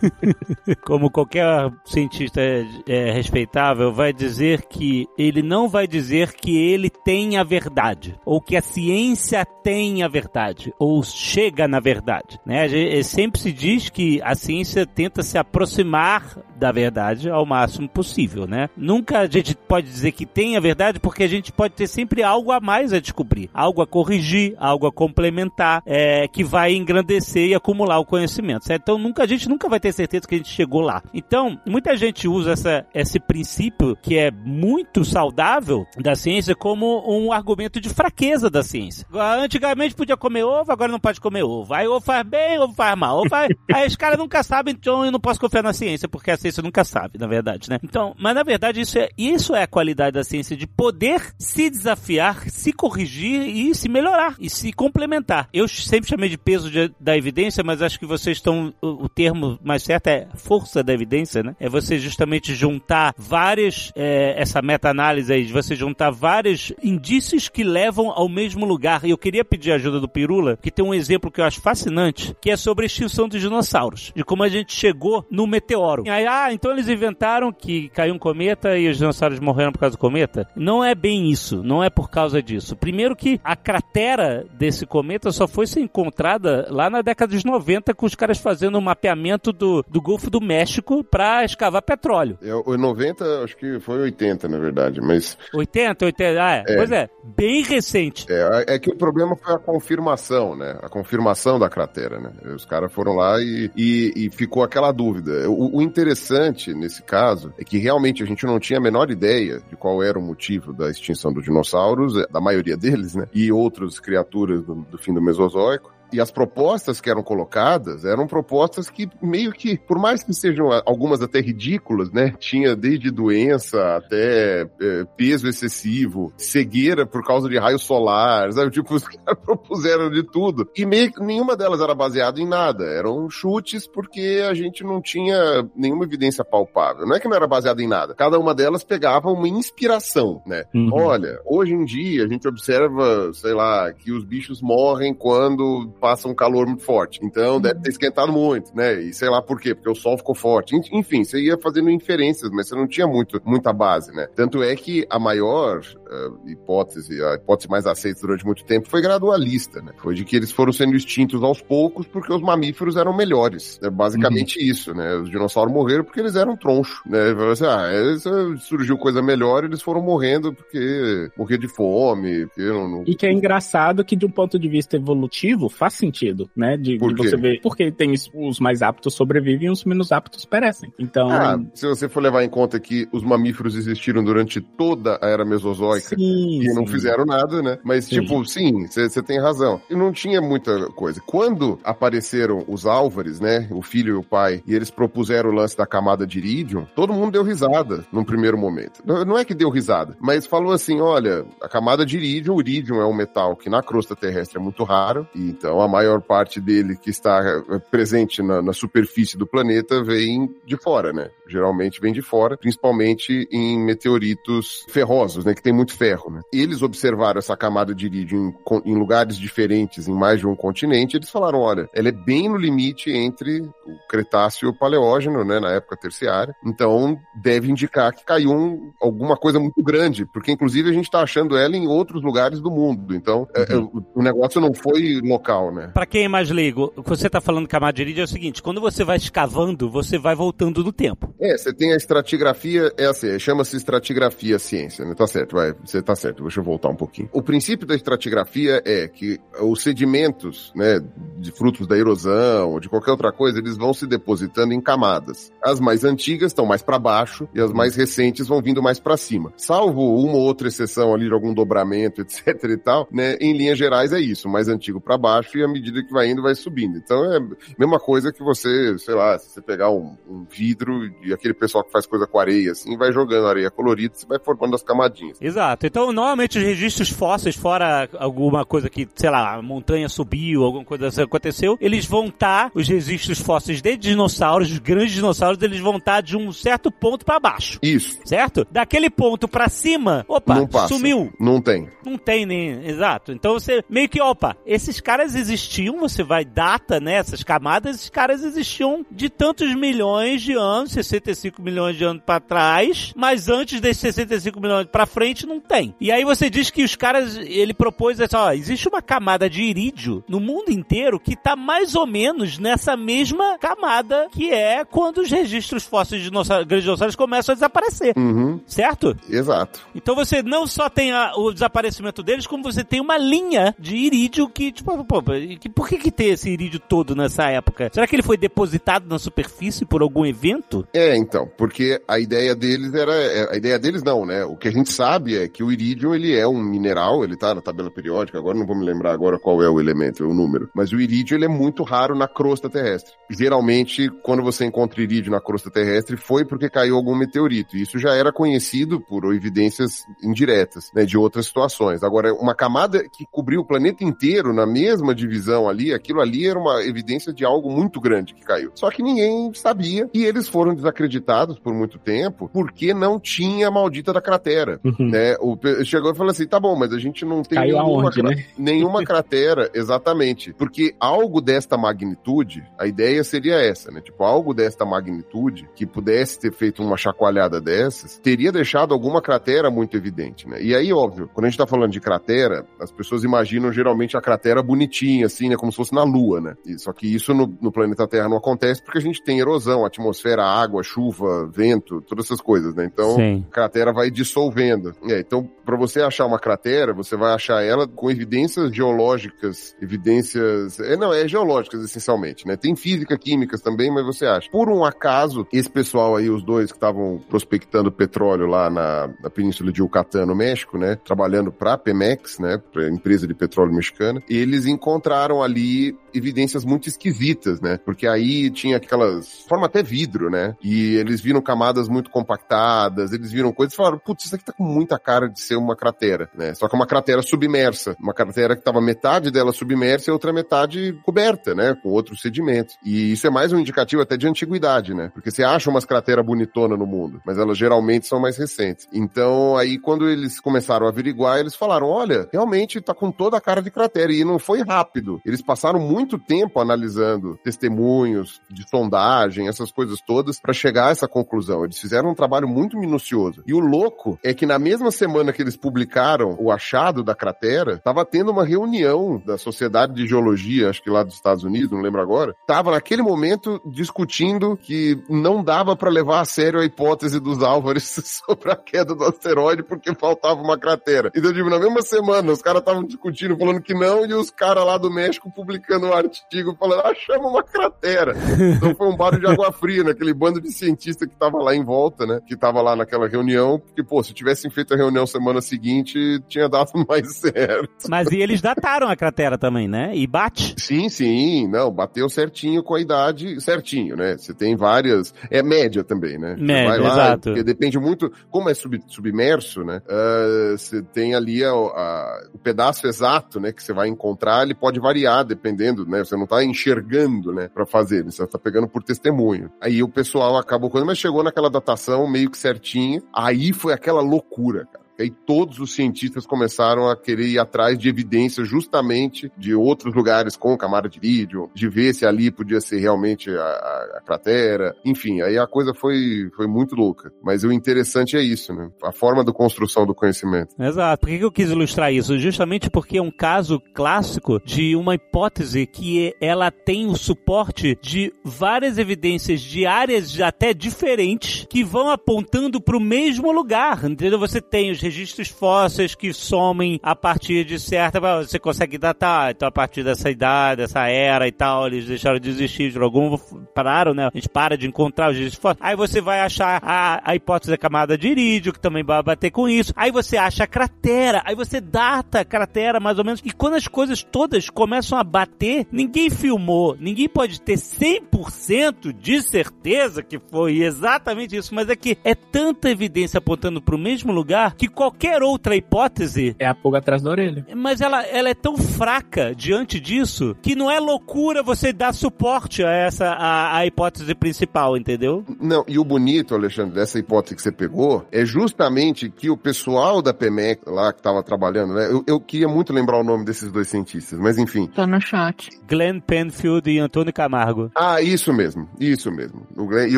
[0.85, 1.47] como qualquer
[1.83, 2.39] cientista
[2.88, 8.39] é, respeitável, vai dizer que ele não vai dizer que ele tem a verdade, ou
[8.39, 12.39] que a ciência tem a verdade, ou chega na verdade.
[12.45, 12.65] Né?
[12.65, 18.47] A Sempre se diz que a ciência tenta se aproximar da verdade ao máximo possível,
[18.47, 18.70] né?
[18.76, 22.24] Nunca a gente pode dizer que tem a verdade, porque a gente pode ter sempre
[22.24, 27.47] algo a mais a descobrir, algo a corrigir, algo a complementar, é, que vai engrandecer
[27.47, 28.84] e acumular o conhecimento, certo?
[28.84, 31.01] Então nunca a gente nunca vai ter certeza que a gente chegou lá.
[31.14, 37.32] Então muita gente usa essa, esse princípio que é muito saudável da ciência como um
[37.32, 39.05] argumento de fraqueza da ciência.
[39.14, 41.74] Antigamente podia comer ovo, agora não pode comer ovo.
[41.74, 43.20] Aí ovo faz bem, ovo faz mal.
[43.20, 43.49] Ovo faz...
[43.74, 46.46] Aí os caras nunca sabem, então eu não posso confiar na ciência, porque a ciência
[46.47, 47.79] ciência nunca sabe, na verdade, né?
[47.83, 51.69] Então, mas na verdade isso é, isso é a qualidade da ciência, de poder se
[51.69, 55.49] desafiar, se corrigir e se melhorar, e se complementar.
[55.53, 59.09] Eu sempre chamei de peso de- da evidência, mas acho que vocês estão, o, o
[59.09, 61.55] termo mais certo é força da evidência, né?
[61.59, 67.63] É você justamente juntar várias, é, essa meta-análise aí, de você juntar vários indícios que
[67.63, 69.03] levam ao mesmo lugar.
[69.05, 71.61] E eu queria pedir a ajuda do Pirula, que tem um exemplo que eu acho
[71.61, 76.03] fascinante, que é sobre a extinção dos dinossauros, de como a gente chegou no meteoro.
[76.09, 79.95] Aí, ah, então eles inventaram que caiu um cometa e os dinossauros morreram por causa
[79.95, 80.47] do cometa?
[80.55, 82.75] Não é bem isso, não é por causa disso.
[82.75, 87.93] Primeiro que a cratera desse cometa só foi ser encontrada lá na década de 90
[87.93, 92.38] com os caras fazendo um mapeamento do, do Golfo do México para escavar petróleo.
[92.41, 96.63] É, o 90, acho que foi 80, na verdade, mas 80, 80, ah, é.
[96.67, 96.75] É.
[96.75, 98.25] Pois é, bem recente.
[98.29, 100.77] é, é que o problema foi a confirmação, né?
[100.81, 102.31] A confirmação da cratera, né?
[102.53, 105.49] Os caras foram lá e, e, e ficou aquela dúvida.
[105.49, 106.26] O, o interessante
[106.75, 110.17] nesse caso é que realmente a gente não tinha a menor ideia de qual era
[110.17, 113.28] o motivo da extinção dos dinossauros, é, da maioria deles, né?
[113.34, 115.96] E outras criaturas do, do fim do Mesozoico.
[116.12, 120.70] E as propostas que eram colocadas eram propostas que meio que, por mais que sejam
[120.86, 122.34] algumas até ridículas, né?
[122.39, 128.72] Tinha desde doença até eh, peso excessivo, cegueira por causa de raio solar, sabe?
[128.72, 130.70] Tipo, os caras propuseram de tudo.
[130.76, 132.86] E meio que nenhuma delas era baseada em nada.
[132.86, 137.05] Eram chutes porque a gente não tinha nenhuma evidência palpável.
[137.05, 138.16] Não é que não era baseada em nada.
[138.16, 140.63] Cada uma delas pegava uma inspiração, né?
[140.74, 140.89] Uhum.
[140.93, 146.28] Olha, hoje em dia a gente observa, sei lá, que os bichos morrem quando passa
[146.28, 147.19] um calor muito forte.
[147.24, 149.01] Então deve ter esquentado muito, né?
[149.01, 150.75] E sei lá por quê, porque o sol ficou forte.
[150.75, 154.28] En- Enfim, você ia fazendo inferências, mas você não tinha muito, muita base, né?
[154.36, 159.01] Tanto é que a maior eh, hipótese, a hipótese mais aceita durante muito tempo foi
[159.01, 159.91] gradualista, né?
[159.97, 163.79] Foi de que eles foram sendo extintos aos poucos porque os mamíferos eram melhores.
[163.82, 165.15] É basicamente isso, né?
[165.15, 167.32] Os dinossauros morreram porque eles eram troncho, né?
[167.51, 172.87] Assim, ah, eh, surgiu coisa melhor, eles foram morrendo porque morrer de fome, porque não,
[172.89, 176.78] não E que é engraçado que, de um ponto de vista evolutivo, faz sentido, né?
[176.78, 177.62] De, de você ver.
[177.62, 180.92] Porque tem os- mais aptos sobrevivem e os menos aptos perecem.
[181.00, 181.30] Então.
[181.30, 185.46] Ah, se você for levar em conta que os mamíferos existiram durante toda a era
[185.46, 186.93] mesozoica sim, e não sim.
[186.93, 187.78] fizeram nada, né?
[187.84, 188.22] Mas, Sim.
[188.22, 189.82] tipo, sim, você tem razão.
[189.89, 191.22] E não tinha muita coisa.
[191.26, 193.68] Quando apareceram os Álvares, né?
[193.72, 197.14] O filho e o pai, e eles propuseram o lance da camada de iridium, todo
[197.14, 199.01] mundo deu risada num primeiro momento.
[199.05, 202.62] Não não é que deu risada, mas falou assim: olha, a camada de iridium, o
[202.62, 206.21] iridium é um metal que na crosta terrestre é muito raro, e então a maior
[206.21, 207.39] parte dele que está
[207.70, 211.29] eh, presente na, na superfície do planeta vem de fora, né?
[211.47, 215.54] Geralmente vem de fora, principalmente em meteoritos ferrosos, né?
[215.54, 216.41] Que tem muito ferro, né?
[216.51, 221.16] Eles observaram essa camada de irídio em, em lugares diferentes, em mais de um continente,
[221.17, 225.59] eles falaram, olha, ela é bem no limite entre o Cretáceo e o Paleógeno, né?
[225.59, 226.55] Na época terciária.
[226.66, 231.21] Então, deve indicar que caiu um- alguma coisa muito grande, porque inclusive a gente está
[231.21, 233.16] achando ela em outros lugares do mundo.
[233.16, 235.91] Então, é, é, o- o negócio não foi local, né?
[235.93, 238.27] Pra quem é mais leigo, o que você tá falando camada de irídio é o
[238.27, 241.33] seguinte, quando você vai escavando, você vai voltando no tempo.
[241.39, 245.13] É, você tem a estratigrafia, é assim, chama-se estratigrafia ciência, né?
[245.13, 247.29] Tá certo, vai, você tá certo, deixa eu voltar um pouquinho.
[247.31, 250.99] O princípio da estratigrafia é que os sedimentos, né,
[251.37, 255.51] de frutos da erosão ou de qualquer outra coisa, eles vão se depositando em camadas.
[255.63, 259.17] As mais antigas estão mais para baixo e as mais recentes vão vindo mais para
[259.17, 259.53] cima.
[259.57, 263.77] Salvo uma ou outra exceção ali de algum dobramento, etc e tal, né, em linhas
[263.77, 266.97] gerais é isso, mais antigo para baixo e à medida que vai indo vai subindo.
[266.97, 267.42] Então é a
[267.78, 271.84] mesma coisa que você, sei lá, se você pegar um, um vidro e aquele pessoal
[271.84, 275.38] que faz coisa com areia, assim, vai jogando areia colorida, você vai formando as camadinhas.
[275.42, 275.86] Exato.
[275.86, 280.86] Então, normalmente os registros fósseis, fora alguma coisa que, sei lá, a montanha subiu, alguma
[280.86, 285.79] coisa assim aconteceu, eles vão estar, os registros fósseis de dinossauros, os grandes dinossauros, eles
[285.79, 287.79] vão estar de um certo ponto pra baixo.
[287.82, 288.20] Isso.
[288.25, 288.66] Certo?
[288.71, 291.32] Daquele ponto pra cima, opa, não sumiu.
[291.39, 291.89] Não tem.
[292.05, 292.88] Não tem nem.
[292.88, 293.32] Exato.
[293.32, 297.13] Então você meio que, opa, esses caras existiam, você vai data, né?
[297.13, 302.39] Essas camadas, esses caras existiam de tantos milhões de anos, 65 milhões de anos pra
[302.39, 305.93] trás, mas antes desses 65 milhões pra frente não tem.
[305.99, 309.61] E aí você diz que os caras, ele propôs assim, ó, existe uma camada de
[309.63, 315.19] irídio no mundo inteiro que tá mais ou menos nessa mesma camada que é quando
[315.19, 318.13] os registros fósseis de grandes dinossauros começam a desaparecer.
[318.17, 318.59] Uhum.
[318.65, 319.15] Certo?
[319.29, 319.79] Exato.
[319.95, 323.95] Então você não só tem a- o desaparecimento deles, como você tem uma linha de
[323.95, 327.89] irídio que, tipo, pô, E que- Por que que tem esse irídio todo nessa época?
[327.93, 330.88] Será que ele foi depositado na superfície por algum evento?
[330.93, 334.43] É, então, porque a ideia deles era, é, a ideia deles não, né?
[334.43, 337.54] O que a gente sabe é que o irídio, ele é um mineral, ele tá
[337.54, 340.70] na tabela periódica, agora não vou me lembrar agora qual é o elemento, o número,
[340.74, 343.14] mas o irídio, ele é muito raro na crosta terrestre.
[343.30, 347.97] Geralmente, quando você encontra irídio na crosta terrestre, foi porque caiu algum meteorito, e isso
[348.00, 352.04] já era conhecido por evidências indiretas, né, de outras situações.
[352.04, 356.58] Agora, uma camada que cobriu o planeta inteiro na mesma divisão ali, aquilo ali era
[356.58, 358.71] uma evidência de algo muito grande que caiu.
[358.75, 363.71] Só que ninguém sabia, e eles foram desacreditados por muito tempo, porque não tinha a
[363.71, 365.36] maldita da cratera, né?
[365.39, 368.24] O, chegou e falou assim, tá bom, mas a gente não tem Caiu nenhuma, aonde,
[368.24, 368.45] né?
[368.58, 374.01] nenhuma cratera, exatamente, porque algo desta magnitude, a ideia seria essa, né?
[374.01, 379.70] Tipo, algo desta magnitude, que pudesse ter feito uma chacoalhada dessas, teria deixado alguma cratera
[379.70, 380.62] muito evidente, né?
[380.62, 384.21] E aí, óbvio, quando a gente tá falando de cratera, as pessoas imaginam geralmente a
[384.21, 385.55] cratera bonitinha, assim, né?
[385.55, 386.55] Como se fosse na Lua, né?
[386.66, 389.86] E- só que isso no, no planeta Terra não acontece porque a gente tem erosão,
[389.86, 392.86] atmosfera, água, chuva, vento, todas essas coisas, né?
[392.86, 393.46] Então, Sim.
[393.50, 394.93] a cratera vai dissolvendo.
[395.04, 400.79] É, então, para você achar uma cratera, você vai achar ela com evidências geológicas, evidências.
[400.79, 402.55] É, não, é geológicas essencialmente, né?
[402.55, 404.49] Tem física, químicas também, mas você acha.
[404.49, 409.29] Por um acaso, esse pessoal aí, os dois que estavam prospectando petróleo lá na, na
[409.29, 410.95] Península de Yucatán, no México, né?
[410.95, 412.61] Trabalhando para Pemex, né?
[412.71, 417.77] Pra empresa de petróleo mexicana, eles encontraram ali evidências muito esquisitas, né?
[417.83, 419.41] Porque aí tinha aquelas.
[419.49, 420.55] forma até vidro, né?
[420.63, 424.53] E eles viram camadas muito compactadas, eles viram coisas e falaram: putz, isso aqui tá
[424.53, 426.54] com muita cara de ser uma cratera, né?
[426.54, 427.96] Só que é uma cratera submersa.
[428.00, 431.75] Uma cratera que tava metade dela submersa e outra metade coberta, né?
[431.82, 432.75] Com outros sedimentos.
[432.84, 435.12] E isso é mais um indicativo até de antiguidade, né?
[435.13, 438.88] Porque você acha umas crateras bonitonas no mundo, mas elas geralmente são mais recentes.
[438.93, 443.42] Então, aí quando eles começaram a averiguar, eles falaram: olha, realmente tá com toda a
[443.42, 444.12] cara de cratera.
[444.12, 445.21] E não foi rápido.
[445.25, 451.08] Eles passaram muito tempo analisando testemunhos de sondagem, essas coisas todas, para chegar a essa
[451.08, 451.63] conclusão.
[451.63, 453.43] Eles fizeram um trabalho muito minucioso.
[453.46, 457.78] E o louco é que na mesma semana que eles publicaram o achado da cratera,
[457.78, 461.82] tava tendo uma reunião da Sociedade de Geologia, acho que lá dos Estados Unidos, não
[461.82, 467.19] lembro agora, tava naquele momento discutindo que não dava para levar a sério a hipótese
[467.19, 467.83] dos Álvares
[468.25, 471.11] sobre a queda do asteroide porque faltava uma cratera.
[471.15, 474.65] Então, tipo, na mesma semana, os caras estavam discutindo, falando que não, e os caras
[474.65, 478.13] lá do México publicando um artigo falando, achamos uma cratera.
[478.57, 481.63] Então foi um barulho de água fria, naquele bando de cientistas que tava lá em
[481.63, 482.19] volta, né?
[482.25, 485.97] Que tava lá naquela reunião, porque, pô, se tivessem feito a reunião semana seguinte,
[486.28, 487.70] tinha dado mais certo.
[487.89, 489.92] Mas e eles dataram a cratera também, né?
[489.96, 490.55] E bate.
[490.58, 494.18] Sim, sim, não, bateu certinho com a idade, certinho, né?
[494.18, 496.36] Você tem várias, é média também, né?
[496.38, 497.30] Média, lá, exato.
[497.30, 499.82] Porque depende muito, como é sub- submerso, né?
[499.89, 503.51] ah, Você tem ali a- a- o pedaço exato, né?
[503.51, 506.00] Que você vai encontrar, ele pode variar dependendo, né?
[506.04, 507.50] Você não tá enxergando, né?
[507.54, 509.51] Pra fazer, você tá pegando por testemunho.
[509.62, 514.01] Aí o pessoal acabou quando, mas chegou naquela datação meio que certinha, aí foi aquela
[514.01, 514.87] loucura, cara.
[514.97, 519.93] E aí todos os cientistas começaram a querer ir atrás de evidências justamente de outros
[519.93, 524.01] lugares com camada de vídeo, de ver se ali podia ser realmente a, a- a
[524.01, 524.75] cratera.
[524.86, 527.11] Enfim, aí a coisa foi, foi muito louca.
[527.24, 528.69] Mas o interessante é isso, né?
[528.83, 530.55] A forma da construção do conhecimento.
[530.59, 531.01] Exato.
[531.01, 532.17] Por que eu quis ilustrar isso?
[532.17, 538.11] Justamente porque é um caso clássico de uma hipótese que ela tem o suporte de
[538.24, 544.19] várias evidências de áreas até diferentes que vão apontando para o mesmo lugar, entendeu?
[544.19, 548.00] Você tem os registros fósseis que somem a partir de certa...
[548.00, 552.30] Você consegue datar, então a partir dessa idade, dessa era e tal, eles deixaram de
[552.30, 553.18] existir de algum...
[553.54, 554.08] Pararam, né?
[554.08, 555.59] A gente para de encontrar os registros fósseis.
[555.62, 559.32] Aí você vai achar a, a hipótese da camada de irídio, que também vai bater
[559.32, 559.74] com isso.
[559.76, 563.22] Aí você acha a cratera, aí você data a cratera mais ou menos.
[563.24, 569.22] E quando as coisas todas começam a bater, ninguém filmou, ninguém pode ter 100% de
[569.22, 574.12] certeza que foi exatamente isso, mas é que é tanta evidência apontando para o mesmo
[574.12, 577.45] lugar que qualquer outra hipótese É a pulga atrás da orelha.
[577.55, 582.63] mas ela, ela é tão fraca diante disso que não é loucura você dar suporte
[582.63, 585.25] a essa a, a hipótese principal, entendeu?
[585.41, 590.01] Não, e o bonito, Alexandre, dessa hipótese que você pegou, é justamente que o pessoal
[590.01, 591.87] da PEMEC lá que estava trabalhando, né?
[591.89, 594.67] Eu, eu queria muito lembrar o nome desses dois cientistas, mas enfim.
[594.67, 595.49] Tá no chat.
[595.67, 597.71] Glenn Penfield e Antônio Camargo.
[597.75, 599.47] Ah, isso mesmo, isso mesmo.
[599.55, 599.97] O Glenn e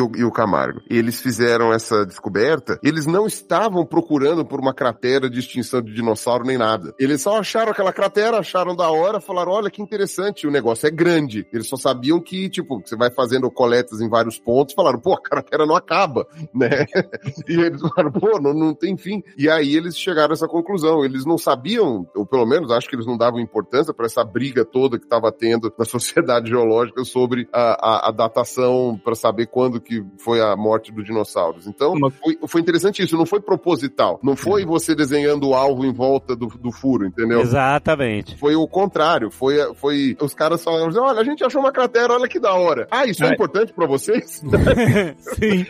[0.00, 0.80] o, e o Camargo.
[0.88, 5.92] Eles fizeram essa descoberta, eles não estavam procurando por uma uma cratera de extinção de
[5.92, 6.94] dinossauro nem nada.
[6.98, 10.90] Eles só acharam aquela cratera, acharam da hora, falaram, olha que interessante, o negócio é
[10.90, 11.46] grande.
[11.52, 15.20] Eles só sabiam que, tipo, você vai fazendo coletas em vários pontos, falaram, pô, a
[15.20, 16.86] cratera não acaba, né?
[17.48, 19.22] E eles falaram, pô, não, não tem fim.
[19.36, 21.04] E aí eles chegaram a essa conclusão.
[21.04, 24.64] Eles não sabiam, ou pelo menos acho que eles não davam importância para essa briga
[24.64, 29.80] toda que estava tendo na sociedade geológica sobre a, a, a datação para saber quando
[29.80, 31.66] que foi a morte dos dinossauros.
[31.66, 34.20] Então, foi, foi interessante isso, não foi proposital.
[34.22, 37.40] Não foi você desenhando o alvo em volta do, do furo, entendeu?
[37.40, 38.36] Exatamente.
[38.38, 39.30] Foi o contrário.
[39.30, 42.52] Foi, foi os caras falaram assim, olha, a gente achou uma cratera, olha que da
[42.54, 42.86] hora.
[42.90, 43.32] Ah, isso é, É.
[43.32, 44.42] importante para vocês?
[45.18, 45.66] Sim,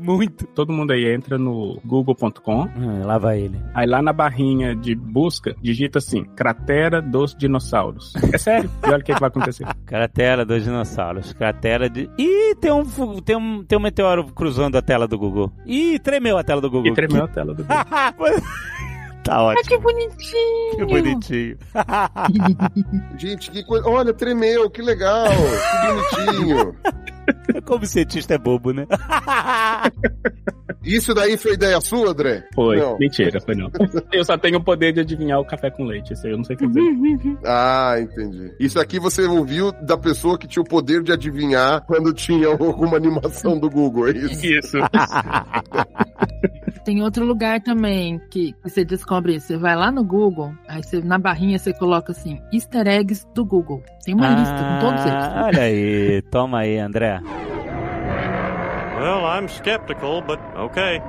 [0.00, 0.46] muito.
[0.48, 3.58] Todo mundo aí entra no google.com, Hum, lá vai ele.
[3.74, 8.12] aí lá na barrinha de busca, digita assim, cratera dos dinossauros.
[8.32, 9.66] É sério, e olha o que, que vai acontecer.
[9.86, 11.32] Cratera dos dinossauros.
[11.34, 12.08] Cratera de.
[12.18, 12.84] Ih, tem um,
[13.20, 15.52] tem um, tem um meteoro cruzando a tela do Google.
[15.66, 16.90] Ih, tremeu a tela do Google.
[16.90, 17.76] E tremeu a tela do Google.
[19.24, 19.68] tá Ah, ótimo.
[19.68, 20.76] que bonitinho!
[20.76, 21.58] Que bonitinho.
[23.18, 23.88] gente, que coisa.
[23.88, 26.76] Olha, tremeu, que legal, que bonitinho.
[27.64, 28.86] Como cientista é bobo, né?
[30.84, 32.44] Isso daí foi ideia sua, André?
[32.54, 32.98] Foi, Não.
[32.98, 33.70] mentira, foi não.
[34.12, 36.44] Eu só tenho o poder de adivinhar o café com leite, isso aí eu não
[36.44, 36.80] sei fazer.
[37.44, 38.52] Ah, entendi.
[38.58, 42.96] Isso aqui você ouviu da pessoa que tinha o poder de adivinhar quando tinha alguma
[42.96, 44.46] animação do Google, é isso?
[44.46, 44.78] Isso.
[46.84, 49.46] Tem outro lugar também que você descobre isso.
[49.46, 53.44] Você vai lá no Google, aí você, na barrinha você coloca assim, easter eggs do
[53.44, 53.82] Google.
[54.04, 55.14] Tem uma lista com todos eles.
[55.14, 57.20] Ah, Olha aí, toma aí, André.
[58.98, 61.00] Well, I'm skeptical, but okay.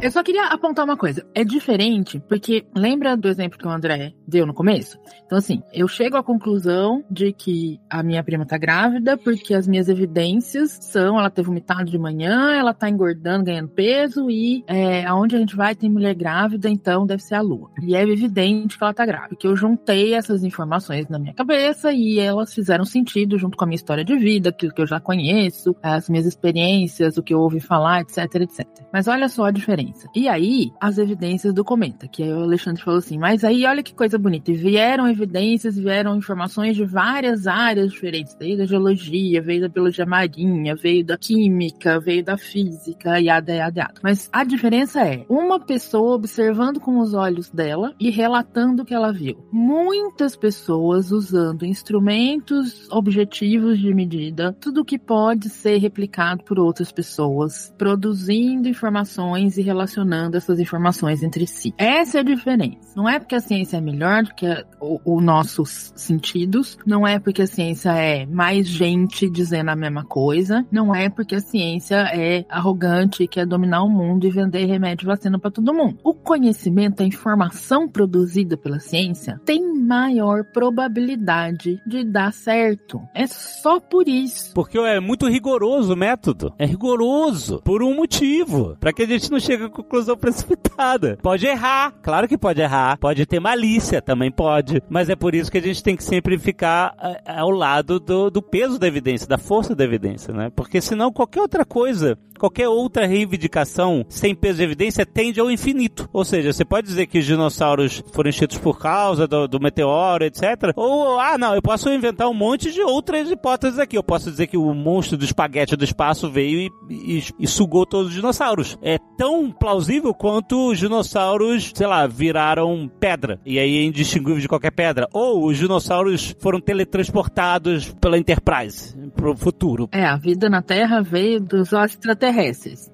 [0.00, 1.26] Eu só queria apontar uma coisa.
[1.34, 4.98] É diferente, porque lembra do exemplo que o André deu no começo?
[5.24, 9.66] Então, assim, eu chego à conclusão de que a minha prima tá grávida, porque as
[9.66, 15.04] minhas evidências são, ela teve vomitado de manhã, ela tá engordando, ganhando peso, e é,
[15.06, 17.70] aonde a gente vai tem mulher grávida, então deve ser a lua.
[17.82, 21.92] E é evidente que ela tá grávida, porque eu juntei essas informações na minha cabeça
[21.92, 25.00] e elas fizeram sentido junto com a minha história de vida, aquilo que eu já
[25.00, 28.66] conheço, as minhas experiências, o que eu ouvi falar, etc, etc.
[28.92, 30.08] Mas olha só a diferença.
[30.14, 33.82] E aí, as evidências do cometa, que aí o Alexandre falou assim, mas aí olha
[33.82, 39.42] que coisa bonita, e vieram evidências, vieram informações de várias áreas diferentes, veio da geologia,
[39.42, 43.94] veio da biologia marinha, veio da química, veio da física, yada, yada, yada.
[44.02, 48.94] Mas a diferença é, uma pessoa observando com os olhos dela e relatando o que
[48.94, 49.46] ela viu.
[49.52, 57.74] Muitas pessoas usando instrumentos objetivos de medida, tudo que pode ser replicado por outras pessoas,
[57.76, 61.74] produzindo informações e relacionando essas informações entre si.
[61.76, 62.92] Essa é a diferença.
[62.96, 64.46] Não é porque a ciência é melhor que
[64.80, 70.66] os nossos sentidos, não é porque a ciência é mais gente dizendo a mesma coisa,
[70.70, 75.04] não é porque a ciência é arrogante e quer dominar o mundo e vender remédio
[75.04, 75.98] e vacina para todo mundo.
[76.04, 83.00] O conhecimento, a informação produzida pela ciência tem maior probabilidade de dar certo.
[83.14, 84.52] É só por isso.
[84.54, 86.52] Porque é muito rigoroso o método.
[86.58, 87.60] É rigoroso.
[87.64, 88.76] Por um motivo.
[88.78, 91.18] Pra que a gente não chegue a conclusão precipitada.
[91.22, 91.92] Pode errar.
[92.02, 92.98] Claro que pode errar.
[92.98, 93.97] Pode ter malícia.
[94.00, 94.82] Também pode.
[94.88, 98.30] Mas é por isso que a gente tem que sempre ficar eh, ao lado do,
[98.30, 100.50] do peso da evidência, da força da evidência, né?
[100.54, 106.08] Porque senão qualquer outra coisa qualquer outra reivindicação sem peso de evidência tende ao infinito.
[106.12, 110.24] Ou seja, você pode dizer que os dinossauros foram extintos por causa do, do meteoro,
[110.24, 110.72] etc.
[110.76, 113.96] Ou, ah, não, eu posso inventar um monte de outras hipóteses aqui.
[113.96, 117.84] Eu posso dizer que o monstro do espaguete do espaço veio e, e- e sugou
[117.84, 118.78] todos os dinossauros.
[118.82, 123.40] É tão plausível quanto os dinossauros, sei lá, viraram pedra.
[123.44, 125.08] E aí é indistinguível de qualquer pedra.
[125.12, 129.88] Ou os dinossauros foram teletransportados pela Enterprise pro futuro.
[129.92, 132.27] É, a vida na Terra veio dos extraterrestres,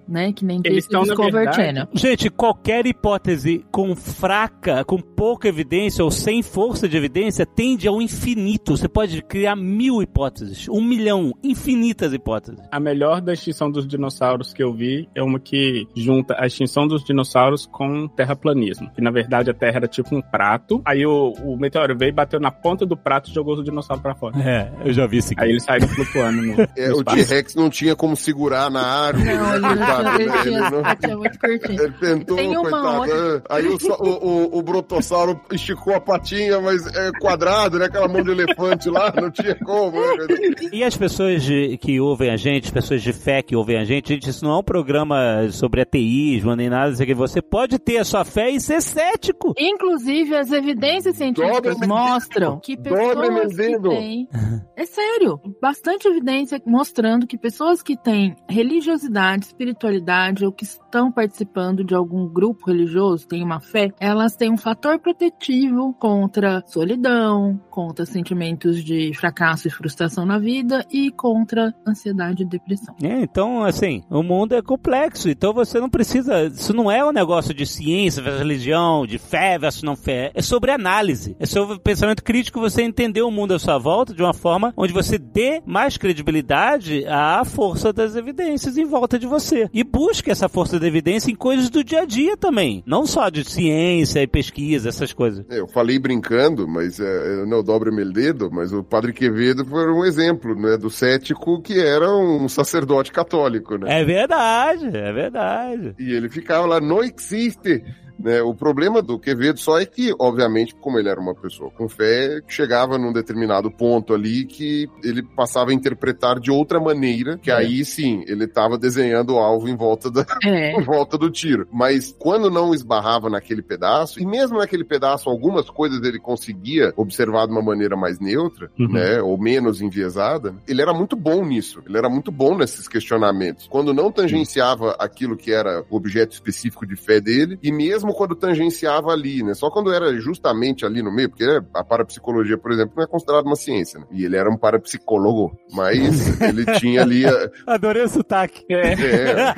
[0.08, 0.32] né?
[0.32, 1.88] Que nem Eles estão, Discovery verdade, Channel.
[1.92, 8.00] Gente, qualquer hipótese com fraca, com pouca evidência ou sem força de evidência tende ao
[8.00, 8.76] infinito.
[8.76, 12.60] Você pode criar mil hipóteses, um milhão, infinitas hipóteses.
[12.70, 16.86] A melhor da extinção dos dinossauros que eu vi é uma que junta a extinção
[16.86, 18.90] dos dinossauros com terraplanismo.
[18.94, 20.80] Que na verdade a Terra era tipo um prato.
[20.84, 24.14] Aí o, o meteoro veio, bateu na ponta do prato e jogou os dinossauros pra
[24.14, 24.38] fora.
[24.38, 25.42] É, eu já vi isso aqui.
[25.42, 27.04] Aí eles saíram flutuando no, É, no o.
[27.04, 29.23] T-Rex não tinha como segurar na árvore.
[29.24, 30.42] Não, ele não né?
[30.42, 31.82] tinha, não- tinha, tinha muito curtinho.
[31.82, 32.98] Ele tentou, Tem uma coitado.
[33.00, 33.54] outra- é.
[33.56, 37.86] Aí o, o, o, o brontossauro esticou a patinha, mas é quadrado, né?
[37.86, 39.98] Aquela mão de elefante lá, não tinha como.
[40.00, 40.26] né?
[40.72, 43.84] E as pessoas de- que ouvem a gente, as pessoas de fé que ouvem a
[43.84, 47.14] gente, gente, isso não é um programa sobre ateísmo nem nada, aqui.
[47.14, 49.54] Você pode ter a sua fé e ser cético.
[49.58, 54.28] Inclusive, as evidências científicas Dobra mostram que pessoas que têm...
[54.76, 61.84] É sério, bastante evidência mostrando que pessoas que têm religiosidade, espiritualidade ou que estão participando
[61.84, 68.04] de algum grupo religioso, têm uma fé, elas têm um fator protetivo contra solidão, contra
[68.06, 72.94] sentimentos de fracasso e frustração na vida e contra ansiedade e depressão.
[73.02, 76.44] É, então, assim, o mundo é complexo, então você não precisa.
[76.44, 80.30] Isso não é um negócio de ciência versus religião, de fé versus não fé.
[80.34, 81.36] É sobre análise.
[81.38, 84.92] É sobre pensamento crítico, você entender o mundo à sua volta de uma forma onde
[84.92, 89.68] você dê mais credibilidade à força das evidências em volta de você.
[89.72, 92.82] E busque essa força da evidência em coisas do dia a dia também.
[92.86, 95.44] Não só de ciência e pesquisa, essas coisas.
[95.48, 99.90] É, Eu falei brincando, mas é, não dobra meu dedo, mas o Padre Quevedo foi
[99.92, 104.00] um exemplo, né, do cético que era um sacerdote católico, né?
[104.00, 105.94] É verdade, é verdade.
[105.98, 107.84] E ele ficava lá, não existe.
[108.18, 108.42] Né?
[108.42, 112.40] O problema do Quevedo só é que, obviamente, como ele era uma pessoa com fé,
[112.46, 117.84] chegava num determinado ponto ali que ele passava a interpretar de outra maneira, que aí
[117.84, 120.72] sim, ele estava desenhando o alvo em volta, da, É.
[120.78, 121.66] em volta do tiro.
[121.72, 127.46] Mas quando não esbarrava naquele pedaço, e mesmo naquele pedaço, algumas coisas ele conseguia observar
[127.46, 128.88] de uma maneira mais neutra, Uhum.
[128.92, 129.20] né?
[129.20, 131.82] Ou menos enviesada, ele era muito bom nisso.
[131.86, 133.66] Ele era muito bom nesses questionamentos.
[133.68, 138.34] Quando não tangenciava aquilo que era o objeto específico de fé dele, e mesmo quando
[138.34, 139.54] tangenciava ali, né?
[139.54, 143.46] Só quando era justamente ali no meio, porque a parapsicologia, por exemplo, não é considerada
[143.46, 144.06] uma ciência, né?
[144.10, 148.64] E ele era um parapsicólogo, mas ele tinha ali a, Adorei o sotaque.
[148.70, 148.94] é,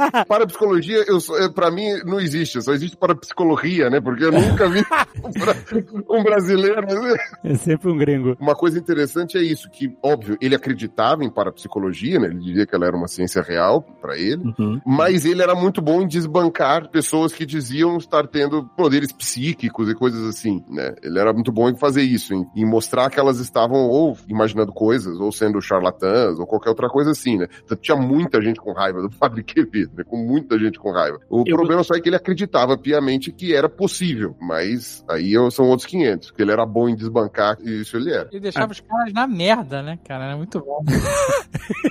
[0.28, 2.60] parapsicologia, eu, é, pra mim, não existe.
[2.62, 4.01] Só existe parapsicologia, né?
[4.01, 4.81] Porque eu nunca vi
[5.24, 6.86] um, bra- brasileiro.
[7.44, 8.36] É sempre um gringo.
[8.40, 12.28] Uma coisa interessante é isso, que, óbvio, ele acreditava em parapsicologia, né?
[12.28, 14.43] Ele dizia que ela era uma ciência real pra ele.
[14.59, 14.81] Uhum.
[14.86, 19.95] Mas ele era muito bom em desbancar pessoas que diziam estar tendo poderes psíquicos e
[19.95, 20.95] coisas assim, né?
[21.03, 24.73] Ele era muito bom em fazer isso, em, em mostrar que elas estavam ou imaginando
[24.73, 27.47] coisas, ou sendo charlatãs, ou qualquer outra coisa assim, né?
[27.65, 30.05] Então, tinha muita gente com raiva do Padre Quevedo, né?
[30.05, 31.19] Com muita gente com raiva.
[31.31, 35.67] O Eu- problema só é que ele acreditava piamente que era possível, mas aí são
[35.67, 38.29] outros 500, que ele era bom em desbancar, e isso ele era.
[38.31, 40.25] Ele deixava os caras na merda, né, cara?
[40.27, 40.85] Era muito bom.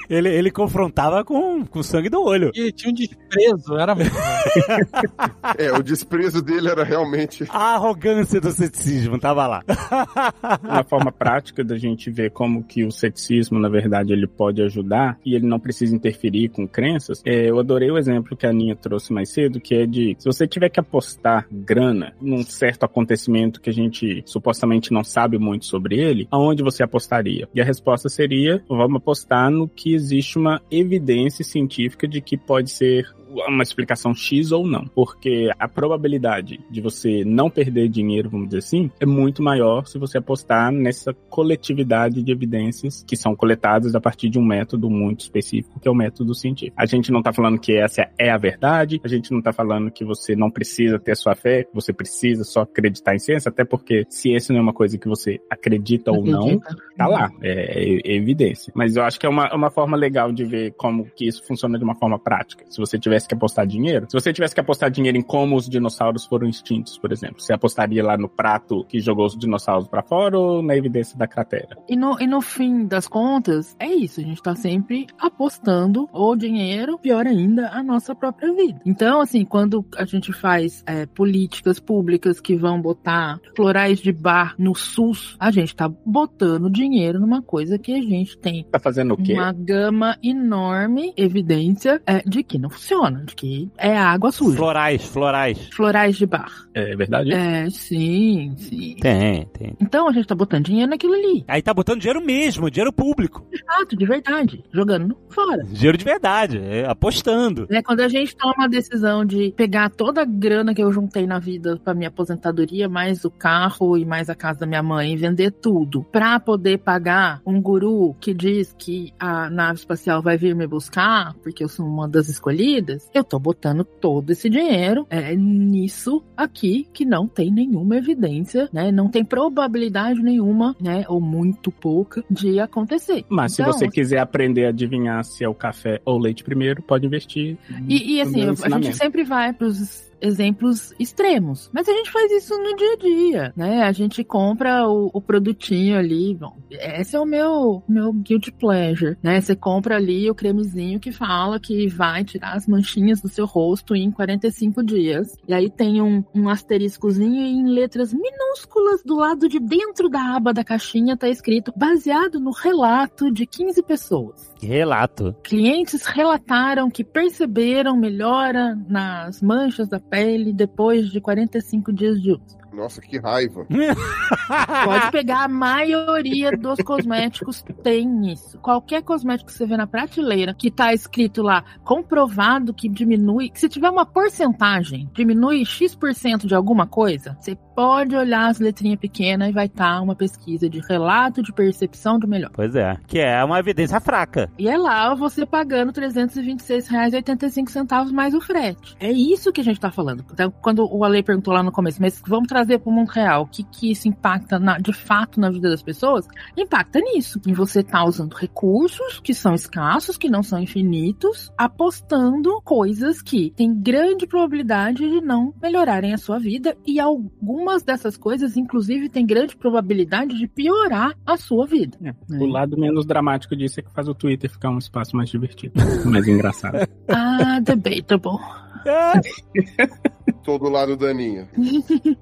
[0.08, 2.52] Ele, ele confrontava com, com sangue do olho.
[2.54, 4.20] E tinha um desprezo, era muito bom.
[5.58, 7.46] É, o desprezo dele era realmente.
[7.50, 9.64] A arrogância do ceticismo tava lá.
[10.64, 15.18] uma forma prática da gente ver como que o ceticismo, na verdade, ele pode ajudar
[15.26, 17.22] e ele não precisa interferir com crenças.
[17.26, 20.26] É, eu adorei o exemplo que a Aninha trouxe mais cedo, que é de se
[20.26, 25.66] você tiver que apostar grana num certo acontecimento que a gente supostamente não sabe muito
[25.66, 27.48] sobre ele, aonde você apostaria?
[27.54, 32.70] E a resposta seria: vamos apostar no que existe uma evidência científica de que pode
[32.70, 33.08] ser
[33.48, 34.86] uma explicação X ou não.
[34.88, 39.98] Porque a probabilidade de você não perder dinheiro, vamos dizer assim, é muito maior se
[39.98, 45.22] você apostar nessa coletividade de evidências que são coletadas a partir de um método muito
[45.22, 46.76] específico, que é o método científico.
[46.78, 49.92] A gente não tá falando que essa é a verdade, a gente não tá falando
[49.92, 53.64] que você não precisa ter sua fé, que você precisa só acreditar em ciência, até
[53.64, 56.60] porque ciência não é uma coisa que você acredita ou não,
[56.98, 58.72] tá lá, é, é evidência.
[58.76, 61.78] Mas eu acho que é uma, uma forma legal de ver como que isso funciona
[61.78, 62.66] de uma forma prática.
[62.70, 65.68] Se você tivesse que apostar dinheiro, se você tivesse que apostar dinheiro em como os
[65.68, 70.04] dinossauros foram extintos, por exemplo, você apostaria lá no prato que jogou os dinossauros pra
[70.04, 71.78] fora ou na evidência da cratera?
[71.90, 74.20] E no, e no fim das contas, é isso.
[74.20, 78.80] A gente tá sempre apostando o dinheiro, pior ainda, a nossa própria vida.
[78.86, 84.56] Então, assim, quando a gente faz é, políticas públicas que vão botar florais de bar
[84.58, 89.14] no SUS, a gente tá botando dinheiro numa coisa que a gente tem Tá fazendo
[89.14, 89.34] o quê?
[89.34, 94.58] uma gama enorme, evidência, é, de que não funciona, de que é água suja.
[94.58, 95.70] Florais, florais.
[95.74, 96.52] Florais de bar.
[96.74, 97.32] É verdade?
[97.32, 98.96] É, sim, sim.
[99.00, 99.76] Tem, tem.
[99.80, 101.44] Então a gente tá botando dinheiro naquilo ali.
[101.48, 103.46] Aí tá botando dinheiro mesmo, dinheiro público.
[103.52, 104.64] Exato, de verdade.
[104.74, 105.64] Jogando fora.
[105.64, 107.68] Dinheiro de verdade, é, apostando.
[107.70, 111.26] Né, quando a gente toma a decisão de pegar toda a grana que eu juntei
[111.26, 115.14] na vida pra minha aposentadoria, mais o carro e mais a casa da minha mãe,
[115.14, 120.38] e vender tudo, pra poder pagar um guru que diz que a nave espacial vai
[120.38, 125.06] vir me buscar, porque eu sou uma das escolhidas, eu tô botando todo esse dinheiro
[125.10, 128.92] é, nisso aqui que não tem nenhuma evidência, né?
[128.92, 131.06] Não tem probabilidade nenhuma, né?
[131.08, 133.26] Ou muito pouca de acontecer.
[133.30, 136.44] Mas Então, se você quiser aprender a adivinhar se é o café ou o leite
[136.44, 137.58] primeiro, pode investir.
[137.88, 141.70] E, e, assim, a gente sempre vai pros exemplos extremos.
[141.74, 143.84] Mas a gente faz isso no dia a dia, né?
[143.84, 146.36] A gente compra o, o produtinho ali.
[146.36, 149.40] Bom, esse é o meu, meu guilty pleasure, né?
[149.40, 153.96] Você compra ali o cremezinho que fala que vai tirar as manchinhas do seu rosto
[153.96, 155.36] em 45 dias.
[155.48, 160.54] E aí tem um, um asteriscozinho em letras minúsculas do lado de dentro da aba
[160.54, 164.55] da caixinha tá escrito baseado no relato de 15 pessoas.
[164.62, 165.36] Relato.
[165.44, 172.58] Clientes relataram que perceberam melhora nas manchas da pele depois de 45 dias de uso.
[172.76, 173.66] Nossa, que raiva.
[174.86, 178.58] Pode pegar a maioria dos cosméticos tem isso.
[178.60, 183.70] Qualquer cosmético que você vê na prateleira que tá escrito lá comprovado que diminui, se
[183.70, 189.52] tiver uma porcentagem, diminui X% de alguma coisa, você pode olhar as letrinhas pequenas e
[189.52, 192.50] vai estar uma pesquisa de relato de percepção do melhor.
[192.54, 192.96] Pois é.
[193.06, 194.50] Que é uma evidência fraca.
[194.58, 198.96] E é lá você pagando R$ 326,85 mais o frete.
[199.00, 200.26] É isso que a gente tá falando.
[200.32, 203.44] Então, quando o Ale perguntou lá no começo, mas vamos trazer para o mundo real,
[203.44, 206.28] o que, que isso impacta na- de fato na vida das pessoas?
[206.58, 207.40] Impacta nisso.
[207.48, 213.52] Em você tá usando recursos que são escassos, que não são infinitos, apostando coisas que
[213.56, 219.26] têm grande probabilidade de não melhorarem a sua vida e algumas dessas coisas, inclusive, têm
[219.26, 221.98] grande probabilidade de piorar a sua vida.
[222.04, 225.30] É, O lado menos dramático disso é que faz o Twitter ficar um espaço mais
[225.30, 225.74] divertido,
[226.06, 226.78] mais engraçado.
[227.08, 228.40] Ah, debatable.
[230.44, 231.48] Tô do lado da Aninha.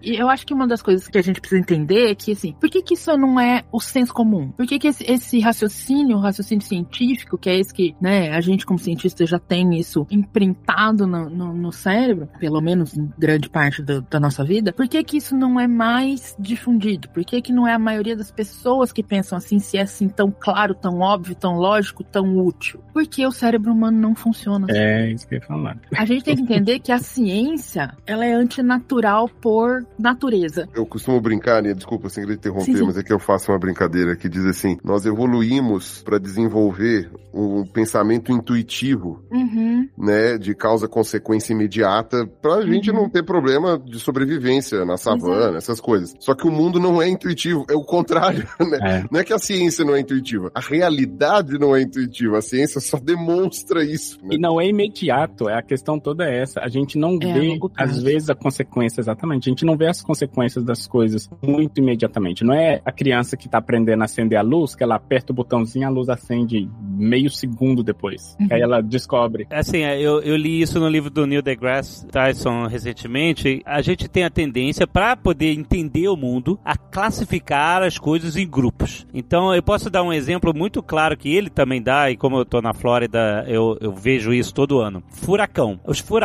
[0.01, 2.53] E eu acho que uma das coisas que a gente precisa entender é que, assim,
[2.53, 4.49] por que, que isso não é o senso comum?
[4.51, 8.39] Por que, que esse, esse raciocínio, o raciocínio científico, que é esse que, né, a
[8.39, 13.49] gente como cientista já tem isso imprintado no, no, no cérebro, pelo menos em grande
[13.49, 17.09] parte do- da nossa vida, por que que isso não é mais difundido?
[17.09, 20.07] Por que que não é a maioria das pessoas que pensam assim, se é assim
[20.07, 22.79] tão claro, tão óbvio, tão lógico, tão útil?
[22.93, 24.79] Porque o cérebro humano não funciona assim.
[24.79, 25.77] É isso que eu ia falar.
[25.97, 30.67] A gente tem que entender que a ciência, ela é antinatural por natureza.
[30.73, 32.83] Eu costumo brincar, Aninha, desculpa sem querer interromper, Sim, sim.
[32.85, 37.65] mas é que eu faço uma brincadeira que diz assim: nós evoluímos para desenvolver um
[37.65, 39.87] pensamento intuitivo, Uhum.
[39.97, 46.13] né, de causa-consequência imediata, pra gente não ter problema de sobrevivência na savana, essas coisas.
[46.19, 48.79] Só que o mundo não é intuitivo, é o contrário, né?
[48.81, 49.03] É.
[49.11, 52.79] Não é que a ciência não é intuitiva, a realidade não é intuitiva, a ciência
[52.79, 54.19] só demonstra isso.
[54.23, 54.35] né?
[54.35, 56.59] E não é imediato, é a questão toda é essa.
[56.61, 59.49] A gente não É, vê, às vezes, a consequência exatamente.
[59.49, 62.43] A gente não vê as consequências das coisas muito imediatamente.
[62.43, 65.35] Não é a criança que tá aprendendo a acender a luz, que ela aperta o
[65.35, 68.35] botãozinho e a luz acende meio segundo depois.
[68.39, 68.47] Uhum.
[68.51, 69.47] Aí ela descobre.
[69.49, 73.61] Assim, é, eu, eu li isso no livro do Neil deGrasse Tyson recentemente.
[73.65, 78.47] A gente tem a tendência, para poder entender o mundo, a classificar as coisas em
[78.47, 79.05] grupos.
[79.13, 82.45] Então, eu posso dar um exemplo muito claro que ele também dá, e como eu
[82.45, 85.03] tô na Flórida, eu, eu vejo isso todo ano.
[85.09, 85.79] Furacão.
[85.85, 86.22] Os furacões,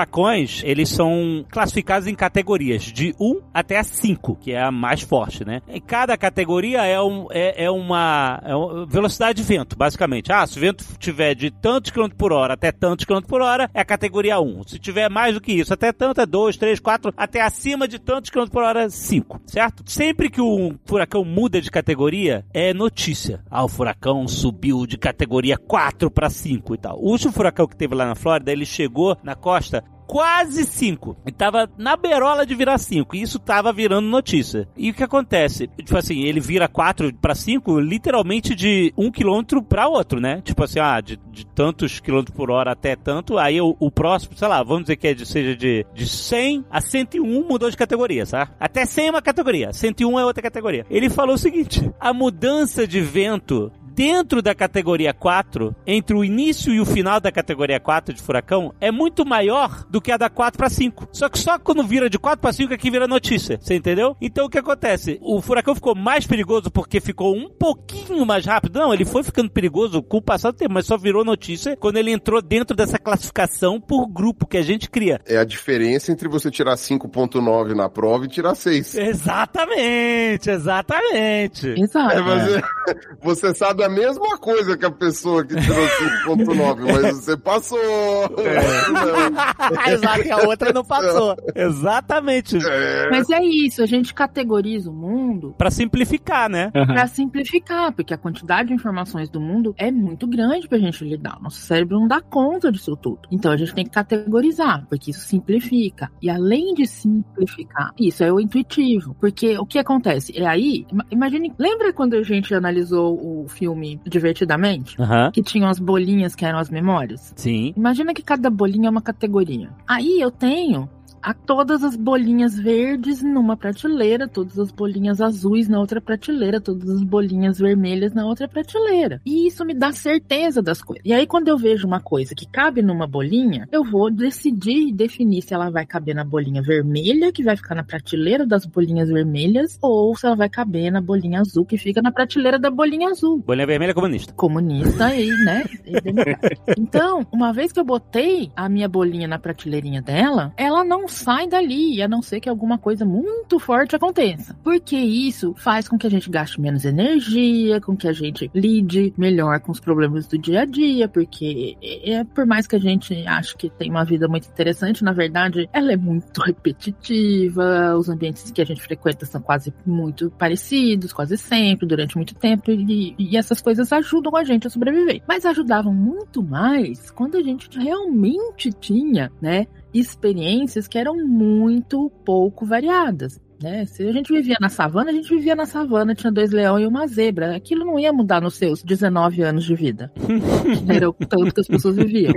[0.64, 5.44] eles são classificados em categorias, de 1 até a 5, que é a mais forte,
[5.44, 5.60] né?
[5.68, 10.32] E cada categoria é, um, é, é uma é velocidade de vento, basicamente.
[10.32, 13.70] Ah, se o vento tiver de tantos quilômetros por hora até tantos quilômetros por hora,
[13.72, 14.64] é a categoria 1.
[14.66, 17.98] Se tiver mais do que isso, até tanto, é 2, 3, 4, até acima de
[17.98, 19.82] tantos quilômetros por hora, 5, certo?
[19.86, 23.40] Sempre que o furacão muda de categoria, é notícia.
[23.50, 26.98] Ah, o furacão subiu de categoria 4 para 5 e tal.
[26.98, 31.18] O último furacão que teve lá na Flórida, ele chegou na costa quase 5.
[31.26, 33.14] E tava na berola de virar 5.
[33.14, 34.66] E isso tava virando notícia.
[34.74, 35.68] E o que acontece?
[35.76, 40.40] Tipo assim, ele vira 4 para 5 literalmente de um quilômetro para outro, né?
[40.42, 43.36] Tipo assim, ah, de, de tantos quilômetros por hora até tanto.
[43.36, 46.64] Aí o, o próximo, sei lá, vamos dizer que é de, seja de, de 100
[46.70, 48.50] a 101 mudou de categoria, sabe?
[48.58, 50.86] Até 100 é uma categoria, 101 é outra categoria.
[50.88, 56.72] Ele falou o seguinte: a mudança de vento dentro da categoria 4, entre o início
[56.72, 60.30] e o final da categoria 4 de furacão, é muito maior do que a da
[60.30, 61.08] 4 para 5.
[61.10, 64.16] Só que só quando vira de 4 para 5 é que vira notícia, você entendeu?
[64.20, 65.18] Então o que acontece?
[65.20, 68.78] O furacão ficou mais perigoso porque ficou um pouquinho mais rápido.
[68.78, 71.96] Não, ele foi ficando perigoso com o passar do tempo, mas só virou notícia quando
[71.96, 75.20] ele entrou dentro dessa classificação por grupo que a gente cria.
[75.26, 78.94] É a diferença entre você tirar 5.9 na prova e tirar 6.
[78.94, 81.74] Exatamente, exatamente.
[81.76, 82.12] Exato.
[82.14, 82.62] É, mas é-
[83.20, 85.86] você sabe a mesma coisa que a pessoa que tirou
[86.36, 87.78] 5.9, mas você passou.
[87.78, 88.38] Não.
[89.92, 91.36] Exato, e a outra não passou.
[91.54, 92.56] Exatamente.
[92.64, 93.10] É.
[93.10, 96.70] Mas é isso, a gente categoriza o mundo Pra simplificar, né?
[96.70, 101.38] pra simplificar, porque a quantidade de informações do mundo é muito grande pra gente lidar.
[101.40, 103.20] Nosso cérebro não dá conta disso tudo.
[103.30, 106.10] Então a gente tem que categorizar, porque isso simplifica.
[106.20, 109.14] E além de simplificar, isso é o intuitivo.
[109.20, 110.36] Porque o que acontece?
[110.38, 115.00] É aí, ima- imagine, lembra quando a gente analisou o filme Divertidamente?
[115.00, 115.30] Aham.
[115.30, 117.32] Que tinham as bolinhas que eram as memórias?
[117.36, 117.72] Sim.
[117.76, 119.70] Imagina que cada bolinha é uma categoria.
[119.86, 120.88] Aí eu tenho
[121.22, 126.88] a todas as bolinhas verdes numa prateleira, todas as bolinhas azuis na outra prateleira, todas
[126.88, 129.20] as bolinhas vermelhas na outra prateleira.
[129.24, 131.04] E isso me dá certeza das coisas.
[131.04, 134.92] E aí, quando eu vejo uma coisa que cabe numa bolinha, eu vou decidir e
[134.92, 139.08] definir se ela vai caber na bolinha vermelha, que vai ficar na prateleira das bolinhas
[139.08, 143.08] vermelhas, ou se ela vai caber na bolinha azul, que fica na prateleira da bolinha
[143.08, 143.38] azul.
[143.38, 144.32] Bolinha vermelha é comunista.
[144.34, 145.64] Comunista e, né?
[145.84, 145.98] e
[146.78, 151.46] então, uma vez que eu botei a minha bolinha na prateleirinha dela, ela não sai
[151.46, 154.56] dali, a não ser que alguma coisa muito forte aconteça.
[154.62, 159.12] Porque isso faz com que a gente gaste menos energia, com que a gente lide
[159.16, 163.14] melhor com os problemas do dia a dia, porque é, por mais que a gente
[163.26, 168.50] ache que tem uma vida muito interessante, na verdade, ela é muito repetitiva, os ambientes
[168.50, 173.36] que a gente frequenta são quase muito parecidos, quase sempre, durante muito tempo, e, e
[173.36, 175.22] essas coisas ajudam a gente a sobreviver.
[175.26, 182.66] Mas ajudavam muito mais quando a gente realmente tinha, né, experiências que eram muito pouco
[182.66, 183.40] variadas.
[183.62, 183.84] Né?
[183.86, 186.86] Se a gente vivia na savana, a gente vivia na savana, tinha dois leões e
[186.86, 187.56] uma zebra.
[187.56, 190.12] Aquilo não ia mudar nos seus 19 anos de vida.
[190.88, 192.34] Era o tanto que as pessoas viviam.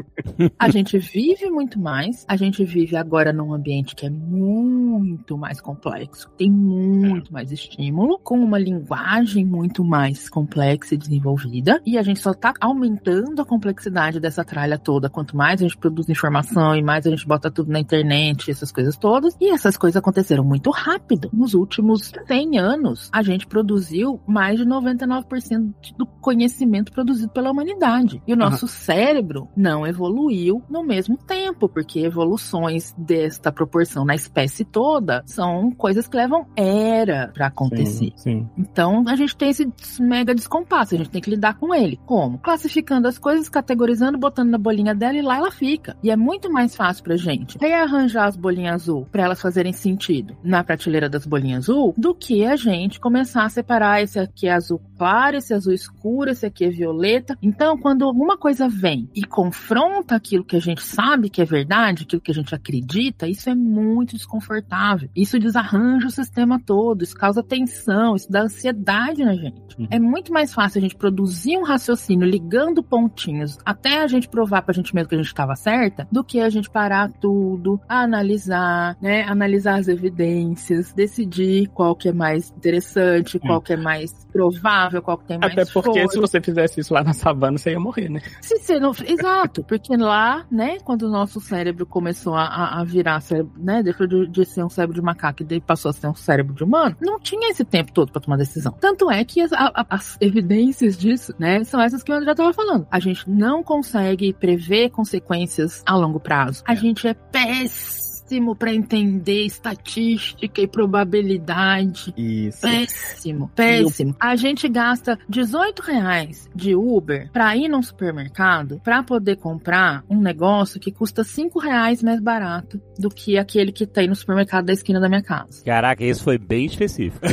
[0.58, 5.62] A gente vive muito mais, a gente vive agora num ambiente que é muito mais
[5.62, 12.02] complexo, tem muito mais estímulo, com uma linguagem muito mais complexa e desenvolvida, e a
[12.02, 15.10] gente só tá aumentando a complexidade dessa tralha toda.
[15.10, 18.72] Quanto mais a gente produz informação e mais a gente bota tudo na internet, essas
[18.72, 21.30] coisas todas, e essas coisas aconteceram muito rápido rápido.
[21.34, 28.22] Nos últimos 100 anos, a gente produziu mais de 99% do conhecimento produzido pela humanidade.
[28.28, 28.72] E o nosso uhum.
[28.72, 36.08] cérebro não evoluiu no mesmo tempo, porque evoluções desta proporção na espécie toda são coisas
[36.08, 38.14] que levam era para acontecer.
[38.16, 38.50] Sim, sim.
[38.58, 39.68] Então, a gente tem esse
[40.00, 42.00] mega descompasso, a gente tem que lidar com ele.
[42.06, 42.38] Como?
[42.40, 45.98] Classificando as coisas, categorizando, botando na bolinha dela e lá ela fica.
[46.04, 50.36] E é muito mais fácil pra gente rearranjar as bolinhas azul para elas fazerem sentido
[50.44, 54.54] na prateleira das bolinhas azul do que a gente começar a separar esse aqui é
[54.54, 57.36] azul claro, esse azul escuro, esse aqui é violeta.
[57.42, 62.04] Então, quando alguma coisa vem e confronta aquilo que a gente sabe que é verdade,
[62.04, 65.10] aquilo que a gente acredita, isso é muito desconfortável.
[65.16, 69.60] Isso desarranja o sistema todo, isso causa tensão, isso dá ansiedade na gente.
[69.76, 69.88] Uhum.
[69.90, 74.62] É muito mais fácil a gente produzir um raciocínio ligando pontinhos até a gente provar
[74.62, 78.96] pra gente mesmo que a gente estava certa, do que a gente parar tudo, analisar,
[79.02, 85.02] né, analisar as evidências, decidir qual que é mais interessante, qual que é mais provável,
[85.02, 87.80] qual que tem mais Até porque se você fizesse isso lá na savana, você ia
[87.80, 88.22] morrer, né?
[88.42, 88.92] Se você não...
[89.06, 94.08] Exato, porque lá, né, quando o nosso cérebro começou a, a virar cérebro, né, deixou
[94.08, 97.20] de, ser um cérebro de macaco e passou a ser um cérebro de humano, não
[97.20, 98.74] tinha esse tempo todo para tomar decisão.
[98.80, 102.54] Tanto é que as, a, as evidências disso, né, são essas que o André estava
[102.54, 102.88] falando.
[102.90, 106.64] A gente não consegue prever consequências a longo prazo.
[106.68, 106.76] A é.
[106.76, 108.01] gente é péssimo
[108.32, 112.14] péssimo para entender estatística e probabilidade.
[112.16, 112.62] Isso.
[112.62, 114.16] Péssimo, péssimo.
[114.20, 120.22] A gente gasta 18 reais de Uber para ir num supermercado para poder comprar um
[120.22, 124.74] negócio que custa 5 reais mais barato do que aquele que tem no supermercado da
[124.74, 125.64] esquina da minha casa.
[125.66, 127.26] Caraca, isso foi bem específico.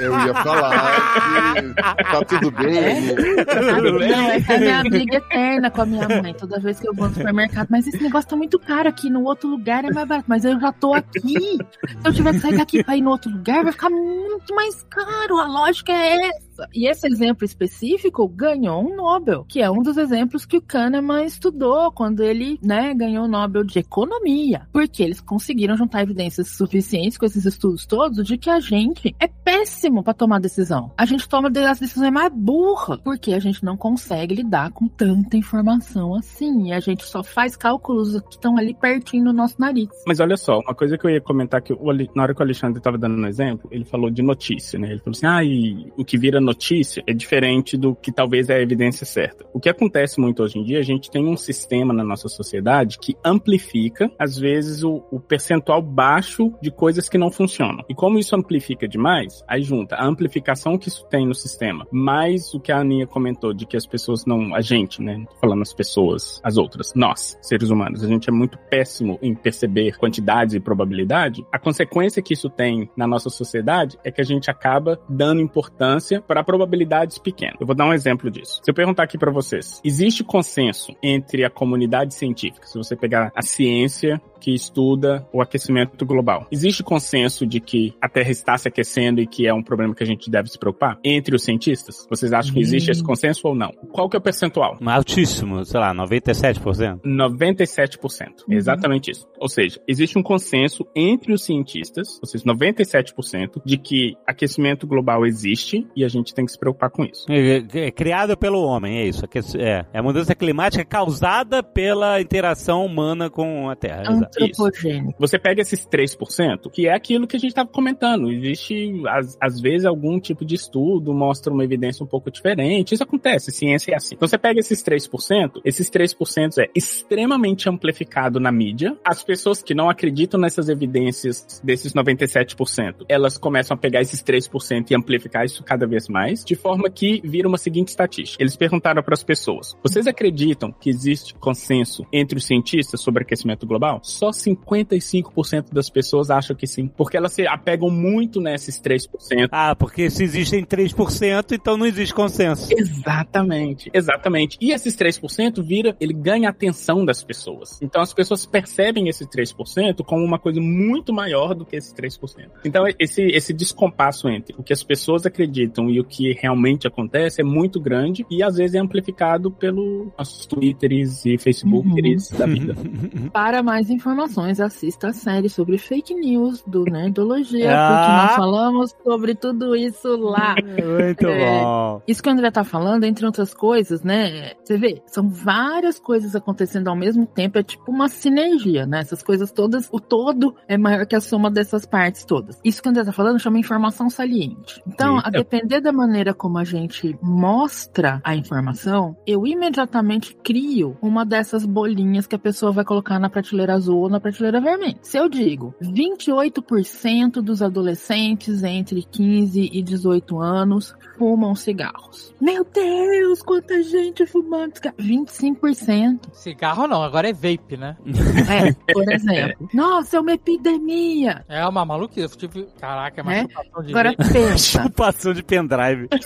[0.00, 1.54] Eu ia falar
[1.96, 2.76] que tá tudo bem.
[2.76, 3.00] É?
[3.00, 6.34] Não, essa é a minha briga eterna com a minha mãe.
[6.34, 9.24] Toda vez que eu vou no supermercado, mas esse negócio tá muito caro aqui, no
[9.24, 11.20] outro lugar é mais barato mas eu já tô aqui.
[11.22, 11.58] Se
[12.04, 15.38] eu tiver que sair daqui pra ir no outro lugar, vai ficar muito mais caro.
[15.38, 16.45] A lógica é essa.
[16.74, 21.24] E esse exemplo específico ganhou um Nobel, que é um dos exemplos que o Kahneman
[21.24, 24.66] estudou quando ele, né, ganhou o Nobel de Economia.
[24.72, 29.28] Porque eles conseguiram juntar evidências suficientes com esses estudos todos de que a gente é
[29.28, 30.92] péssimo para tomar decisão.
[30.96, 35.36] A gente toma as decisões mais burras, porque a gente não consegue lidar com tanta
[35.36, 36.68] informação assim.
[36.68, 39.88] E a gente só faz cálculos que estão ali pertinho no nosso nariz.
[40.06, 41.74] Mas olha só, uma coisa que eu ia comentar que
[42.14, 44.90] na hora que o Alexandre estava dando um exemplo, ele falou de notícia, né?
[44.90, 48.54] Ele falou assim: ah, e o que vira notícia é diferente do que talvez é
[48.54, 49.44] a evidência certa.
[49.52, 52.98] O que acontece muito hoje em dia, a gente tem um sistema na nossa sociedade
[52.98, 57.84] que amplifica, às vezes, o, o percentual baixo de coisas que não funcionam.
[57.88, 62.54] E como isso amplifica demais, aí junta a amplificação que isso tem no sistema, mais
[62.54, 64.54] o que a Aninha comentou de que as pessoas não.
[64.54, 65.24] A gente, né?
[65.40, 69.96] Falando as pessoas, as outras, nós, seres humanos, a gente é muito péssimo em perceber
[69.98, 71.44] quantidades e probabilidade.
[71.52, 76.20] A consequência que isso tem na nossa sociedade é que a gente acaba dando importância
[76.20, 77.56] para para probabilidades pequenas.
[77.58, 78.60] Eu vou dar um exemplo disso.
[78.62, 83.32] Se eu perguntar aqui para vocês, existe consenso entre a comunidade científica, se você pegar
[83.34, 86.46] a ciência que estuda o aquecimento global.
[86.50, 90.02] Existe consenso de que a Terra está se aquecendo e que é um problema que
[90.02, 92.06] a gente deve se preocupar entre os cientistas?
[92.08, 93.72] Vocês acham que existe esse consenso ou não?
[93.92, 94.78] Qual que é o percentual?
[94.84, 97.00] Altíssimo, sei lá, 97%.
[97.02, 98.28] 97%.
[98.48, 99.26] Exatamente isso.
[99.38, 105.26] Ou seja, existe um consenso entre os cientistas, ou seja, 97%, de que aquecimento global
[105.26, 107.26] existe e a gente tem que se preocupar com isso.
[107.30, 109.24] É, é criado pelo homem, é isso.
[109.24, 114.04] Aquece- É, é a mudança climática causada pela interação humana com a Terra.
[114.10, 115.14] Antropogênico.
[115.18, 118.30] Você pega esses 3%, que é aquilo que a gente estava comentando.
[118.30, 122.92] Existe, às, às vezes, algum tipo de estudo mostra uma evidência um pouco diferente.
[122.94, 124.14] Isso acontece, ciência é assim.
[124.14, 128.96] Então você pega esses 3%, esses 3% é extremamente amplificado na mídia.
[129.04, 134.90] As pessoas que não acreditam nessas evidências desses 97%, elas começam a pegar esses 3%
[134.90, 138.42] e amplificar isso cada vez mais, de forma que vira uma seguinte estatística.
[138.42, 143.66] Eles perguntaram para as pessoas: vocês acreditam que existe consenso entre os cientistas sobre aquecimento
[143.66, 144.00] global?
[144.02, 149.48] Só 55% das pessoas acham que sim, porque elas se apegam muito nesses 3%.
[149.50, 152.68] Ah, porque se existem 3%, então não existe consenso.
[152.76, 154.56] Exatamente, exatamente.
[154.60, 157.80] E esses 3% vira, ele ganha a atenção das pessoas.
[157.82, 162.50] Então as pessoas percebem esse 3% como uma coisa muito maior do que esse 3%.
[162.64, 167.40] Então esse, esse descompasso entre o que as pessoas acreditam e o que realmente acontece
[167.40, 172.74] é muito grande e às vezes é amplificado pelo nossos Twitters e Facebookers da vida.
[173.32, 177.88] Para mais informações, assista a série sobre fake news do Nerdologia, Ah.
[177.88, 180.54] porque nós falamos sobre tudo isso lá.
[180.56, 181.60] Muito É.
[181.62, 182.02] bom.
[182.06, 184.52] Isso que o André tá falando, entre outras coisas, né?
[184.64, 189.00] Você vê, são várias coisas acontecendo ao mesmo tempo, é tipo uma sinergia, né?
[189.00, 192.60] Essas coisas todas, o todo é maior que a soma dessas partes todas.
[192.64, 194.82] Isso que o André tá falando chama informação saliente.
[194.86, 195.30] Então, a Sim.
[195.32, 202.26] depender da maneira como a gente mostra a informação, eu imediatamente crio uma dessas bolinhas
[202.26, 204.98] que a pessoa vai colocar na prateleira azul ou na prateleira vermelha.
[205.02, 212.34] Se eu digo 28% dos adolescentes entre 15 e 18 anos fumam cigarros.
[212.40, 214.96] Meu Deus, quanta gente fumando cigarro.
[214.98, 216.20] 25%.
[216.32, 217.96] Cigarro não, agora é vape, né?
[218.48, 219.68] É, por exemplo.
[219.72, 221.44] Nossa, é uma epidemia.
[221.48, 222.20] É uma maluquice.
[222.20, 222.68] Eu tive.
[222.78, 223.46] Caraca, é uma Né?
[223.48, 224.82] chupação de Agora pensa.
[224.82, 225.75] Chupação de pendrive.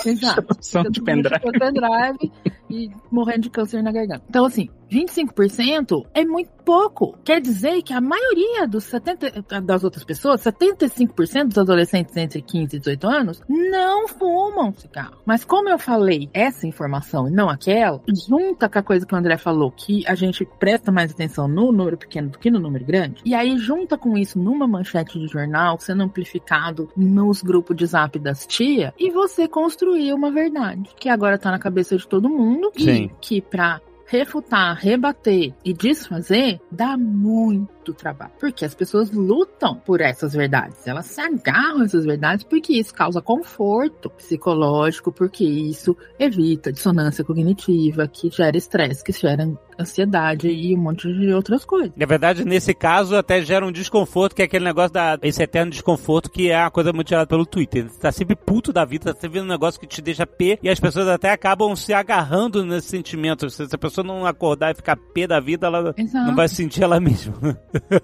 [0.05, 0.57] Exato.
[0.61, 1.41] Só de pendrive.
[1.59, 2.33] pendrive
[2.71, 4.25] e morrendo de câncer na garganta.
[4.29, 7.17] Então, assim, 25% é muito pouco.
[7.25, 12.77] Quer dizer que a maioria dos 70, das outras pessoas, 75% dos adolescentes entre 15
[12.77, 15.19] e 18 anos, não fumam cigarro.
[15.25, 19.19] Mas como eu falei essa informação e não aquela, junta com a coisa que o
[19.19, 22.85] André falou, que a gente presta mais atenção no número pequeno do que no número
[22.85, 27.87] grande, e aí junta com isso numa manchete de jornal, sendo amplificado nos grupos de
[27.87, 32.29] zap das tia, e você construir uma verdade, que agora tá na cabeça de todo
[32.29, 33.05] mundo, Sim.
[33.05, 33.81] e que pra
[34.11, 38.33] refutar, rebater e desfazer dá muito trabalho.
[38.41, 40.85] Porque as pessoas lutam por essas verdades.
[40.85, 47.23] Elas se agarram a essas verdades porque isso causa conforto psicológico, porque isso evita dissonância
[47.23, 49.49] cognitiva, que gera estresse, que gera
[49.81, 51.93] ansiedade e um monte de outras coisas.
[51.97, 55.19] Na verdade, nesse caso, até gera um desconforto, que é aquele negócio da.
[55.23, 57.89] Esse eterno desconforto, que é uma coisa muito gerada pelo Twitter.
[57.89, 60.59] Você tá sempre puto da vida, tá sempre vendo um negócio que te deixa pé,
[60.63, 63.49] e as pessoas até acabam se agarrando nesse sentimento.
[63.51, 66.27] Se a pessoa não acordar e ficar pé da vida, ela Exato.
[66.27, 67.35] não vai sentir ela mesma.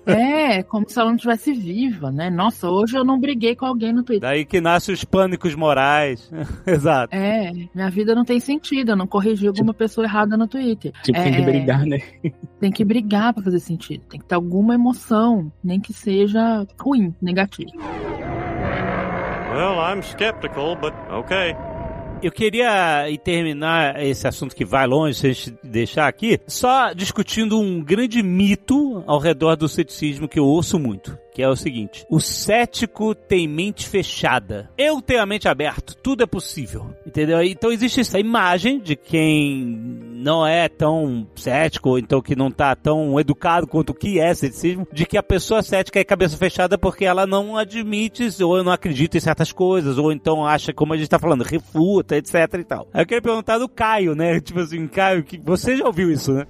[0.06, 2.30] É, como se ela não estivesse viva, né?
[2.30, 4.28] Nossa, hoje eu não briguei com alguém no Twitter.
[4.28, 6.30] Daí que nasce os pânicos morais.
[6.66, 7.14] Exato.
[7.14, 10.92] É, minha vida não tem sentido, eu não corrigi alguma pessoa errada no Twitter.
[11.02, 11.98] Tipo, é, tem que brigar, né?
[12.60, 14.04] Tem que brigar pra fazer sentido.
[14.08, 17.72] Tem que ter alguma emoção, nem que seja ruim, negativo.
[19.52, 21.54] Well, I'm skeptical, but okay.
[22.22, 27.60] Eu queria terminar esse assunto que vai longe, se a gente deixar aqui, só discutindo
[27.60, 31.18] um grande mito ao redor do ceticismo que eu ouço muito.
[31.34, 34.70] Que é o seguinte: o cético tem mente fechada.
[34.78, 36.90] Eu tenho a mente aberta, tudo é possível.
[37.06, 37.42] Entendeu?
[37.42, 42.74] Então existe essa imagem de quem não é tão cético, ou então que não tá
[42.74, 46.76] tão educado quanto o que é ceticismo, de que a pessoa cética é cabeça fechada
[46.76, 50.96] porque ela não admite, ou não acredita em certas coisas, ou então acha, como a
[50.96, 52.88] gente tá falando, refuta, etc e tal.
[52.92, 54.40] Aí eu queria perguntar do Caio, né?
[54.42, 56.44] Tipo assim, Caio, que você já ouviu isso, né?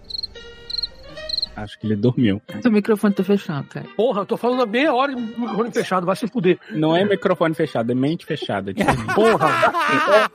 [1.56, 2.42] Acho que ele dormiu.
[2.60, 3.86] Seu microfone tá fechado, cara.
[3.96, 6.58] Porra, eu tô falando há meia hora de microfone fechado, vai se fuder.
[6.70, 8.74] Não é microfone fechado, é mente fechada.
[8.74, 9.48] Tipo, Porra,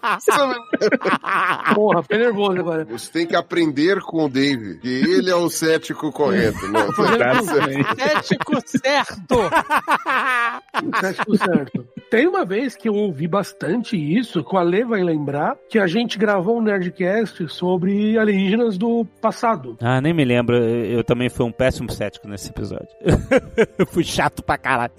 [1.75, 2.85] porra, fiquei nervoso agora.
[2.85, 6.67] Você tem que aprender com o Dave, que ele é o cético correto.
[6.67, 8.01] Não, Exatamente.
[8.01, 9.49] Cético certo!
[9.51, 11.87] Tá tudo certo.
[12.11, 15.87] Tem uma vez que eu ouvi bastante isso, que o Ale vai lembrar, que a
[15.87, 19.77] gente gravou um Nerdcast sobre alienígenas do passado.
[19.79, 20.57] Ah, nem me lembro.
[20.57, 22.89] Eu também fui um péssimo cético nesse episódio.
[23.77, 24.91] eu fui chato pra caralho.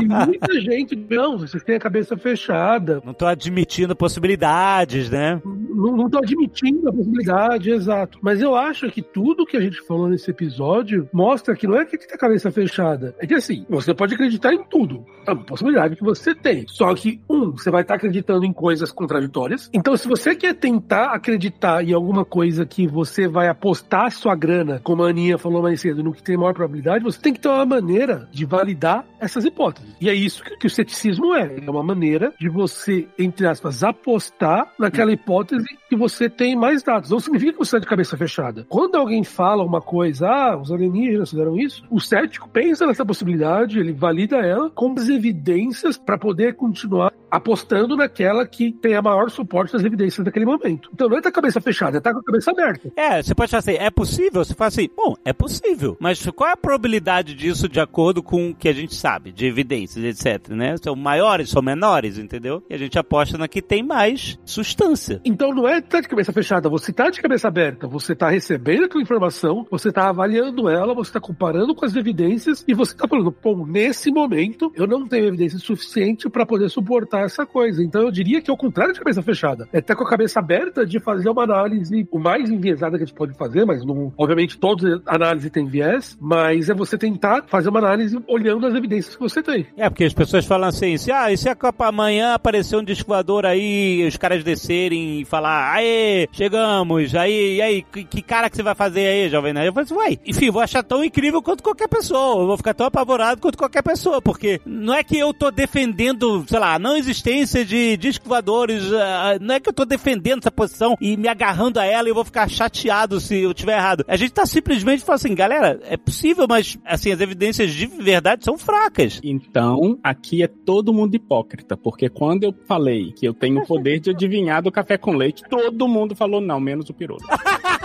[0.00, 3.02] E muita gente, não, vocês têm a cabeça fechada.
[3.04, 5.42] Não tô admitindo possibilidades, né?
[5.44, 8.18] Não, não tô admitindo a possibilidade, exato.
[8.22, 11.84] Mas eu acho que tudo que a gente falou nesse episódio mostra que não é
[11.84, 13.14] que tem a cabeça fechada.
[13.18, 15.04] É que assim, você pode acreditar em tudo.
[15.26, 16.53] É uma possibilidade que você tem.
[16.68, 19.70] Só que, um, você vai estar acreditando em coisas contraditórias.
[19.72, 24.80] Então, se você quer tentar acreditar em alguma coisa que você vai apostar sua grana,
[24.82, 27.48] como a Aninha falou mais cedo, no que tem maior probabilidade, você tem que ter
[27.48, 29.94] uma maneira de validar essas hipóteses.
[30.00, 31.56] E é isso que, que o ceticismo é.
[31.64, 37.10] É uma maneira de você, entre aspas, apostar naquela hipótese que você tem mais dados.
[37.10, 38.66] Não significa que você está de cabeça fechada.
[38.68, 43.78] Quando alguém fala uma coisa, ah, os alienígenas fizeram isso, o cético pensa nessa possibilidade,
[43.78, 49.28] ele valida ela com as evidências para poder continuar apostando naquela que tem a maior
[49.28, 50.88] suporte das evidências daquele momento.
[50.92, 52.92] Então não é estar com a cabeça fechada, é estar com a cabeça aberta.
[52.96, 54.44] É, você pode falar assim, é possível?
[54.44, 55.96] Você fala assim, bom, é possível.
[55.98, 59.46] Mas qual é a probabilidade disso de acordo com o que a gente sabe, de
[59.46, 60.76] evidências, etc, né?
[60.80, 62.62] São maiores, são menores, entendeu?
[62.70, 65.20] E a gente aposta na que tem mais substância.
[65.24, 68.84] Então não é estar de cabeça fechada, você está de cabeça aberta, você está recebendo
[68.84, 73.08] aquela informação, você está avaliando ela, você está comparando com as evidências e você está
[73.08, 77.82] falando, pô, nesse momento eu não tenho evidência suficiente para poder suportar essa coisa.
[77.82, 79.68] Então eu diria que é o contrário de cabeça fechada.
[79.72, 83.06] É estar com a cabeça aberta de fazer uma análise o mais enviesada que a
[83.06, 87.68] gente pode fazer, mas não, obviamente toda análise tem viés, mas é você tentar fazer
[87.68, 89.66] uma análise olhando as evidências que você tem.
[89.76, 92.84] É, porque as pessoas falam assim, se, ah, e se a Copa amanhã aparecer um
[92.84, 98.22] disco voador aí, os caras descerem e falar, aê, chegamos, aí, e aí, que, que
[98.22, 99.66] cara que você vai fazer aí, Jovem Nerd?
[99.66, 102.74] Eu falei assim, uai, enfim, vou achar tão incrível quanto qualquer pessoa, eu vou ficar
[102.74, 106.96] tão apavorado quanto qualquer pessoa, porque não é que eu tô defendendo, sei lá, não
[107.14, 111.28] existência de disco voadores, ah, não é que eu tô defendendo essa posição e me
[111.28, 114.04] agarrando a ela e eu vou ficar chateado se eu tiver errado.
[114.08, 118.44] A gente tá simplesmente falando assim, galera, é possível, mas, assim, as evidências de verdade
[118.44, 119.20] são fracas.
[119.22, 124.00] Então, aqui é todo mundo hipócrita, porque quando eu falei que eu tenho o poder
[124.00, 127.24] de adivinhar do café com leite, todo mundo falou não, menos o piroto.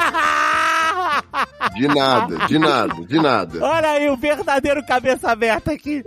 [1.76, 3.60] De nada, de nada, de nada.
[3.64, 6.04] Olha aí o verdadeiro cabeça aberta aqui.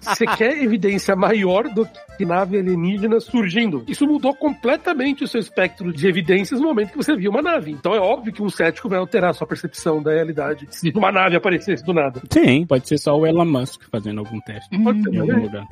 [0.00, 3.84] Você quer evidência maior do que nave alienígena surgindo?
[3.86, 7.72] Isso mudou completamente o seu espectro de evidências no momento que você viu uma nave.
[7.72, 11.12] Então é óbvio que um cético vai alterar a sua percepção da realidade se uma
[11.12, 12.20] nave aparecesse do nada.
[12.30, 12.66] Sim.
[12.66, 15.66] Pode ser só o Elon Musk fazendo algum teste Pode ser em algum lugar.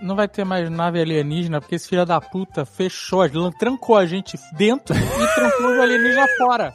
[0.00, 3.22] Não vai ter mais nave alienígena, porque esse filho da puta fechou,
[3.58, 6.72] trancou a gente dentro e trancou os alienígenas fora.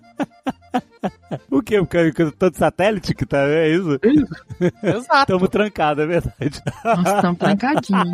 [1.50, 1.78] O quê?
[1.78, 3.98] Porque porque tanto satélite que tá, é isso?
[4.82, 5.20] Exato.
[5.20, 6.62] Estamos trancados, é verdade.
[6.84, 8.10] Nós estamos trancadinhos.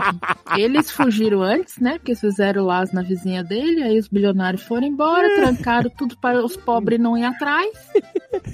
[0.57, 1.99] Eles fugiram antes, né?
[1.99, 6.57] Porque fizeram lá as navezinhas dele, aí os bilionários foram embora, trancaram tudo para os
[6.57, 7.71] pobres não ir atrás.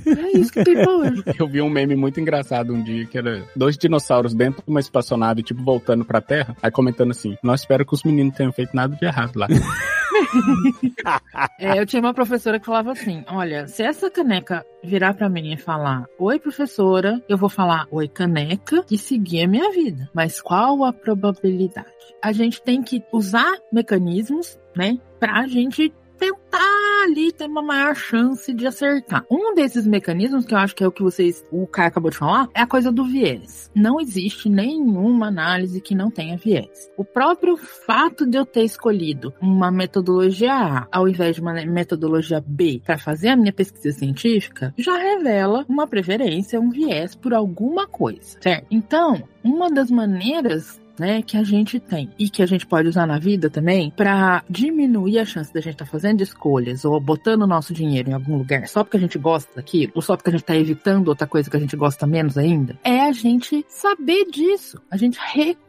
[0.07, 1.23] É isso que tem pra hoje.
[1.39, 4.81] Eu vi um meme muito engraçado um dia, que era dois dinossauros dentro de uma
[4.81, 8.75] espaçonave, tipo, voltando pra Terra, aí comentando assim, nós espero que os meninos tenham feito
[8.75, 9.47] nada de errado lá.
[11.59, 15.53] É, eu tinha uma professora que falava assim: olha, se essa caneca virar pra mim
[15.53, 20.09] e falar oi, professora, eu vou falar oi, caneca, e seguir a minha vida.
[20.15, 21.89] Mas qual a probabilidade?
[22.23, 28.53] A gente tem que usar mecanismos, né, pra gente tentar ali ter uma maior chance
[28.53, 29.25] de acertar.
[29.31, 32.17] Um desses mecanismos, que eu acho que é o que vocês, o Caio acabou de
[32.17, 33.71] falar, é a coisa do viés.
[33.75, 36.91] Não existe nenhuma análise que não tenha viés.
[36.97, 42.43] O próprio fato de eu ter escolhido uma metodologia A ao invés de uma metodologia
[42.45, 47.87] B para fazer a minha pesquisa científica já revela uma preferência, um viés por alguma
[47.87, 48.67] coisa, certo?
[48.71, 53.07] Então, uma das maneiras né, que a gente tem e que a gente pode usar
[53.07, 57.47] na vida também para diminuir a chance da gente estar fazendo escolhas ou botando o
[57.47, 60.33] nosso dinheiro em algum lugar só porque a gente gosta daquilo ou só porque a
[60.33, 64.25] gente tá evitando outra coisa que a gente gosta menos ainda, é a gente saber
[64.31, 65.68] disso, a gente reconhecer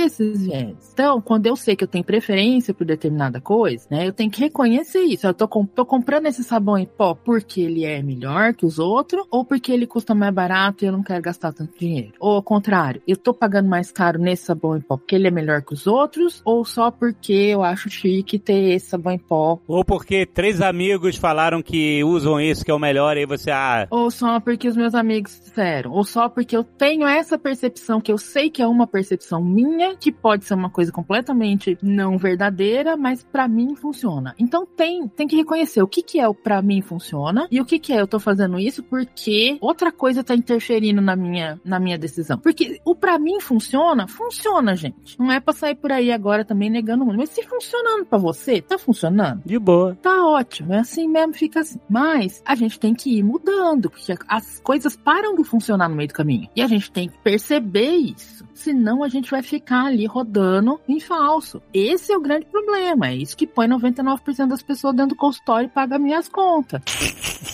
[0.00, 0.90] esses viés.
[0.92, 4.40] Então, quando eu sei que eu tenho preferência por determinada coisa, né, eu tenho que
[4.40, 5.26] reconhecer isso.
[5.26, 9.26] Eu tô, tô comprando esse sabão em pó porque ele é melhor que os outros
[9.30, 12.12] ou porque ele custa mais barato e eu não quero gastar tanto dinheiro.
[12.18, 15.30] Ou ao contrário, eu tô pagando mais caro nesse sabão em pó porque ele é
[15.30, 19.58] melhor que os outros ou só porque eu acho chique ter esse sabão em pó
[19.66, 23.50] Ou porque três amigos falaram que usam esse que é o melhor, e aí você,
[23.50, 28.00] ah, ou só porque os meus amigos disseram, ou só porque eu tenho essa percepção
[28.00, 31.76] que eu sei que é uma percepção percepção minha, que pode ser uma coisa completamente
[31.82, 34.34] não verdadeira, mas pra mim funciona.
[34.38, 37.64] Então tem, tem que reconhecer o que que é o pra mim funciona e o
[37.64, 41.80] que que é eu tô fazendo isso porque outra coisa tá interferindo na minha, na
[41.80, 42.38] minha decisão.
[42.38, 45.18] Porque o pra mim funciona, funciona, gente.
[45.18, 47.18] Não é pra sair por aí agora também negando muito.
[47.18, 49.42] Mas se funcionando pra você, tá funcionando?
[49.44, 49.96] De boa.
[50.00, 51.80] Tá ótimo, é assim mesmo, fica assim.
[51.88, 56.08] Mas a gente tem que ir mudando, porque as coisas param de funcionar no meio
[56.08, 56.48] do caminho.
[56.54, 58.44] E a gente tem que perceber isso.
[58.60, 61.62] Senão a gente vai ficar ali rodando em falso.
[61.72, 63.08] Esse é o grande problema.
[63.08, 66.82] É isso que põe 99% das pessoas dentro do consultório e paga minhas contas.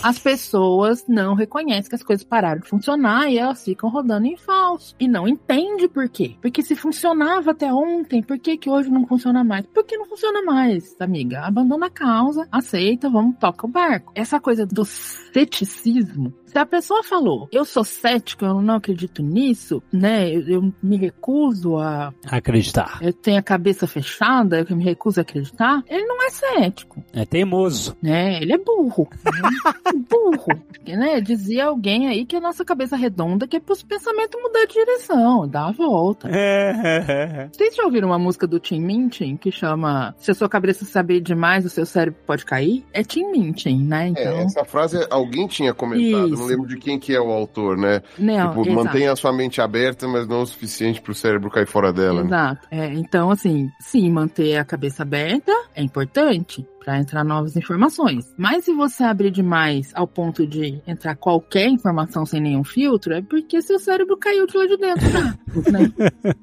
[0.03, 4.37] As pessoas não reconhecem que as coisas pararam de funcionar e elas ficam rodando em
[4.37, 4.95] falso.
[4.99, 6.35] E não entende por quê.
[6.41, 9.65] Porque se funcionava até ontem, por que, que hoje não funciona mais?
[9.73, 11.41] Porque não funciona mais, amiga.
[11.41, 14.11] Abandona a causa, aceita, vamos, toca o barco.
[14.15, 19.79] Essa coisa do ceticismo se a pessoa falou, eu sou cético, eu não acredito nisso,
[19.93, 20.27] né?
[20.27, 22.11] Eu, eu me recuso a.
[22.25, 22.97] Acreditar.
[22.99, 27.03] Eu tenho a cabeça fechada, eu me recuso a acreditar, ele não é cético.
[27.13, 27.95] É teimoso.
[28.01, 28.41] Né?
[28.41, 29.07] Ele é burro.
[30.09, 30.47] burro.
[30.67, 31.21] Porque, né?
[31.21, 35.47] Dizia alguém aí que a nossa cabeça redonda que é pros pensamentos mudar de direção,
[35.47, 36.27] dar a volta.
[36.31, 37.49] É.
[37.53, 41.21] Vocês já ouviram uma música do Tim Minchin que chama Se a sua cabeça saber
[41.21, 42.83] demais, o seu cérebro pode cair?
[42.91, 44.07] É Tim Minchin, né?
[44.07, 44.23] Então.
[44.23, 46.46] É, essa frase alguém tinha comentado, Isso.
[46.47, 48.01] Lembro de quem que é o autor, né?
[48.17, 48.75] Não, tipo, exato.
[48.75, 52.21] mantenha a sua mente aberta, mas não o suficiente pro cérebro cair fora dela.
[52.21, 52.27] né?
[52.27, 52.67] Exato.
[52.71, 58.33] É, então, assim, sim, manter a cabeça aberta é importante para entrar novas informações.
[58.37, 63.21] Mas se você abrir demais ao ponto de entrar qualquer informação sem nenhum filtro, é
[63.21, 65.37] porque seu cérebro caiu de lá de dentro, tá?
[65.69, 65.91] né?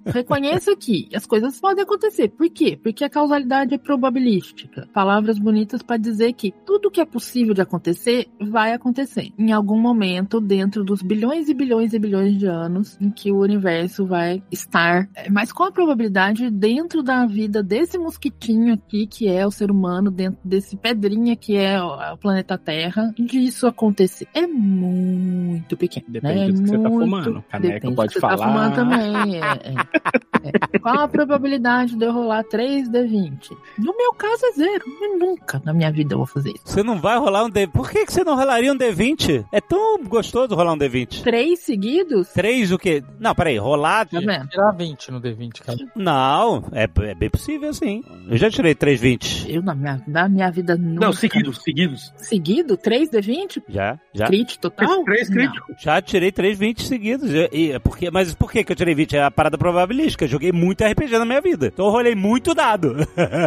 [0.04, 2.28] Reconheça que as coisas podem acontecer.
[2.28, 2.78] Por quê?
[2.82, 4.86] Porque a causalidade é probabilística.
[4.92, 9.80] Palavras bonitas para dizer que tudo que é possível de acontecer vai acontecer em algum
[9.80, 14.42] momento dentro dos bilhões e bilhões e bilhões de anos em que o universo vai
[14.52, 15.08] estar.
[15.30, 20.10] Mas qual a probabilidade dentro da vida desse mosquitinho aqui que é o ser humano
[20.10, 24.26] dentro desse pedrinha que é o planeta Terra disso acontecer?
[24.34, 26.06] É muito pequeno.
[26.08, 26.46] Depende né?
[26.46, 27.44] do que você tá Muito- fumando.
[27.48, 28.46] Caneca depende pode que você tá falar.
[28.46, 29.36] fumando também.
[29.36, 30.54] é, é.
[30.74, 30.78] É.
[30.78, 33.56] Qual a probabilidade de eu rolar 3D20?
[33.78, 34.84] No meu caso é zero.
[35.00, 36.62] Eu nunca na minha vida eu vou fazer isso.
[36.64, 37.66] Você não vai rolar um D...
[37.66, 39.46] Por que, que você não rolaria um D20?
[39.52, 41.22] É tão gostoso rolar um D20.
[41.22, 42.28] Três seguidos?
[42.28, 43.02] Três o quê?
[43.18, 44.06] Não, peraí, rolar...
[44.06, 44.20] Tá?
[44.50, 45.78] Tirar 20 no D20, cara.
[45.94, 48.02] Não, é, é bem possível sim.
[48.28, 49.50] Eu já tirei 320.
[49.52, 51.06] Eu na minha, na minha vida nunca.
[51.06, 52.12] Não, seguidos, seguidos.
[52.16, 52.76] Seguido?
[52.78, 53.62] 3D20?
[53.68, 54.26] Já, já.
[54.26, 55.04] Crit total?
[55.04, 55.36] Três Não.
[55.36, 55.76] críticos.
[55.82, 57.30] Já tirei 320 seguidos.
[57.30, 59.16] E, e, é porque, mas por que, que eu tirei 20?
[59.16, 60.24] É a parada probabilística.
[60.24, 61.66] Eu joguei muito RPG na minha vida.
[61.66, 62.96] Então eu rolei muito dado.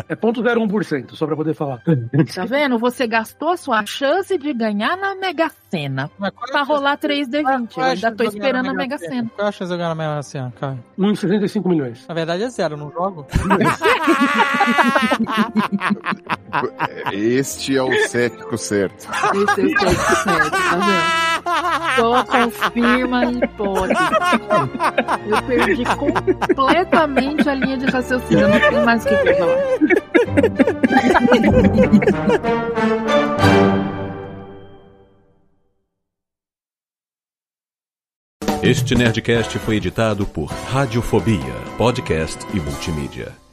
[0.07, 1.81] É ponto 0,1%, só pra poder falar.
[2.33, 2.77] Tá vendo?
[2.79, 6.71] Você gastou a sua chance de ganhar na Mega Sena Mas qual é pra chance-
[6.71, 7.73] rolar 3D20.
[7.73, 9.29] qual é Eu ainda tô de esperando a Mega Sena.
[9.35, 10.77] Qual é a chance de eu ganhar na Mega Sena, cara?
[10.97, 12.05] 1,65 milhões.
[12.07, 13.25] Na verdade é zero, não jogo.
[17.11, 19.07] Este é o cético certo.
[19.33, 21.27] Esse é o texto certo, tá vendo?
[21.95, 24.01] Só confirma a hipótese.
[25.27, 28.41] Eu perdi completamente a linha de raciocínio.
[28.41, 29.57] Eu não tenho mais o que falar.
[38.63, 43.46] Este Nerdcast foi editado por Radiofobia, podcast e multimídia.